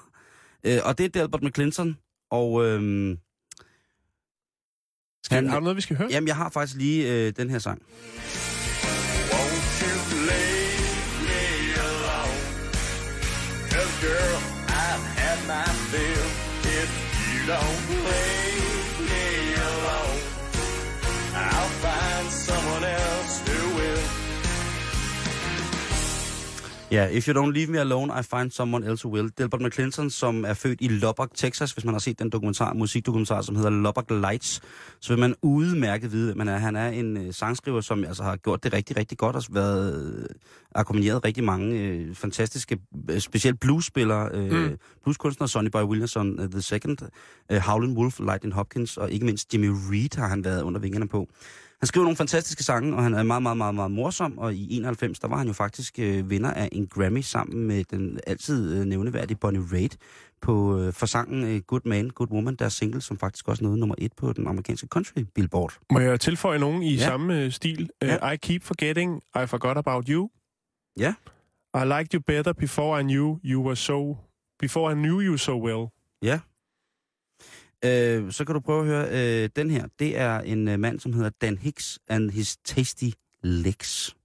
Øh, 0.63 0.77
og 0.83 0.97
det 0.97 1.05
er 1.05 1.09
Delbert 1.09 1.43
McClinton, 1.43 1.97
og 2.31 2.65
øh, 2.65 3.17
Skal, 5.23 5.35
Han- 5.35 5.49
har 5.49 5.59
du 5.59 5.63
noget, 5.63 5.75
vi 5.77 5.81
skal 5.81 5.95
høre? 5.97 6.07
jamen, 6.11 6.27
jeg 6.27 6.35
har 6.35 6.49
faktisk 6.49 6.77
lige 6.77 7.13
øh, 7.27 7.33
den 7.37 7.49
her 7.49 7.59
sang. 7.59 7.81
Don't 17.51 17.89
leave 17.89 18.30
Ja, 26.91 27.07
If 27.07 27.27
You 27.27 27.43
Don't 27.43 27.51
Leave 27.51 27.71
Me 27.71 27.79
Alone, 27.79 28.13
I 28.19 28.23
Find 28.23 28.51
Someone 28.51 28.85
Else 28.85 29.07
Who 29.07 29.15
Will. 29.15 29.31
Delbert 29.37 29.61
McClinton, 29.61 30.09
som 30.09 30.45
er 30.45 30.53
født 30.53 30.81
i 30.81 30.87
Lubbock, 30.87 31.31
Texas, 31.35 31.71
hvis 31.71 31.85
man 31.85 31.93
har 31.93 31.99
set 31.99 32.19
den 32.19 32.29
dokumentar, 32.29 32.73
musikdokumentar, 32.73 33.41
som 33.41 33.55
hedder 33.55 33.69
Lubbock 33.69 34.09
Lights, 34.09 34.61
så 34.99 35.13
vil 35.13 35.19
man 35.19 35.35
udmærket 35.41 36.11
vide, 36.11 36.31
at 36.31 36.37
man 36.37 36.47
er, 36.47 36.57
han 36.57 36.75
er 36.75 36.87
en 36.87 37.17
øh, 37.17 37.33
sangskriver, 37.33 37.81
som 37.81 38.03
altså 38.03 38.23
har 38.23 38.35
gjort 38.35 38.63
det 38.63 38.73
rigtig, 38.73 38.97
rigtig 38.97 39.17
godt, 39.17 39.35
og 39.35 39.43
været 39.49 40.15
øh, 40.19 40.25
akkompagneret 40.75 41.25
rigtig 41.25 41.43
mange 41.43 41.79
øh, 41.79 42.15
fantastiske, 42.15 42.77
øh, 43.09 43.19
specielt 43.19 43.59
bluesspillere, 43.59 44.29
øh, 44.33 44.51
mm. 44.51 44.77
blueskunstnere, 45.03 45.47
Sonny 45.47 45.69
Boy 45.69 45.83
Williamson 45.83 46.39
uh, 46.39 46.49
The 46.49 46.61
Second, 46.61 46.97
øh, 47.51 47.57
Howlin' 47.57 47.97
Wolf, 47.97 48.19
Lightning 48.19 48.53
Hopkins, 48.53 48.97
og 48.97 49.11
ikke 49.11 49.25
mindst 49.25 49.53
Jimmy 49.53 49.69
Reed 49.91 50.17
har 50.17 50.27
han 50.27 50.43
været 50.43 50.61
under 50.61 50.79
vingerne 50.79 51.07
på. 51.07 51.29
Han 51.81 51.87
skriver 51.87 52.03
nogle 52.05 52.17
fantastiske 52.17 52.63
sange, 52.63 52.95
og 52.95 53.03
han 53.03 53.13
er 53.13 53.23
meget, 53.23 53.43
meget, 53.43 53.57
meget, 53.57 53.75
meget 53.75 53.91
morsom, 53.91 54.37
og 54.37 54.53
i 54.55 54.77
91, 54.77 55.19
der 55.19 55.27
var 55.27 55.37
han 55.37 55.47
jo 55.47 55.53
faktisk 55.53 55.99
øh, 55.99 56.29
vinder 56.29 56.51
af 56.53 56.69
en 56.71 56.87
Grammy 56.87 57.21
sammen 57.21 57.67
med 57.67 57.83
den 57.83 58.19
altid 58.27 58.77
øh, 58.79 58.85
nævneværdige 58.85 59.37
Bonnie 59.37 59.63
Raitt 59.71 59.97
på, 60.41 60.79
øh, 60.79 60.93
for 60.93 61.05
sangen 61.05 61.43
øh, 61.43 61.61
Good 61.61 61.81
Man, 61.85 62.09
Good 62.09 62.31
Woman, 62.31 62.55
deres 62.55 62.73
single, 62.73 63.01
som 63.01 63.17
faktisk 63.17 63.47
også 63.47 63.63
nåede 63.63 63.79
nummer 63.79 63.95
et 63.97 64.13
på 64.17 64.33
den 64.33 64.47
amerikanske 64.47 64.87
country 64.87 65.19
billboard. 65.35 65.73
Må 65.91 65.99
jeg 65.99 66.19
tilføje 66.19 66.59
nogen 66.59 66.83
i 66.83 66.93
Ja. 66.95 67.01
ja. 67.01 67.07
samme 67.07 67.41
øh, 67.41 67.51
stil? 67.51 67.89
Ja. 68.01 68.27
Uh, 68.27 68.33
I 68.33 68.37
keep 68.37 68.63
forgetting, 68.63 69.21
I 69.43 69.45
forgot 69.47 69.77
about 69.77 70.07
you. 70.07 70.29
Ja. 70.99 71.13
I 71.75 71.85
liked 71.85 72.13
you 72.13 72.21
better 72.27 72.53
before 72.53 72.99
I 73.01 73.03
knew 73.03 73.39
you 73.43 73.63
were 73.63 73.75
so... 73.75 74.17
Before 74.59 74.91
I 74.91 74.95
knew 74.95 75.21
you 75.21 75.37
so 75.37 75.63
well. 75.65 75.87
Ja. 76.23 76.39
Øh, 77.85 78.31
så 78.31 78.45
kan 78.45 78.55
du 78.55 78.59
prøve 78.59 78.79
at 78.79 78.85
høre 78.85 79.07
øh, 79.11 79.49
den 79.55 79.69
her. 79.69 79.85
Det 79.99 80.19
er 80.19 80.39
en 80.39 80.67
øh, 80.67 80.79
mand, 80.79 80.99
som 80.99 81.13
hedder 81.13 81.29
Dan 81.41 81.57
Hicks 81.57 81.99
and 82.07 82.31
His 82.31 82.57
Tasty 82.65 83.09
Licks. 83.43 84.15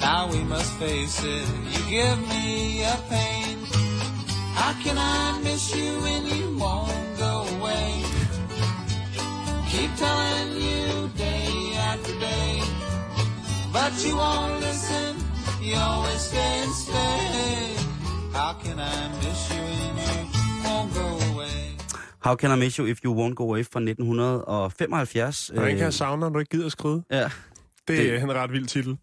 Now 0.00 0.28
we 0.32 0.44
must 0.44 0.72
face 0.80 1.18
it. 1.34 1.46
You 1.74 1.82
give 1.90 2.18
me 2.32 2.82
a 2.94 2.96
pain. 3.10 3.58
How 4.60 4.72
can 4.84 4.96
I 4.98 5.42
miss 5.44 5.64
you 5.76 5.90
when 6.06 6.22
you 6.36 6.46
won't 6.58 7.18
go 7.18 7.34
away? 7.56 8.02
keep 9.72 9.90
telling 9.96 10.52
you 10.68 11.08
day 11.16 11.72
after 11.90 12.14
day. 12.20 12.52
But 13.72 13.92
you 14.04 14.16
won't 14.16 14.60
listen, 14.60 15.16
you 15.62 15.76
always 15.76 16.20
stay 16.20 16.54
and 16.64 16.74
stay. 16.84 17.76
How 18.32 18.52
can 18.62 18.78
I 18.78 18.98
miss 19.22 19.40
you 19.52 19.64
when 19.98 20.18
you 20.36 20.48
won't 20.64 20.94
go 20.94 21.06
away? 21.26 21.31
How 22.24 22.34
Can 22.36 22.58
I 22.58 22.60
Miss 22.60 22.76
You 22.76 22.86
If 22.86 22.98
You 23.04 23.14
Won't 23.28 23.34
Go 23.34 23.44
Away 23.44 23.64
fra 23.72 23.80
1975. 23.80 25.48
Hvordan 25.54 25.70
kan 25.76 25.84
jeg 25.84 25.92
savne, 25.94 26.20
når 26.20 26.28
du 26.28 26.38
ikke 26.38 26.50
gider 26.50 26.66
at 26.66 26.72
skride? 26.72 27.04
ja. 27.10 27.30
Det, 27.88 27.98
det- 27.98 28.14
er 28.14 28.22
en 28.22 28.32
ret 28.34 28.52
vild 28.52 28.66
titel. 28.66 28.98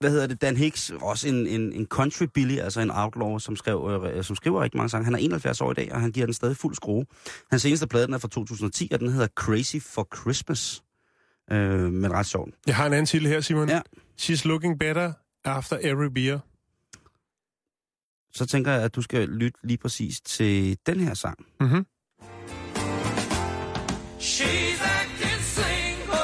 hvad 0.00 0.10
hedder 0.10 0.26
det, 0.26 0.42
Dan 0.42 0.56
Hicks, 0.56 0.92
også 1.02 1.28
en, 1.28 1.46
en, 1.46 1.72
en 1.72 1.86
country 1.86 2.24
Billy, 2.34 2.58
altså 2.58 2.80
en 2.80 2.90
outlaw, 2.90 3.38
som, 3.38 3.56
skrev, 3.56 4.10
øh, 4.14 4.24
som 4.24 4.36
skriver 4.36 4.62
rigtig 4.62 4.78
mange 4.78 4.88
sange. 4.88 5.04
Han 5.04 5.14
er 5.14 5.18
71 5.18 5.60
år 5.60 5.70
i 5.70 5.74
dag, 5.74 5.92
og 5.92 6.00
han 6.00 6.12
giver 6.12 6.26
den 6.26 6.34
stadig 6.34 6.56
fuld 6.56 6.74
skrue. 6.74 7.06
Hans 7.50 7.62
seneste 7.62 7.86
plade, 7.86 8.06
den 8.06 8.14
er 8.14 8.18
fra 8.18 8.28
2010, 8.28 8.88
og 8.92 9.00
den 9.00 9.08
hedder 9.08 9.26
Crazy 9.36 9.76
for 9.80 10.08
Christmas. 10.16 10.82
Øh, 11.52 11.92
men 11.92 12.12
ret 12.12 12.26
sjovt. 12.26 12.54
Jeg 12.66 12.76
har 12.76 12.86
en 12.86 12.92
anden 12.92 13.06
titel 13.06 13.28
her, 13.28 13.40
Simon. 13.40 13.68
Ja. 13.68 13.80
She's 14.20 14.42
looking 14.48 14.78
better 14.78 15.12
after 15.44 15.78
every 15.82 16.08
beer. 16.14 16.38
Så 18.34 18.46
tænker 18.46 18.72
jeg, 18.72 18.82
at 18.82 18.94
du 18.94 19.02
skal 19.02 19.28
lytte 19.28 19.58
lige 19.64 19.78
præcis 19.78 20.20
til 20.20 20.78
den 20.86 21.00
her 21.00 21.14
sang. 21.14 21.46
Mm-hmm. 21.60 21.86
She's 24.22 24.80
acting 24.80 25.40
single. 25.58 26.16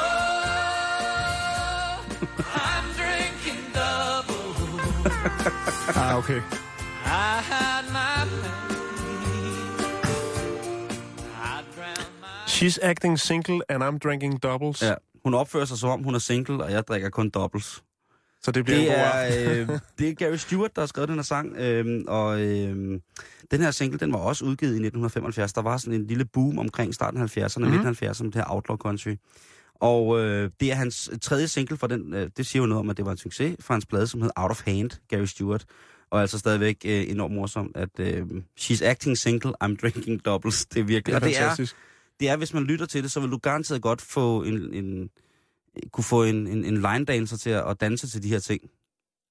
I'm 2.55 2.87
drinking 3.01 3.63
double. 3.75 4.55
Ah, 6.01 6.17
okay. 6.19 6.41
I 7.05 7.41
had 7.53 7.85
my 7.93 8.19
She's 12.47 12.79
acting 12.83 13.17
single, 13.17 13.63
and 13.69 13.83
I'm 13.85 13.99
drinking 13.99 14.39
doubles. 14.43 14.83
Ja. 14.83 14.95
Hun 15.25 15.35
opfører 15.35 15.65
sig 15.65 15.79
som 15.79 15.91
om, 15.91 16.03
hun 16.03 16.15
er 16.15 16.19
single, 16.19 16.65
og 16.65 16.73
jeg 16.73 16.89
drikker 16.89 17.11
kun 17.11 17.31
doubles. 17.31 17.83
Så 18.43 18.51
det 18.51 18.65
bliver 18.65 18.79
Det 18.79 18.87
en 18.89 18.93
god 18.95 19.03
aften. 19.05 19.47
er, 19.49 19.61
øh, 19.73 19.79
det 19.99 20.09
er 20.09 20.15
Gary 20.15 20.37
Stewart, 20.37 20.77
der 20.77 20.83
har 20.83 20.87
skrevet 20.87 21.09
den 21.09 21.17
her 21.17 21.23
sang, 21.23 21.57
øh, 21.57 22.05
og 22.09 22.41
øh, 22.41 23.01
den 23.51 23.61
her 23.61 23.71
single, 23.71 23.99
den 23.99 24.13
var 24.13 24.19
også 24.19 24.45
udgivet 24.45 24.71
i 24.73 24.75
1975. 24.75 25.53
Der 25.53 25.63
var 25.63 25.77
sådan 25.77 26.01
en 26.01 26.07
lille 26.07 26.25
boom 26.25 26.59
omkring 26.59 26.95
starten 26.95 27.21
af 27.21 27.37
70'erne, 27.39 27.59
Mhm. 27.59 27.67
mm. 27.69 27.71
midten 27.71 27.89
af 27.89 28.03
70'erne, 28.03 28.23
med 28.23 28.33
det 28.33 28.35
her 28.41 28.45
Outlaw 28.55 28.77
Country. 28.77 29.17
Og 29.81 30.21
øh, 30.21 30.51
det 30.61 30.71
er 30.71 30.75
hans 30.75 31.11
tredje 31.23 31.49
single 31.49 31.77
for 31.77 31.87
den, 31.87 32.15
øh, 32.15 32.31
det 32.37 32.47
siger 32.47 32.63
jo 32.63 32.67
noget 32.67 32.81
om, 32.81 32.91
at 32.91 32.97
det 32.97 33.05
var 33.05 33.11
en 33.13 33.19
succes 33.19 33.57
fra 33.61 33.75
hans 33.75 33.87
plade, 33.87 34.07
som 34.07 34.23
hed 34.23 34.31
Out 34.37 34.51
of 34.51 34.63
Hand, 34.65 34.91
Gary 35.09 35.25
Stewart. 35.25 35.65
Og 36.11 36.21
altså 36.21 36.39
stadigvæk 36.39 36.77
øh, 36.87 37.11
enormt 37.11 37.35
morsom, 37.35 37.73
at 37.75 37.89
øh, 38.01 38.27
She's 38.61 38.85
acting 38.85 39.19
single, 39.19 39.53
I'm 39.65 39.77
drinking 39.83 40.25
doubles. 40.25 40.67
Det 40.67 40.81
er 40.81 40.85
virkelig, 40.85 41.05
Det 41.07 41.13
er 41.13 41.17
og 41.17 41.23
det 41.29 41.37
er, 41.37 41.41
fantastisk. 41.41 41.77
det 42.21 42.29
er, 42.29 42.37
hvis 42.37 42.55
man 42.55 42.63
lytter 42.65 42.87
til 42.87 43.03
det, 43.03 43.11
så 43.13 43.21
vil 43.21 43.31
du 43.31 43.39
garanteret 43.39 43.83
godt 43.83 44.01
få 44.01 44.43
en, 44.43 44.75
en, 44.75 45.11
kunne 45.93 46.05
få 46.05 46.25
en, 46.25 46.47
en, 46.47 46.65
en 46.65 46.75
line 46.75 47.05
dancer 47.05 47.37
til 47.37 47.51
at, 47.51 47.71
at 47.71 47.81
danse 47.81 48.09
til 48.09 48.23
de 48.23 48.29
her 48.29 48.39
ting. 48.39 48.63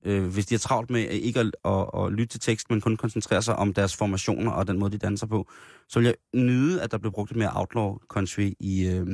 Øh, 0.06 0.26
hvis 0.26 0.46
de 0.46 0.56
er 0.56 0.60
travlt 0.60 0.90
med 0.90 1.02
ikke 1.10 1.40
at, 1.40 1.52
at, 1.66 1.86
at 2.06 2.12
lytte 2.12 2.28
til 2.28 2.40
tekst, 2.40 2.70
men 2.70 2.82
kun 2.82 2.98
koncentrere 2.98 3.42
sig 3.42 3.56
om 3.56 3.74
deres 3.74 3.96
formationer 3.96 4.52
og 4.52 4.68
den 4.68 4.80
måde, 4.80 4.92
de 4.92 4.98
danser 4.98 5.28
på, 5.28 5.50
så 5.90 6.00
vil 6.00 6.06
jeg 6.06 6.16
nyde, 6.42 6.82
at 6.82 6.92
der 6.92 6.98
bliver 6.98 7.12
brugt 7.12 7.32
lidt 7.32 7.38
mere 7.40 7.52
outlaw 7.54 7.98
country 8.08 8.52
i, 8.60 8.88
øh, 8.88 9.08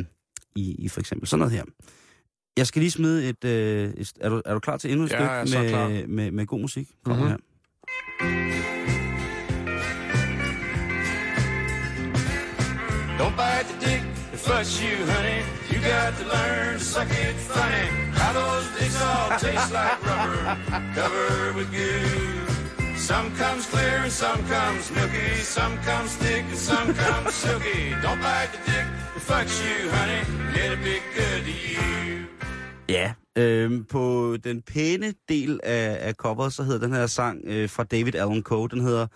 i, 0.55 0.75
i 0.75 0.89
for 0.89 0.99
eksempel 0.99 1.27
sådan 1.27 1.39
noget 1.39 1.53
her. 1.53 1.63
Jeg 2.57 2.67
skal 2.67 2.79
lige 2.79 2.91
smide 2.91 3.29
et... 3.29 3.43
Øh, 3.45 3.89
et 3.97 4.11
er, 4.21 4.29
du, 4.29 4.41
er 4.45 4.53
du 4.53 4.59
klar 4.59 4.77
til 4.77 4.91
endnu 4.91 5.05
et 5.05 5.11
Ja, 5.11 5.45
stykke 5.45 5.69
klar. 5.69 5.87
med, 5.89 6.07
med, 6.07 6.31
med 6.31 6.45
god 6.45 6.59
musik? 6.59 6.87
Kommer 7.05 7.23
Mhm. 7.23 7.29
her. 7.29 7.37
Don't 13.19 13.35
bite 13.37 13.67
the 13.69 13.79
fucks 14.47 14.73
you, 14.83 14.95
honey. 15.13 15.39
You 15.71 15.79
got 15.93 16.09
to 16.19 16.25
learn 16.35 16.73
to 16.79 16.83
suck 16.93 17.11
it 17.25 17.35
funny. 17.53 17.87
How 18.19 18.31
those 18.39 18.67
dicks 18.77 19.01
all 19.01 19.29
taste 19.39 19.71
like 19.79 19.97
rubber, 20.09 20.37
covered 20.97 21.55
with 21.57 21.69
goo. 21.71 22.53
Some 22.97 23.27
comes 23.41 23.65
clear 23.73 23.97
and 24.05 24.11
some 24.23 24.41
comes 24.55 24.83
milky. 24.95 25.31
Some 25.57 25.75
comes 25.89 26.11
thick 26.23 26.45
and 26.53 26.61
some 26.69 26.93
comes 26.93 27.33
silky. 27.33 27.81
Don't 28.03 28.21
bite 28.27 28.51
the 28.53 28.59
dick 28.71 28.87
that 29.13 29.23
fucks 29.29 29.55
you, 29.65 29.77
honey. 29.95 30.21
Let 30.55 30.69
it 30.75 30.81
be 30.89 30.97
good 31.17 31.41
to 31.49 31.55
you. 31.73 31.83
Ja, 32.89 33.13
øh, 33.37 33.87
på 33.89 34.37
den 34.43 34.61
pæne 34.61 35.13
del 35.29 35.59
af, 35.63 35.97
af 36.07 36.13
coveret, 36.13 36.53
så 36.53 36.63
hedder 36.63 36.79
den 36.79 36.93
her 36.93 37.07
sang 37.07 37.41
øh, 37.45 37.69
fra 37.69 37.83
David 37.83 38.15
Allen 38.15 38.43
Coe, 38.43 38.69
den 38.69 38.81
hedder 38.81 39.07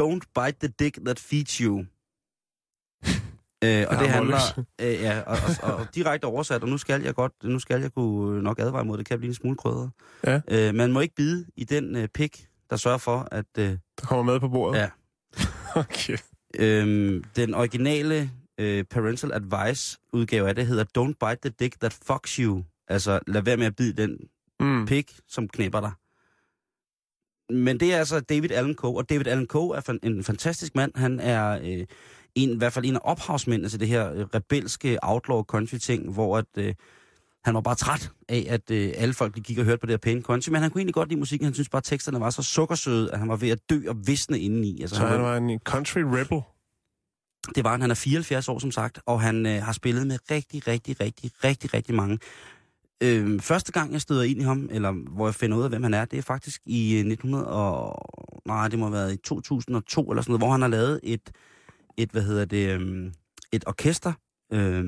Don't 0.00 0.32
Bite 0.34 0.58
the 0.60 0.72
Dick 0.78 0.98
That 1.04 1.20
Feeds 1.20 1.56
You. 1.56 1.84
øh, 3.64 3.86
og 3.88 3.94
Ja, 3.94 4.00
det 4.00 4.08
handler, 4.08 4.64
øh, 4.80 4.92
ja, 4.92 5.20
og, 5.20 5.36
og, 5.62 5.74
og, 5.74 5.86
direkte 5.94 6.24
oversat, 6.24 6.62
og 6.62 6.68
nu 6.68 6.78
skal 6.78 7.02
jeg 7.02 7.14
godt, 7.14 7.32
nu 7.42 7.58
skal 7.58 7.80
jeg 7.80 7.92
kunne 7.92 8.42
nok 8.42 8.58
advare 8.58 8.84
mod, 8.84 8.98
det 8.98 9.06
kan 9.06 9.18
blive 9.18 9.28
en 9.28 9.34
smule 9.34 9.56
krydret. 9.56 9.90
Ja. 10.26 10.40
Øh, 10.48 10.74
man 10.74 10.92
må 10.92 11.00
ikke 11.00 11.14
bide 11.14 11.46
i 11.56 11.64
den 11.64 11.96
øh, 11.96 12.08
pik, 12.08 12.46
der 12.70 12.76
sørger 12.76 12.98
for, 12.98 13.28
at 13.30 13.44
øh, 13.58 13.64
Der 13.68 13.78
kommer 14.06 14.32
med 14.32 14.40
på 14.40 14.48
bordet. 14.48 14.78
Ja. 14.78 14.88
okay. 15.80 16.16
Øhm, 16.56 17.24
den 17.36 17.54
originale 17.54 18.30
øh, 18.60 18.84
Parental 18.84 19.32
Advice 19.32 19.98
udgave 20.12 20.48
af 20.48 20.54
det 20.54 20.66
hedder 20.66 20.84
Don't 20.98 21.28
bite 21.28 21.48
the 21.48 21.54
dick 21.60 21.80
that 21.80 21.98
fucks 22.06 22.36
you. 22.36 22.64
Altså, 22.88 23.20
lad 23.26 23.42
være 23.42 23.56
med 23.56 23.66
at 23.66 23.76
bide 23.76 24.02
den 24.02 24.18
Mm. 24.60 24.86
pik, 24.86 25.16
som 25.28 25.48
knæpper 25.48 25.80
dig. 25.80 25.92
Men 27.56 27.80
det 27.80 27.94
er 27.94 27.98
altså 27.98 28.20
David 28.20 28.50
Allen 28.50 28.74
Coe, 28.74 28.96
og 28.96 29.10
David 29.10 29.26
Allen 29.26 29.46
Coe 29.46 29.76
er 29.76 29.98
en 30.02 30.24
fantastisk 30.24 30.74
mand. 30.74 30.92
Han 30.96 31.20
er 31.20 31.60
øh, 31.64 31.86
en, 32.34 32.50
i 32.50 32.56
hvert 32.56 32.72
fald 32.72 32.84
en 32.84 32.96
af 32.96 33.00
ophavsmændene 33.04 33.68
til 33.68 33.80
det 33.80 33.88
her 33.88 34.12
øh, 34.12 34.26
rebelske 34.34 34.98
outlaw 35.02 35.42
country 35.42 35.76
ting, 35.78 36.12
hvor 36.12 36.38
at, 36.38 36.44
øh, 36.58 36.74
han 37.44 37.54
var 37.54 37.60
bare 37.60 37.74
træt 37.74 38.10
af, 38.28 38.46
at 38.48 38.70
øh, 38.70 38.92
alle 38.96 39.14
folk 39.14 39.34
de 39.36 39.40
gik 39.40 39.58
og 39.58 39.64
hørte 39.64 39.78
på 39.80 39.86
det 39.86 39.92
her 39.92 39.98
pæne 39.98 40.22
country, 40.22 40.50
men 40.50 40.62
han 40.62 40.70
kunne 40.70 40.80
egentlig 40.80 40.94
godt 40.94 41.08
lide 41.08 41.18
musikken. 41.18 41.44
Han 41.44 41.54
synes 41.54 41.68
bare, 41.68 41.78
at 41.80 41.84
teksterne 41.84 42.20
var 42.20 42.30
så 42.30 42.42
sukkersøde, 42.42 43.12
at 43.12 43.18
han 43.18 43.28
var 43.28 43.36
ved 43.36 43.48
at 43.50 43.58
dø 43.70 43.80
og 43.88 43.96
visne 44.06 44.38
indeni. 44.40 44.80
Altså, 44.80 44.96
Så 44.96 45.02
han 45.02 45.10
han 45.10 45.22
var- 45.22 45.36
en 45.36 45.58
country 45.58 45.98
rebel. 46.00 46.40
det 47.54 47.64
var 47.64 47.70
han. 47.70 47.80
Han 47.80 47.90
er 47.90 47.94
74 47.94 48.48
år, 48.48 48.58
som 48.58 48.70
sagt, 48.70 49.00
og 49.06 49.20
han 49.20 49.46
øh, 49.46 49.62
har 49.62 49.72
spillet 49.72 50.06
med 50.06 50.18
rigtig, 50.30 50.68
rigtig, 50.68 51.00
rigtig, 51.00 51.30
rigtig, 51.44 51.74
rigtig 51.74 51.94
mange. 51.94 52.18
Øh, 53.02 53.40
første 53.40 53.72
gang, 53.72 53.92
jeg 53.92 54.00
støder 54.00 54.22
ind 54.22 54.40
i 54.40 54.44
ham, 54.44 54.68
eller 54.72 54.92
hvor 54.92 55.26
jeg 55.26 55.34
finder 55.34 55.56
ud 55.58 55.62
af, 55.62 55.68
hvem 55.68 55.82
han 55.82 55.94
er, 55.94 56.04
det 56.04 56.18
er 56.18 56.22
faktisk 56.22 56.60
i 56.66 56.92
øh, 56.94 56.98
1900 56.98 57.46
og... 57.46 57.96
Nej, 58.46 58.68
det 58.68 58.78
må 58.78 58.84
have 58.84 58.92
været 58.92 59.12
i 59.12 59.16
2002 59.16 60.10
eller 60.10 60.22
sådan 60.22 60.30
noget, 60.30 60.40
hvor 60.40 60.50
han 60.50 60.60
har 60.60 60.68
lavet 60.68 61.00
et, 61.02 61.30
et 61.96 62.10
hvad 62.10 62.22
hedder 62.22 62.44
det, 62.44 62.80
øh, 62.80 63.12
et 63.52 63.64
orkester, 63.66 64.12
øh, 64.52 64.84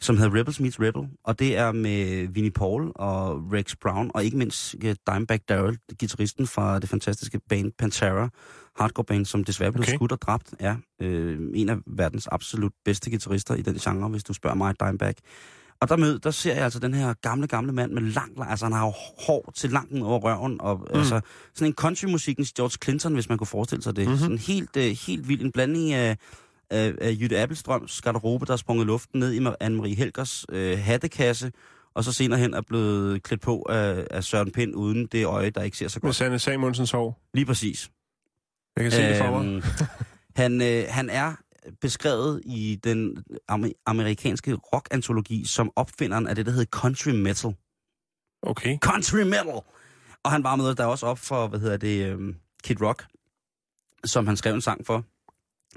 som 0.00 0.16
hedder 0.16 0.38
Rebels 0.40 0.60
Meets 0.60 0.80
Rebel, 0.80 1.08
og 1.24 1.38
det 1.38 1.56
er 1.56 1.72
med 1.72 2.28
Vinnie 2.28 2.50
Paul 2.50 2.92
og 2.94 3.52
Rex 3.52 3.76
Brown, 3.76 4.10
og 4.14 4.24
ikke 4.24 4.36
mindst 4.36 4.76
øh, 4.84 4.96
Dimebag 5.10 5.40
Darrell, 5.48 5.78
gitarristen 5.98 6.46
fra 6.46 6.78
det 6.78 6.88
fantastiske 6.88 7.40
band 7.48 7.72
Pantera, 7.78 8.28
hardcore 8.76 9.04
band, 9.04 9.26
som 9.26 9.44
desværre 9.44 9.72
blev 9.72 9.82
okay. 9.82 9.94
skudt 9.94 10.12
og 10.12 10.22
dræbt, 10.22 10.54
er 10.58 10.76
øh, 11.00 11.38
en 11.54 11.68
af 11.68 11.76
verdens 11.86 12.26
absolut 12.26 12.72
bedste 12.84 13.10
guitarister 13.10 13.54
i 13.54 13.62
den 13.62 13.74
genre, 13.74 14.08
hvis 14.08 14.24
du 14.24 14.32
spørger 14.32 14.56
mig, 14.56 14.80
Dimebag. 14.80 15.14
Og 15.80 15.88
der, 15.88 15.96
mød, 15.96 16.18
der 16.18 16.30
ser 16.30 16.54
jeg 16.54 16.64
altså 16.64 16.78
den 16.78 16.94
her 16.94 17.14
gamle, 17.22 17.46
gamle 17.46 17.72
mand 17.72 17.92
med 17.92 18.02
lang, 18.02 18.50
altså 18.50 18.64
han 18.64 18.72
har 18.72 18.86
jo 18.86 18.92
hår 19.26 19.52
til 19.54 19.70
langt 19.70 20.02
over 20.02 20.18
røven, 20.18 20.60
og 20.60 20.76
mm. 20.78 20.98
altså 20.98 21.20
sådan 21.54 21.70
en 21.70 21.74
countrymusikkens 21.74 22.52
George 22.52 22.78
Clinton, 22.84 23.14
hvis 23.14 23.28
man 23.28 23.38
kunne 23.38 23.46
forestille 23.46 23.82
sig 23.82 23.96
det. 23.96 24.04
Mhm. 24.04 24.12
Mm-hmm. 24.12 24.22
Sådan 24.22 24.38
helt, 24.38 24.76
øh, 24.76 24.96
helt 25.06 25.28
vild, 25.28 25.42
en 25.42 25.52
blanding 25.52 25.92
af, 25.92 26.16
af, 26.70 26.94
af 27.00 27.16
Jytte 27.20 27.40
Appelstrøms 27.40 28.00
garderobe, 28.00 28.46
der 28.46 28.52
er 28.52 28.56
sprunget 28.56 28.86
luften 28.86 29.20
ned 29.20 29.32
i 29.32 29.38
Anne-Marie 29.38 29.96
Helgers 29.96 30.46
øh, 30.52 30.78
hattekasse, 30.78 31.52
og 31.94 32.04
så 32.04 32.12
senere 32.12 32.38
hen 32.38 32.54
er 32.54 32.60
blevet 32.60 33.22
klædt 33.22 33.40
på 33.40 33.66
af, 33.68 34.06
af 34.10 34.24
Søren 34.24 34.50
Pind 34.50 34.74
uden 34.74 35.06
det 35.06 35.26
øje, 35.26 35.50
der 35.50 35.62
ikke 35.62 35.76
ser 35.76 35.88
så 35.88 35.98
Med 36.02 36.08
godt. 36.08 36.16
Sanne 36.16 36.38
Samuelsens 36.38 36.90
hår. 36.90 37.20
Lige 37.34 37.46
præcis. 37.46 37.90
Jeg 38.76 38.84
kan 38.84 38.92
se 38.92 39.02
det 39.02 39.16
for 39.16 39.42
mig. 39.42 39.46
Øhm, 39.46 39.62
han, 40.36 40.62
øh, 40.62 40.84
han 40.88 41.10
er 41.10 41.34
beskrevet 41.80 42.42
i 42.44 42.80
den 42.84 43.24
amer- 43.48 43.82
amerikanske 43.86 44.54
rock-antologi 44.54 45.44
som 45.46 45.72
opfinderen 45.76 46.26
af 46.26 46.34
det, 46.34 46.46
der 46.46 46.52
hedder 46.52 46.66
country 46.70 47.10
metal. 47.10 47.54
Okay. 48.42 48.78
Country 48.78 49.22
metal! 49.22 49.60
Og 50.22 50.30
han 50.30 50.44
var 50.44 50.56
med 50.56 50.74
der 50.74 50.84
også 50.84 51.06
op 51.06 51.18
for, 51.18 51.46
hvad 51.46 51.60
hedder 51.60 51.76
det, 51.76 52.06
øhm, 52.06 52.36
Kid 52.64 52.82
Rock, 52.82 53.04
som 54.04 54.26
han 54.26 54.36
skrev 54.36 54.54
en 54.54 54.60
sang 54.60 54.86
for. 54.86 55.04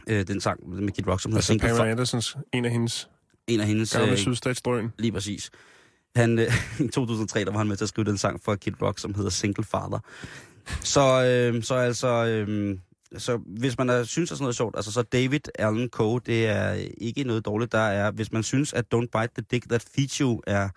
Øh, 0.08 0.28
den 0.28 0.42
sang 0.42 0.70
med 0.70 0.92
Kid 0.92 1.08
Rock, 1.08 1.22
som 1.22 1.32
hedder 1.32 1.38
Altså 1.38 1.48
Single 1.48 1.68
Pamela 1.68 1.84
for 1.84 1.92
Andersens, 1.92 2.38
en 2.54 2.66
af 2.66 2.72
hendes 2.72 3.10
en 3.48 3.60
af 3.60 3.68
hendes... 3.68 3.94
gamle 3.94 4.12
øh, 4.12 4.18
sydstatsdrøn. 4.18 4.94
Lige 4.98 5.12
præcis. 5.12 5.52
Han, 6.16 6.40
øh, 6.40 6.46
I 6.86 6.88
2003, 6.88 7.46
der 7.46 7.52
var 7.52 7.58
han 7.58 7.68
med 7.68 7.78
til 7.78 7.86
at 7.86 7.90
skrive 7.90 8.06
den 8.06 8.18
sang 8.18 8.44
for 8.44 8.56
Kid 8.56 8.74
Rock, 8.82 9.00
som 9.00 9.14
hedder 9.14 9.30
Single 9.30 9.64
Father. 9.64 10.00
Så, 10.82 11.26
øh, 11.26 11.64
så 11.64 11.76
altså, 11.76 12.08
øh, 12.26 12.78
så 13.18 13.38
hvis 13.46 13.78
man 13.78 13.90
er, 13.90 14.04
synes, 14.04 14.32
at 14.32 14.38
sådan 14.38 14.44
noget 14.44 14.54
er 14.54 14.56
sjovt, 14.56 14.76
altså 14.76 14.92
så 14.92 15.02
David 15.02 15.40
Allen 15.60 15.90
Coe, 15.90 16.20
det 16.26 16.48
er 16.48 16.72
ikke 16.98 17.24
noget 17.24 17.46
dårligt. 17.46 17.72
Der 17.72 17.80
er, 17.80 18.12
hvis 18.12 18.32
man 18.32 18.44
synes, 18.44 18.74
at 18.74 18.86
Don't 18.96 19.00
Bite 19.00 19.34
the 19.38 19.46
Dick 19.52 19.70
That 19.70 19.86
Feeds 19.96 20.18
You 20.18 20.42
er, 20.48 20.70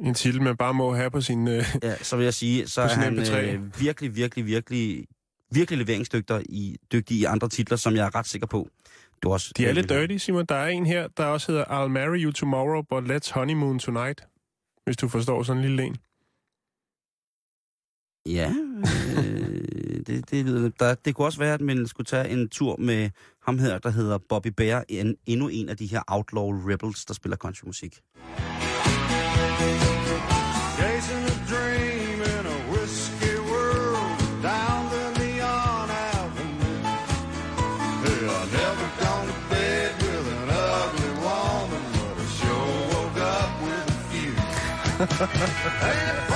En 0.00 0.14
titel, 0.14 0.42
man 0.42 0.56
bare 0.56 0.74
må 0.74 0.94
have 0.94 1.10
på 1.10 1.20
sin... 1.20 1.48
Øh, 1.48 1.64
ja, 1.82 1.96
så 1.96 2.16
vil 2.16 2.24
jeg 2.24 2.34
sige, 2.34 2.68
så 2.68 2.80
er 2.82 2.88
han 2.88 3.18
MP3. 3.18 3.36
øh, 3.36 3.80
virkelig, 3.80 4.16
virkelig, 4.16 4.46
virkelig 4.46 5.06
virkelig 5.54 5.78
leveringsdygtige 5.78 6.42
i, 6.48 6.76
dygtige 6.92 7.20
i 7.20 7.24
andre 7.24 7.48
titler, 7.48 7.76
som 7.76 7.96
jeg 7.96 8.06
er 8.06 8.14
ret 8.14 8.26
sikker 8.26 8.46
på. 8.46 8.68
Du 9.22 9.32
også, 9.32 9.52
De 9.56 9.66
er 9.66 9.72
lidt 9.72 9.88
dirty, 9.88 10.16
Simon. 10.16 10.46
Der 10.46 10.54
er 10.54 10.68
en 10.68 10.86
her, 10.86 11.08
der 11.08 11.24
også 11.24 11.52
hedder 11.52 11.64
I'll 11.64 11.88
marry 11.88 12.24
you 12.24 12.32
tomorrow, 12.32 12.82
but 12.82 13.10
let's 13.10 13.32
honeymoon 13.32 13.78
tonight. 13.78 14.24
Hvis 14.84 14.96
du 14.96 15.08
forstår 15.08 15.42
sådan 15.42 15.62
en 15.62 15.68
lille 15.68 15.82
en. 15.84 15.96
Ja, 18.26 18.52
øh, 19.16 19.81
det, 20.06 20.30
det, 20.30 20.44
lyder- 20.44 20.70
der, 20.78 20.94
det 20.94 21.14
kunne 21.14 21.26
også 21.26 21.38
være, 21.38 21.54
at 21.54 21.60
man 21.60 21.86
skulle 21.86 22.04
tage 22.06 22.28
en 22.28 22.48
tur 22.48 22.76
med 22.78 23.10
ham 23.46 23.58
her, 23.58 23.78
der 23.78 23.90
hedder 23.90 24.18
Bobby 24.28 24.48
Bear, 24.56 24.84
en, 24.88 25.16
endnu 25.26 25.48
en 25.48 25.68
af 25.68 25.76
de 25.76 25.86
her 25.86 26.02
outlaw 26.06 26.50
rebels, 26.70 27.04
der 27.04 27.14
spiller 27.14 27.36
countrymusik. 27.36 28.00
Chasing 30.78 31.24
a 31.34 31.36
dream 31.52 32.18
in 32.34 32.44
a 32.56 32.58
whiskey 32.72 33.36
world 33.50 34.18
down 34.42 34.80
the 34.94 35.04
neon 35.20 35.88
avenue. 35.90 36.80
Hey, 38.04 38.20
I 38.38 38.42
never 38.58 38.86
gone 39.04 39.26
to 39.32 39.36
bed 39.50 39.90
with 40.02 40.26
an 40.38 40.48
ugly 40.50 41.12
woman, 41.26 41.82
but 41.94 42.14
I 42.24 42.26
sure 42.38 42.74
woke 42.92 43.20
up 43.36 43.52
with 43.66 43.96
a 43.96 44.00
few. 44.10 44.32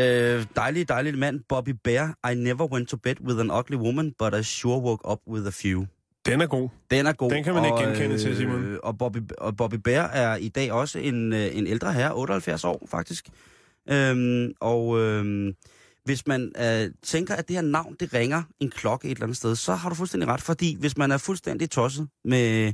Øh, 0.00 0.46
dejlig, 0.56 0.88
dejlig 0.88 1.18
mand, 1.18 1.40
Bobby 1.48 1.74
Bear. 1.84 2.30
I 2.32 2.34
never 2.34 2.66
went 2.72 2.88
to 2.88 2.96
bed 2.96 3.14
with 3.20 3.40
an 3.40 3.50
ugly 3.50 3.76
woman, 3.76 4.14
but 4.18 4.34
I 4.34 4.42
sure 4.42 4.78
woke 4.78 5.10
up 5.12 5.18
with 5.28 5.46
a 5.46 5.50
few. 5.50 5.86
Den 6.26 6.40
er 6.40 6.46
god. 6.46 6.68
Den 6.90 7.06
er 7.06 7.12
god. 7.12 7.30
Den 7.30 7.44
kan 7.44 7.54
man 7.54 7.64
ikke 7.64 7.74
og, 7.74 7.84
genkende 7.84 8.18
til, 8.18 8.36
Simon. 8.36 8.78
Og 8.82 8.98
Bobby, 8.98 9.18
og 9.38 9.56
Bobby 9.56 9.74
Bear 9.74 10.06
er 10.08 10.36
i 10.36 10.48
dag 10.48 10.72
også 10.72 10.98
en, 10.98 11.32
øh, 11.32 11.56
en 11.56 11.66
ældre 11.66 11.92
herre, 11.92 12.14
78 12.14 12.64
år 12.64 12.86
faktisk. 12.90 13.28
Øhm, 13.90 14.52
og 14.60 15.00
øhm, 15.00 15.54
hvis 16.04 16.26
man 16.26 16.52
øh, 16.60 16.90
tænker, 17.02 17.34
at 17.34 17.48
det 17.48 17.56
her 17.56 17.62
navn, 17.62 17.96
det 18.00 18.14
ringer 18.14 18.42
en 18.60 18.70
klokke 18.70 19.08
et 19.08 19.10
eller 19.10 19.24
andet 19.24 19.36
sted, 19.36 19.56
så 19.56 19.74
har 19.74 19.88
du 19.88 19.94
fuldstændig 19.94 20.28
ret, 20.28 20.40
fordi 20.40 20.76
hvis 20.80 20.96
man 20.96 21.10
er 21.10 21.18
fuldstændig 21.18 21.70
tosset 21.70 22.08
med, 22.24 22.72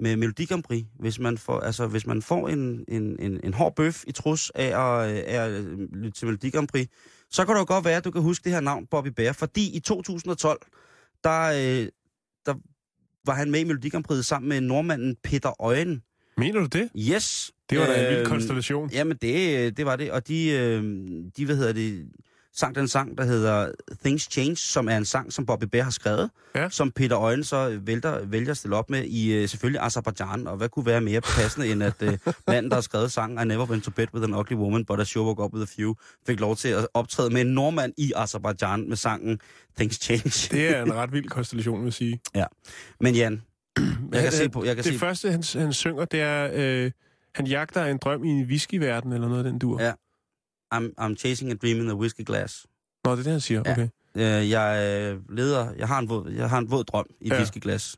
med 0.00 0.16
Melodi 0.16 0.44
Grand 0.44 0.62
Prix, 0.62 0.84
hvis 0.98 1.18
man 1.18 1.38
får, 1.38 1.60
altså, 1.60 1.86
hvis 1.86 2.06
man 2.06 2.22
får 2.22 2.48
en, 2.48 2.84
en, 2.88 3.16
en, 3.20 3.40
en 3.44 3.54
hård 3.54 3.76
bøf 3.76 4.04
i 4.06 4.12
trus 4.12 4.50
af 4.54 4.64
at, 4.66 5.10
øh, 5.10 5.22
af 5.26 5.44
at 5.44 5.50
øh, 5.50 5.78
lytte 5.92 6.10
til 6.10 6.26
Melodi 6.26 6.50
Grand 6.50 6.68
Prix, 6.68 6.88
så 7.30 7.44
kan 7.44 7.54
det 7.54 7.60
jo 7.60 7.64
godt 7.68 7.84
være, 7.84 7.96
at 7.96 8.04
du 8.04 8.10
kan 8.10 8.22
huske 8.22 8.44
det 8.44 8.52
her 8.52 8.60
navn, 8.60 8.86
Bobby 8.86 9.08
Bear, 9.08 9.32
fordi 9.32 9.76
i 9.76 9.80
2012, 9.80 10.60
der, 11.24 11.42
øh, 11.42 11.88
der 12.46 12.54
var 13.26 13.34
han 13.34 13.50
med 13.50 13.60
i 13.60 13.64
Melodi 13.64 13.88
Grand 13.88 14.04
Prix 14.04 14.26
sammen 14.26 14.48
med 14.48 14.60
nordmanden 14.60 15.16
Peter 15.24 15.62
Øjen. 15.62 16.02
Mener 16.36 16.60
du 16.60 16.66
det? 16.66 16.90
Yes. 16.98 17.52
Det 17.70 17.78
var 17.78 17.86
da 17.86 18.02
en 18.04 18.08
vild 18.08 18.18
Øhm, 18.20 18.28
konstellation. 18.28 18.90
Jamen, 18.90 19.16
det, 19.22 19.76
det 19.76 19.86
var 19.86 19.96
det. 19.96 20.12
Og 20.12 20.28
de, 20.28 20.50
øh, 20.50 20.82
de, 21.36 21.44
hvad 21.46 21.56
hedder 21.56 21.72
det, 21.72 22.08
sang 22.54 22.74
den 22.74 22.88
sang, 22.88 23.18
der 23.18 23.24
hedder 23.24 23.70
Things 24.04 24.22
Change, 24.32 24.56
som 24.56 24.88
er 24.88 24.96
en 24.96 25.04
sang, 25.04 25.32
som 25.32 25.46
Bobby 25.46 25.64
Bear 25.64 25.82
har 25.84 25.90
skrevet, 25.90 26.30
Ja. 26.54 26.68
som 26.70 26.90
Peter 26.90 27.18
Øjen 27.18 27.44
så 27.44 27.78
vælter, 27.82 28.26
vælger 28.26 28.50
at 28.50 28.56
stille 28.56 28.76
op 28.76 28.90
med 28.90 29.04
i 29.04 29.32
øh, 29.32 29.48
selvfølgelig 29.48 29.80
Azerbaijan. 29.82 30.46
Og 30.46 30.56
hvad 30.56 30.68
kunne 30.68 30.86
være 30.86 31.00
mere 31.00 31.20
passende, 31.20 31.72
end 31.72 31.82
at 31.82 32.02
øh, 32.02 32.18
manden, 32.46 32.70
der 32.70 32.76
har 32.76 32.80
skrevet 32.82 33.12
sangen 33.12 33.38
I 33.38 33.44
Never 33.44 33.66
Went 33.66 33.84
to 33.84 33.90
Bed 33.90 34.06
with 34.14 34.24
an 34.24 34.34
Ugly 34.34 34.54
Woman, 34.56 34.84
but 34.84 35.00
I 35.00 35.04
Sure 35.04 35.24
Woke 35.26 35.42
Up 35.42 35.54
with 35.54 35.62
a 35.62 35.74
Few, 35.76 35.94
fik 36.26 36.40
lov 36.40 36.56
til 36.56 36.68
at 36.68 36.88
optræde 36.94 37.30
med 37.30 37.40
en 37.40 37.46
nordmand 37.46 37.92
i 37.98 38.12
Azerbaijan 38.16 38.88
med 38.88 38.96
sangen 38.96 39.40
Things 39.76 39.96
Change. 39.96 40.54
Det 40.56 40.76
er 40.76 40.82
en 40.84 40.94
ret 40.94 41.12
vild 41.12 41.28
konstellation, 41.28 41.78
vil 41.78 41.86
jeg 41.86 41.92
sige. 41.92 42.20
Men 43.00 43.14
Jan, 43.14 43.42
jeg 44.12 44.22
kan 44.22 44.32
se 44.32 44.48
på... 44.48 44.64
Jeg 44.64 44.76
kan 44.76 44.84
det 44.84 44.92
se, 44.92 44.98
første, 44.98 45.30
han, 45.30 45.42
han 45.54 45.72
synger, 45.72 46.04
det 46.04 46.20
er, 46.20 46.50
øh, 46.54 46.90
han 47.34 47.46
jagter 47.46 47.84
en 47.84 47.98
drøm 47.98 48.24
i 48.24 48.28
en 48.28 48.44
whiskyverden, 48.46 49.12
eller 49.12 49.28
noget 49.28 49.44
af 49.44 49.50
den 49.50 49.58
dur. 49.58 49.82
Ja. 49.82 49.92
I'm, 50.72 50.94
I'm 51.00 51.16
chasing 51.16 51.50
a 51.52 51.54
dream 51.54 51.80
in 51.80 51.90
a 51.90 51.94
whiskey 51.94 52.24
glass. 52.24 52.66
Nå, 53.04 53.12
det 53.12 53.18
er 53.18 53.22
det, 53.22 53.32
han 53.32 53.40
siger. 53.40 53.62
Ja. 53.66 53.72
Okay. 53.72 53.88
Øh, 54.16 54.50
jeg 54.50 55.00
øh, 55.12 55.36
leder, 55.36 55.72
jeg 55.78 55.88
har 55.88 55.98
en 55.98 56.08
våd, 56.08 56.30
jeg 56.30 56.50
har 56.50 56.58
en 56.58 56.70
våd 56.70 56.84
drøm 56.84 57.06
i 57.20 57.24
et 57.24 57.30
Ja. 57.30 57.34
ja. 57.34 57.40
whiskyglas. 57.40 57.96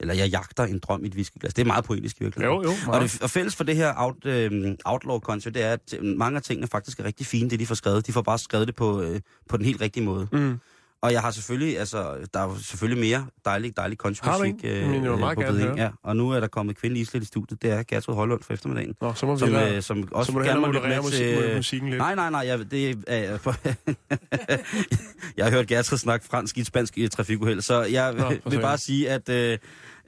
Eller 0.00 0.14
jeg 0.14 0.28
jagter 0.28 0.64
en 0.64 0.78
drøm 0.78 1.04
i 1.04 1.06
et 1.08 1.14
whiskyglas. 1.14 1.54
Det 1.54 1.62
er 1.62 1.66
meget 1.66 1.84
poetisk 1.84 2.20
i 2.20 2.24
virkeligheden. 2.24 2.62
Jo, 2.64 2.70
jo. 2.70 2.92
Og, 2.92 3.00
det, 3.00 3.22
og 3.22 3.30
fælles 3.30 3.56
for 3.56 3.64
det 3.64 3.76
her 3.76 3.92
out, 3.96 4.26
øh, 4.26 4.74
outlaw 4.84 5.18
country, 5.20 5.50
det 5.50 5.62
er, 5.62 5.72
at 5.72 5.94
mange 6.02 6.36
af 6.36 6.42
tingene 6.42 6.66
faktisk 6.66 7.00
er 7.00 7.04
rigtig 7.04 7.26
fine, 7.26 7.50
det 7.50 7.60
de 7.60 7.66
får 7.66 7.74
skrevet. 7.74 8.06
De 8.06 8.12
får 8.12 8.22
bare 8.22 8.38
skrevet 8.38 8.66
det 8.66 8.76
på, 8.76 9.02
øh, 9.02 9.20
på 9.48 9.56
den 9.56 9.64
helt 9.64 9.80
rigtige 9.80 10.04
måde. 10.04 10.28
Mm. 10.32 10.58
Og 11.02 11.12
jeg 11.12 11.20
har 11.20 11.30
selvfølgelig, 11.30 11.78
altså, 11.78 12.28
der 12.34 12.40
er 12.40 12.56
selvfølgelig 12.62 13.00
mere 13.00 13.26
dejlig, 13.44 13.76
dejlig 13.76 13.98
countrymusik? 13.98 14.54
Men 14.64 15.02
vil 15.02 15.18
meget 15.18 15.36
på 15.36 15.42
beding. 15.42 15.68
høre. 15.68 15.80
Ja, 15.80 15.90
og 16.02 16.16
nu 16.16 16.30
er 16.30 16.40
der 16.40 16.46
kommet 16.46 16.76
kvindelig 16.76 17.00
islet 17.00 17.22
i 17.22 17.26
studiet. 17.26 17.62
Det 17.62 17.70
er 17.70 17.82
Gertrud 17.88 18.14
Højlund 18.14 18.42
for 18.42 18.52
eftermiddagen. 18.52 18.94
Nå, 19.00 19.14
så 19.14 19.26
må 19.26 19.34
vi 19.34 19.38
Som, 19.38 19.54
øh, 19.54 19.82
som 19.82 20.02
så 20.02 20.08
også 20.12 20.32
må 20.32 20.38
du 20.38 20.44
gerne 20.44 20.60
må 20.60 20.66
med 20.72 20.96
musik, 21.02 21.18
til... 21.18 21.56
musikken 21.56 21.88
lidt. 21.90 21.98
Nej, 21.98 22.14
nej, 22.14 22.30
nej. 22.30 22.40
Jeg, 22.40 22.70
det, 22.70 23.04
er, 23.06 23.38
jeg 25.36 25.44
har 25.46 25.50
hørt 25.50 25.66
Gertrud 25.66 25.98
snakke 25.98 26.26
fransk 26.26 26.58
i 26.58 26.60
et 26.60 26.66
spansk 26.66 26.98
i 26.98 27.08
trafikuheld, 27.08 27.60
så 27.60 27.82
jeg 27.82 28.14
Nå, 28.14 28.32
for 28.42 28.50
vil 28.50 28.60
bare 28.60 28.78
sige, 28.78 29.10
at... 29.10 29.28
Øh, 29.28 29.58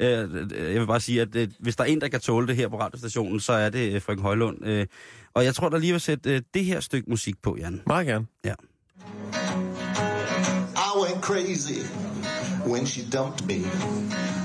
øh, 0.01 0.09
jeg 0.53 0.80
vil 0.80 0.86
bare 0.86 1.01
sige, 1.01 1.20
at 1.20 1.36
øh, 1.36 1.49
hvis 1.61 1.76
der 1.76 1.84
er 1.84 1.88
en, 1.88 2.01
der 2.01 2.09
kan 2.09 2.20
tåle 2.20 2.47
det 2.47 2.57
her 2.57 2.68
på 2.68 2.80
radiostationen, 2.80 3.41
så 3.41 3.53
er 3.53 3.68
det 3.68 3.95
øh, 3.95 4.03
frøken 4.03 4.22
Højlund. 4.22 4.66
Øh, 4.66 4.86
og 5.34 5.45
jeg 5.45 5.55
tror, 5.55 5.68
der 5.68 5.78
lige 5.78 5.93
vil 5.93 6.01
sætte 6.01 6.34
øh, 6.34 6.43
det 6.55 6.64
her 6.64 6.80
stykke 6.80 7.11
musik 7.11 7.34
på, 7.43 7.57
Jan. 7.57 7.82
Meget 7.86 8.07
gerne. 8.07 8.26
Ja. 8.45 8.55
Crazy 11.21 11.83
when 12.64 12.85
she 12.85 13.03
dumped 13.03 13.45
me. 13.45 13.64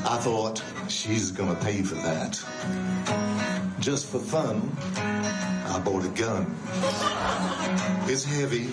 I 0.05 0.17
thought 0.19 0.61
she's 0.88 1.32
gonna 1.32 1.55
pay 1.55 1.82
for 1.82 1.95
that. 1.95 2.39
Just 3.80 4.07
for 4.07 4.19
fun, 4.19 4.71
I 4.97 5.82
bought 5.84 6.05
a 6.05 6.09
gun. 6.09 6.55
It's 8.07 8.23
heavy, 8.23 8.69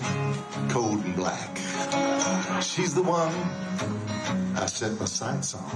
cold 0.69 1.03
and 1.05 1.15
black. 1.15 1.57
She's 2.61 2.93
the 2.93 3.03
one 3.03 3.33
I 4.55 4.65
set 4.67 4.99
my 4.99 5.05
sights 5.05 5.55
on. 5.55 5.71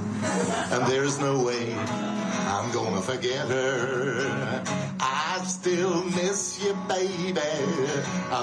And 0.72 0.86
there's 0.88 1.20
no 1.20 1.44
way 1.44 1.74
I'm 1.76 2.72
gonna 2.72 3.02
forget 3.02 3.48
her. 3.48 4.87
I 5.38 5.46
still 5.46 6.04
miss 6.06 6.60
you, 6.64 6.74
baby. 6.90 7.42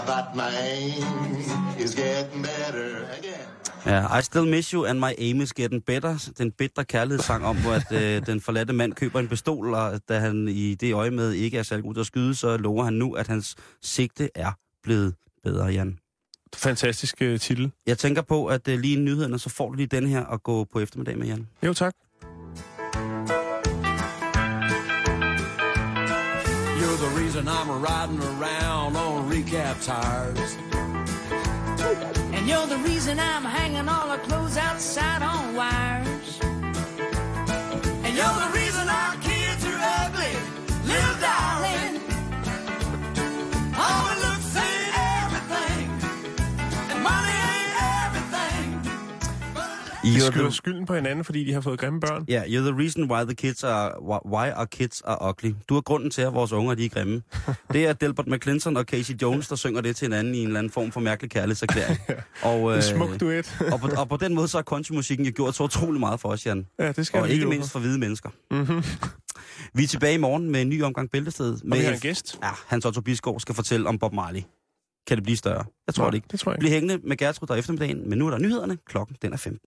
But 0.07 0.27
my 0.35 0.51
aim 0.61 1.37
is 1.85 1.95
getting 1.95 2.43
better 2.43 2.89
again. 3.19 3.47
Ja, 3.87 4.19
I 4.19 4.23
Still 4.23 4.47
Miss 4.47 4.71
You 4.71 4.87
and 4.87 4.99
My 5.01 5.15
Aim 5.19 5.41
is 5.41 5.53
Getting 5.53 5.85
Better. 5.85 6.31
Den 6.39 6.53
bedre 6.53 6.85
kærlighedssang 6.85 7.45
om, 7.45 7.57
hvor 7.57 7.73
at, 7.73 7.93
øh, 7.93 8.27
den 8.27 8.41
forladte 8.41 8.73
mand 8.73 8.93
køber 8.93 9.21
en 9.21 9.29
pistol, 9.29 9.75
og 9.75 10.01
da 10.09 10.19
han 10.19 10.49
i 10.49 10.75
det 10.75 10.95
øje 10.95 11.11
med 11.11 11.33
ikke 11.33 11.59
er 11.59 11.63
særlig 11.63 11.85
god 11.85 11.99
at 11.99 12.07
skyde, 12.07 12.35
så 12.35 12.57
lover 12.57 12.85
han 12.85 12.93
nu, 12.93 13.13
at 13.13 13.27
hans 13.29 13.57
sigte 13.83 14.31
er 14.35 14.53
blevet 14.83 15.15
bedre, 15.45 15.67
Jan. 15.67 15.99
Fantastisk 16.55 17.15
uh, 17.21 17.39
titel. 17.39 17.73
Jeg 17.87 17.99
tænker 17.99 18.23
på, 18.23 18.47
at 18.47 18.69
øh, 18.69 18.79
lige 18.79 18.99
i 18.99 19.01
nyhederne, 19.01 19.39
så 19.39 19.51
får 19.51 19.69
du 19.69 19.75
lige 19.75 19.87
den 19.87 20.07
her 20.07 20.25
at 20.27 20.43
gå 20.43 20.65
på 20.65 20.81
eftermiddag 20.81 21.19
med, 21.19 21.27
Jan. 21.27 21.49
Jo, 21.63 21.75
tak. 21.75 21.95
The 27.35 27.41
reason 27.41 27.53
I'm 27.53 27.83
riding 27.83 28.21
around 28.21 28.97
on 28.97 29.29
recap 29.29 29.85
tires. 29.85 30.57
And 32.33 32.47
you're 32.47 32.69
the 32.69 32.77
reason 32.77 33.19
I'm 33.19 33.43
hanging 33.43 33.89
all 33.89 34.09
our 34.09 34.19
clothes 34.19 34.57
outside 34.57 35.21
on 35.21 35.57
wires. 35.57 36.39
And 38.05 38.15
you're 38.15 38.39
the 38.39 38.51
reason 38.53 38.64
You're 50.17 50.27
skylder 50.27 50.49
the, 50.49 50.53
skylden 50.55 50.87
på 50.87 50.95
hinanden, 50.95 51.25
fordi 51.25 51.45
de 51.45 51.53
har 51.53 51.61
fået 51.61 51.79
grimme 51.79 52.01
børn. 52.01 52.27
yeah, 52.31 52.45
you're 52.45 52.71
the 52.71 52.83
reason 52.83 53.11
why 53.11 53.25
the 53.25 53.35
kids 53.35 53.65
are, 53.65 54.03
why 54.27 54.51
our 54.57 54.65
kids 54.65 55.03
are 55.05 55.29
ugly. 55.31 55.53
Du 55.69 55.77
er 55.77 55.81
grunden 55.81 56.11
til, 56.11 56.23
at 56.23 56.35
vores 56.35 56.53
unger 56.53 56.75
de 56.75 56.85
er 56.85 56.89
grimme. 56.89 57.23
Det 57.73 57.87
er 57.87 57.93
Delbert 57.93 58.27
McClinton 58.27 58.77
og 58.77 58.85
Casey 58.85 59.15
Jones, 59.23 59.49
der 59.49 59.57
synger 59.57 59.81
det 59.81 59.97
til 59.97 60.05
hinanden 60.07 60.35
i 60.35 60.39
en 60.39 60.47
eller 60.47 60.59
anden 60.59 60.71
form 60.73 60.93
for 60.93 61.01
mærkelig 61.01 61.31
kærlighedserklæring. 61.31 61.99
og, 62.43 62.71
øh, 62.71 62.77
En 62.77 62.83
smuk 62.83 63.21
duet. 63.21 63.57
og, 63.73 63.81
på, 63.81 63.89
og 63.97 64.09
på 64.09 64.17
den 64.17 64.35
måde 64.35 64.49
så 64.49 64.57
har 64.59 64.63
countrymusikken 64.63 65.27
jo 65.27 65.33
gjort 65.37 65.55
så 65.55 65.63
utrolig 65.63 66.01
meget 66.01 66.21
for 66.21 66.29
os, 66.29 66.47
Jan. 66.47 66.67
Ja, 66.79 66.93
det 66.93 67.07
skal 67.07 67.21
Og 67.21 67.31
ikke 67.31 67.47
mindst 67.47 67.71
for 67.73 67.79
hvide 67.79 67.99
mennesker. 67.99 68.29
Mm-hmm. 68.51 68.83
Vi 69.75 69.83
er 69.83 69.87
tilbage 69.87 70.15
i 70.15 70.19
morgen 70.19 70.51
med 70.51 70.61
en 70.63 70.69
ny 70.69 70.83
omgang 70.83 71.11
Bæltested. 71.11 71.59
Med 71.65 71.79
vi 71.79 71.85
har 71.85 71.93
en 71.93 71.99
gæst. 72.01 72.39
Ja, 72.43 72.51
Hans 72.67 72.85
Otto 72.85 73.01
Bisgaard 73.01 73.41
skal 73.41 73.55
fortælle 73.55 73.89
om 73.89 73.99
Bob 73.99 74.13
Marley. 74.13 74.41
Kan 75.07 75.17
det 75.17 75.25
blive 75.25 75.37
større? 75.37 75.65
Jeg 75.87 75.95
tror 75.95 76.05
Nå, 76.05 76.11
det 76.11 76.17
ikke. 76.17 76.27
det 76.31 76.41
tror 76.41 76.53
jeg 76.53 76.57
ikke. 76.57 76.61
Bliv 76.61 76.71
hængende 76.73 77.09
med 77.09 77.17
Gertrud 77.17 77.47
der 77.49 77.55
eftermiddagen, 77.55 78.09
men 78.09 78.19
nu 78.19 78.27
er 78.27 78.31
der 78.31 78.39
nyhederne. 78.39 78.79
Klokken 78.87 79.17
den 79.23 79.33
er 79.33 79.37
15. 79.37 79.61